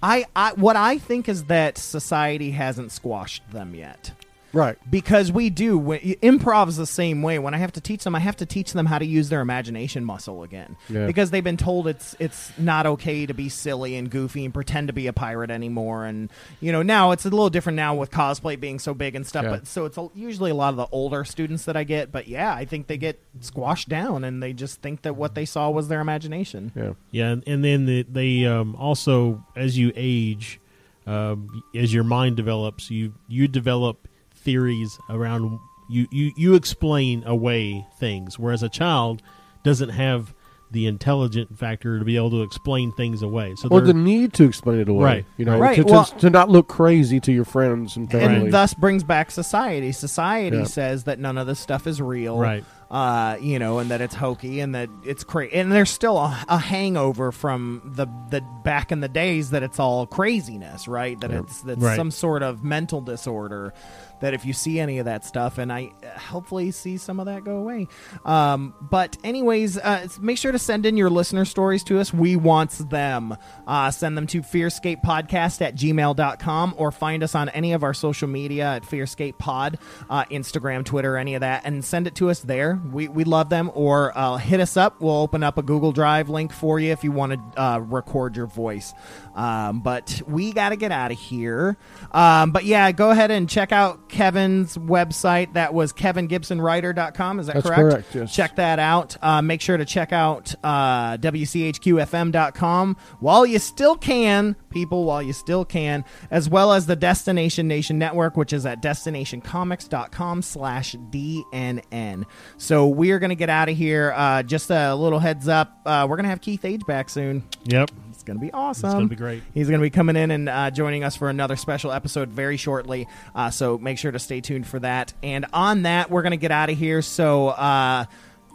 I, 0.01 0.25
I 0.35 0.53
what 0.53 0.75
I 0.75 0.97
think 0.97 1.27
is 1.27 1.45
that 1.45 1.77
society 1.77 2.51
hasn't 2.51 2.91
squashed 2.91 3.49
them 3.51 3.75
yet. 3.75 4.11
Right. 4.53 4.77
because 4.89 5.31
we 5.31 5.49
do 5.49 5.77
when, 5.77 5.99
improv's 6.21 6.75
the 6.77 6.85
same 6.87 7.21
way 7.21 7.37
when 7.39 7.53
i 7.53 7.57
have 7.57 7.71
to 7.73 7.81
teach 7.81 8.03
them 8.03 8.15
i 8.15 8.19
have 8.19 8.35
to 8.37 8.45
teach 8.45 8.73
them 8.73 8.85
how 8.85 8.97
to 8.97 9.05
use 9.05 9.29
their 9.29 9.41
imagination 9.41 10.03
muscle 10.03 10.43
again 10.43 10.75
Yeah. 10.89 11.05
because 11.07 11.31
they've 11.31 11.43
been 11.43 11.57
told 11.57 11.87
it's 11.87 12.15
it's 12.19 12.51
not 12.57 12.85
okay 12.85 13.25
to 13.25 13.33
be 13.33 13.49
silly 13.49 13.95
and 13.95 14.09
goofy 14.09 14.45
and 14.45 14.53
pretend 14.53 14.87
to 14.87 14.93
be 14.93 15.07
a 15.07 15.13
pirate 15.13 15.51
anymore 15.51 16.05
and 16.05 16.29
you 16.61 16.71
know 16.71 16.81
now 16.81 17.11
it's 17.11 17.25
a 17.25 17.29
little 17.29 17.49
different 17.49 17.75
now 17.75 17.93
with 17.95 18.11
cosplay 18.11 18.59
being 18.59 18.79
so 18.79 18.93
big 18.93 19.15
and 19.15 19.25
stuff 19.27 19.43
Yeah. 19.43 19.49
but 19.51 19.67
so 19.67 19.85
it's 19.85 19.97
a, 19.97 20.09
usually 20.15 20.51
a 20.51 20.55
lot 20.55 20.69
of 20.69 20.77
the 20.77 20.87
older 20.91 21.23
students 21.23 21.65
that 21.65 21.77
i 21.77 21.83
get 21.83 22.11
but 22.11 22.27
yeah 22.27 22.53
i 22.53 22.65
think 22.65 22.87
they 22.87 22.97
get 22.97 23.19
squashed 23.41 23.87
down 23.89 24.23
and 24.23 24.41
they 24.41 24.53
just 24.53 24.81
think 24.81 25.03
that 25.03 25.15
what 25.15 25.35
they 25.35 25.45
saw 25.45 25.69
was 25.69 25.87
their 25.87 26.01
imagination 26.01 26.71
Yeah. 26.75 26.93
Yeah, 27.11 27.29
and, 27.29 27.43
and 27.47 27.63
then 27.63 27.85
the, 27.85 28.03
they 28.03 28.45
um, 28.45 28.75
also, 28.75 29.45
as 29.55 29.77
you 29.77 29.91
age, 29.95 30.59
um, 31.07 31.63
as 31.75 31.93
your 31.93 32.03
mind 32.03 32.35
develops, 32.37 32.89
you 32.91 33.13
you 33.27 33.47
develop 33.47 34.07
theories 34.43 34.99
around 35.09 35.59
you, 35.87 36.07
you 36.11 36.31
you 36.35 36.53
explain 36.55 37.23
away 37.25 37.85
things, 37.99 38.37
whereas 38.37 38.61
a 38.63 38.69
child 38.69 39.21
doesn't 39.63 39.89
have 39.89 40.33
the 40.71 40.85
intelligent 40.85 41.57
factor 41.57 41.97
to 41.97 42.05
be 42.05 42.15
able 42.15 42.29
to 42.29 42.43
explain 42.43 42.91
things 42.91 43.23
away. 43.23 43.55
So 43.55 43.69
Or 43.71 43.81
the 43.81 43.91
need 43.91 44.33
to 44.33 44.43
explain 44.43 44.77
it 44.79 44.87
away. 44.87 45.03
Right. 45.03 45.25
You 45.35 45.45
know, 45.45 45.57
Right, 45.57 45.77
to, 45.77 45.83
to, 45.83 45.91
well- 45.91 46.05
to 46.05 46.29
not 46.29 46.47
look 46.49 46.67
crazy 46.67 47.19
to 47.21 47.31
your 47.31 47.43
friends 47.43 47.97
and 47.97 48.09
family. 48.11 48.41
and 48.45 48.53
thus 48.53 48.75
brings 48.75 49.03
back 49.03 49.31
society. 49.31 49.91
Society 49.91 50.57
Yeah. 50.57 50.63
says 50.65 51.05
that 51.05 51.17
none 51.17 51.39
of 51.39 51.47
this 51.47 51.59
stuff 51.59 51.87
is 51.87 51.99
real, 51.99 52.37
Right. 52.37 52.63
Uh, 52.91 53.37
you 53.41 53.57
know, 53.59 53.79
and 53.79 53.89
that 53.89 53.99
it's 54.01 54.13
hokey 54.15 54.59
and 54.59 54.73
that 54.75 54.89
it's 55.03 55.23
crazy. 55.23 55.55
And 55.55 55.71
there's 55.71 55.89
still 55.91 56.17
a, 56.17 56.45
a 56.47 56.57
hangover 56.59 57.31
from 57.31 57.81
the 57.95 58.05
the 58.31 58.41
back 58.63 58.91
in 58.91 58.99
the 58.99 59.07
days 59.07 59.49
that 59.51 59.61
it's 59.63 59.79
all 59.79 60.05
craziness, 60.07 60.87
right? 60.87 61.19
That 61.19 61.29
it's 61.31 61.61
that's 61.61 61.79
Right. 61.81 61.95
some 61.95 62.09
sort 62.11 62.41
of 62.43 62.63
mental 62.63 63.01
disorder. 63.01 63.73
That 64.21 64.33
if 64.33 64.45
you 64.45 64.53
see 64.53 64.79
any 64.79 64.99
of 64.99 65.05
that 65.05 65.25
stuff, 65.25 65.57
and 65.57 65.71
I 65.71 65.91
uh, 66.03 66.17
hopefully 66.17 66.71
see 66.71 66.97
some 66.97 67.19
of 67.19 67.25
that 67.27 67.43
go 67.43 67.57
away. 67.57 67.87
Um, 68.25 68.73
but 68.81 69.17
anyways, 69.23 69.77
uh, 69.77 70.07
make 70.19 70.37
sure 70.37 70.51
to 70.51 70.59
send 70.59 70.85
in 70.85 70.97
your 70.97 71.09
listener 71.09 71.45
stories 71.45 71.83
to 71.85 71.99
us. 71.99 72.13
We 72.13 72.35
want 72.35 72.89
them. 72.89 73.37
Uh, 73.67 73.91
send 73.91 74.17
them 74.17 74.27
to 74.27 74.41
fearscapepodcast 74.41 75.61
at 75.61 75.75
gmail.com 75.75 76.75
or 76.77 76.91
find 76.91 77.23
us 77.23 77.35
on 77.35 77.49
any 77.49 77.73
of 77.73 77.83
our 77.83 77.93
social 77.93 78.27
media 78.27 78.75
at 78.75 78.83
Fearscape 78.83 79.37
Pod, 79.37 79.77
uh, 80.09 80.25
Instagram, 80.25 80.85
Twitter, 80.85 81.17
any 81.17 81.35
of 81.35 81.41
that, 81.41 81.63
and 81.65 81.83
send 81.83 82.07
it 82.07 82.15
to 82.15 82.29
us 82.29 82.41
there. 82.41 82.79
We, 82.91 83.07
we 83.07 83.23
love 83.23 83.49
them. 83.49 83.71
Or 83.73 84.17
uh, 84.17 84.37
hit 84.37 84.59
us 84.59 84.77
up. 84.77 85.01
We'll 85.01 85.15
open 85.15 85.43
up 85.43 85.57
a 85.57 85.61
Google 85.61 85.91
Drive 85.91 86.29
link 86.29 86.51
for 86.51 86.79
you 86.79 86.91
if 86.91 87.03
you 87.03 87.11
want 87.11 87.33
to 87.33 87.61
uh, 87.61 87.77
record 87.79 88.35
your 88.35 88.47
voice. 88.47 88.93
Um, 89.39 89.79
but 89.79 90.21
we 90.27 90.51
got 90.51 90.69
to 90.69 90.75
get 90.75 90.91
out 90.91 91.11
of 91.13 91.17
here. 91.17 91.77
Um, 92.11 92.51
but 92.51 92.65
yeah, 92.65 92.91
go 92.91 93.09
ahead 93.09 93.31
and 93.31 93.49
check 93.49 93.71
out 93.71 94.09
Kevin's 94.09 94.77
website. 94.77 95.53
That 95.53 95.73
was 95.73 95.93
kevingibsonwriter.com. 95.93 97.39
Is 97.39 97.47
that 97.47 97.53
That's 97.53 97.65
correct? 97.65 97.79
correct, 97.79 98.15
yes. 98.15 98.35
Check 98.35 98.57
that 98.57 98.79
out. 98.79 99.15
Uh, 99.21 99.41
make 99.41 99.61
sure 99.61 99.77
to 99.77 99.85
check 99.85 100.11
out 100.11 100.53
uh, 100.61 101.15
WCHQFM.com 101.17 102.97
while 103.21 103.45
you 103.45 103.59
still 103.59 103.95
can, 103.95 104.57
people, 104.71 105.05
while 105.05 105.23
you 105.23 105.31
still 105.31 105.63
can, 105.63 106.03
as 106.31 106.49
well 106.49 106.73
as 106.73 106.85
the 106.85 106.97
Destination 106.97 107.65
Nation 107.65 107.97
Network, 107.97 108.35
which 108.35 108.51
is 108.51 108.65
at 108.65 108.81
destinationcomics.com 108.81 110.41
slash 110.41 110.95
DNN. 111.11 112.25
So 112.57 112.87
we 112.87 113.11
are 113.11 113.19
going 113.19 113.29
to 113.29 113.35
get 113.35 113.49
out 113.49 113.69
of 113.69 113.77
here. 113.77 114.11
Uh, 114.13 114.43
just 114.43 114.69
a 114.69 114.93
little 114.95 115.19
heads 115.19 115.47
up. 115.47 115.79
Uh, 115.85 116.05
we're 116.09 116.17
going 116.17 116.25
to 116.25 116.29
have 116.29 116.41
Keith 116.41 116.65
Age 116.65 116.85
back 116.85 117.09
soon. 117.09 117.47
Yep. 117.63 117.89
It's 118.29 118.37
going 118.37 118.51
to 118.51 118.51
be 118.51 118.53
awesome. 118.53 118.91
gonna 118.91 119.07
be 119.07 119.15
great. 119.15 119.43
He's 119.53 119.67
going 119.67 119.79
to 119.79 119.83
be 119.83 119.89
coming 119.89 120.15
in 120.15 120.29
and 120.29 120.47
uh, 120.47 120.71
joining 120.71 121.03
us 121.03 121.15
for 121.15 121.29
another 121.29 121.55
special 121.55 121.91
episode 121.91 122.29
very 122.29 122.57
shortly. 122.57 123.07
Uh, 123.33 123.49
so 123.49 123.77
make 123.77 123.97
sure 123.97 124.11
to 124.11 124.19
stay 124.19 124.41
tuned 124.41 124.67
for 124.67 124.79
that. 124.79 125.13
And 125.23 125.45
on 125.51 125.83
that, 125.83 126.11
we're 126.11 126.21
going 126.21 126.31
to 126.31 126.37
get 126.37 126.51
out 126.51 126.69
of 126.69 126.77
here. 126.77 127.01
So 127.01 127.47
uh, 127.49 128.05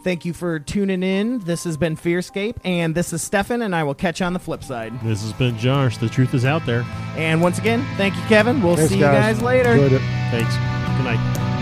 thank 0.04 0.24
you 0.24 0.32
for 0.32 0.60
tuning 0.60 1.02
in. 1.02 1.40
This 1.40 1.64
has 1.64 1.76
been 1.76 1.96
Fearscape, 1.96 2.56
and 2.64 2.94
this 2.94 3.12
is 3.12 3.22
Stefan, 3.22 3.62
and 3.62 3.74
I 3.74 3.82
will 3.82 3.94
catch 3.94 4.20
you 4.20 4.26
on 4.26 4.32
the 4.32 4.38
flip 4.38 4.62
side. 4.62 4.92
This 5.02 5.22
has 5.22 5.32
been 5.32 5.58
Josh. 5.58 5.98
The 5.98 6.08
truth 6.08 6.34
is 6.34 6.44
out 6.44 6.64
there. 6.66 6.82
And 7.16 7.42
once 7.42 7.58
again, 7.58 7.84
thank 7.96 8.14
you, 8.14 8.22
Kevin. 8.22 8.62
We'll 8.62 8.76
Thanks, 8.76 8.90
see 8.90 8.98
you 8.98 9.04
guys 9.04 9.42
later. 9.42 9.72
Enjoyed 9.72 9.92
it. 9.92 10.02
Thanks. 10.30 10.54
Good 10.54 11.04
night. 11.04 11.53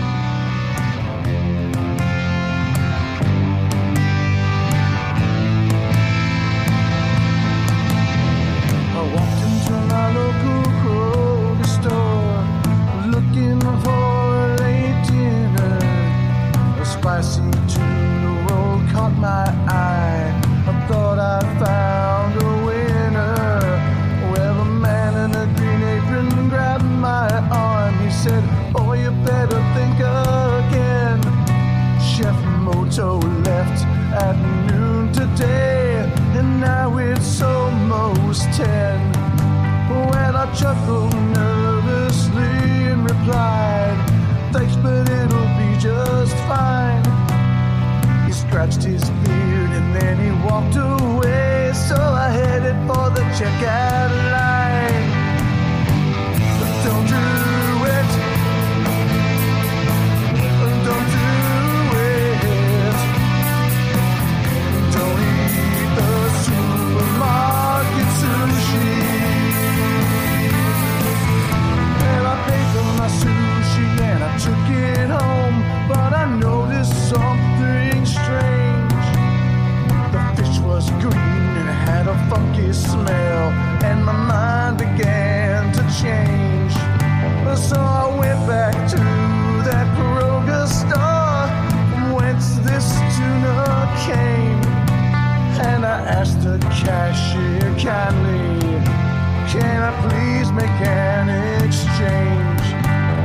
Please 100.03 100.51
make 100.51 100.77
an 100.85 101.27
exchange? 101.63 102.63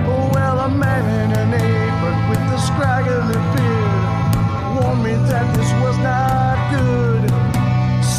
Oh, 0.07 0.31
well, 0.33 0.61
a 0.61 0.69
man 0.69 1.05
in 1.21 1.31
an 1.43 1.51
apron 1.55 2.19
with 2.31 2.57
a 2.57 2.61
scraggly 2.69 3.39
beard 3.55 4.09
warned 4.75 5.03
me 5.03 5.15
that 5.31 5.47
this 5.57 5.71
was 5.83 5.97
not 5.99 6.57
good. 6.75 7.25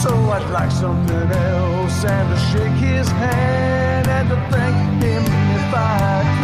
So 0.01 0.11
I'd 0.35 0.49
like 0.51 0.71
something 0.71 1.31
else 1.31 2.05
and 2.05 2.25
to 2.31 2.37
shake 2.51 2.79
his 2.89 3.07
hand 3.09 4.07
and 4.07 4.29
to 4.29 4.37
thank 4.51 5.03
him 5.03 5.23
if 5.57 5.73
I 5.73 6.23
could. 6.23 6.38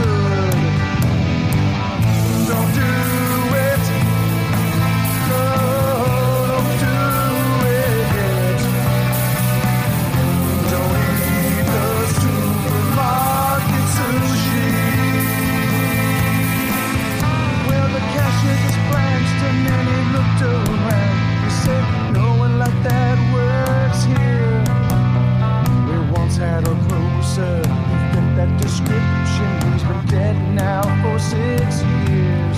dead 30.16 30.38
now 30.56 30.84
for 31.02 31.20
six 31.20 31.84
years. 32.08 32.58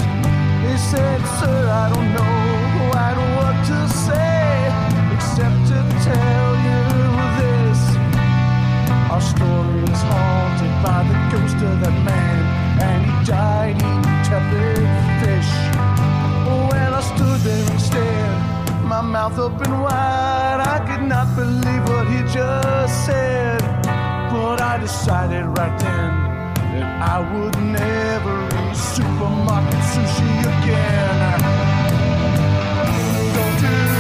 He 0.66 0.74
said, 0.92 1.20
Sir, 1.40 1.60
I 1.84 1.86
don't 1.94 2.12
know 2.18 2.38
quite 2.86 3.18
what 3.36 3.56
to 3.72 3.80
say, 4.06 4.46
except 5.16 5.60
to 5.72 5.80
tell 6.10 6.50
you 6.68 6.82
this. 7.42 7.80
Our 9.14 9.24
story 9.34 9.82
is 9.94 10.02
haunted 10.12 10.76
by 10.86 11.00
the 11.10 11.18
ghost 11.32 11.60
of 11.70 11.76
that 11.84 11.98
man, 12.10 12.38
and 12.88 13.00
he 13.08 13.16
died 13.26 13.76
eating 13.90 14.20
tepid 14.28 14.88
fish. 15.22 15.52
When 16.70 16.90
I 17.00 17.04
stood 17.12 17.40
there 17.48 17.72
and 17.72 17.82
stared, 17.90 18.40
my 18.94 19.02
mouth 19.02 19.38
open 19.40 19.72
wide, 19.82 20.62
I 20.76 20.78
could 20.88 21.06
not 21.14 21.28
believe 21.36 21.84
what 21.90 22.06
he 22.14 22.20
just 22.38 22.94
said. 23.08 23.62
But 24.32 24.62
I 24.62 24.78
decided 24.78 25.46
right 25.58 25.76
then 25.80 26.17
that 26.80 27.02
I 27.02 27.20
would 27.20 27.58
never 27.58 28.48
eat 28.48 28.76
supermarket 28.76 29.84
sushi 29.92 30.32
again. 30.54 31.40
Don't 33.36 33.58
do 33.62 33.97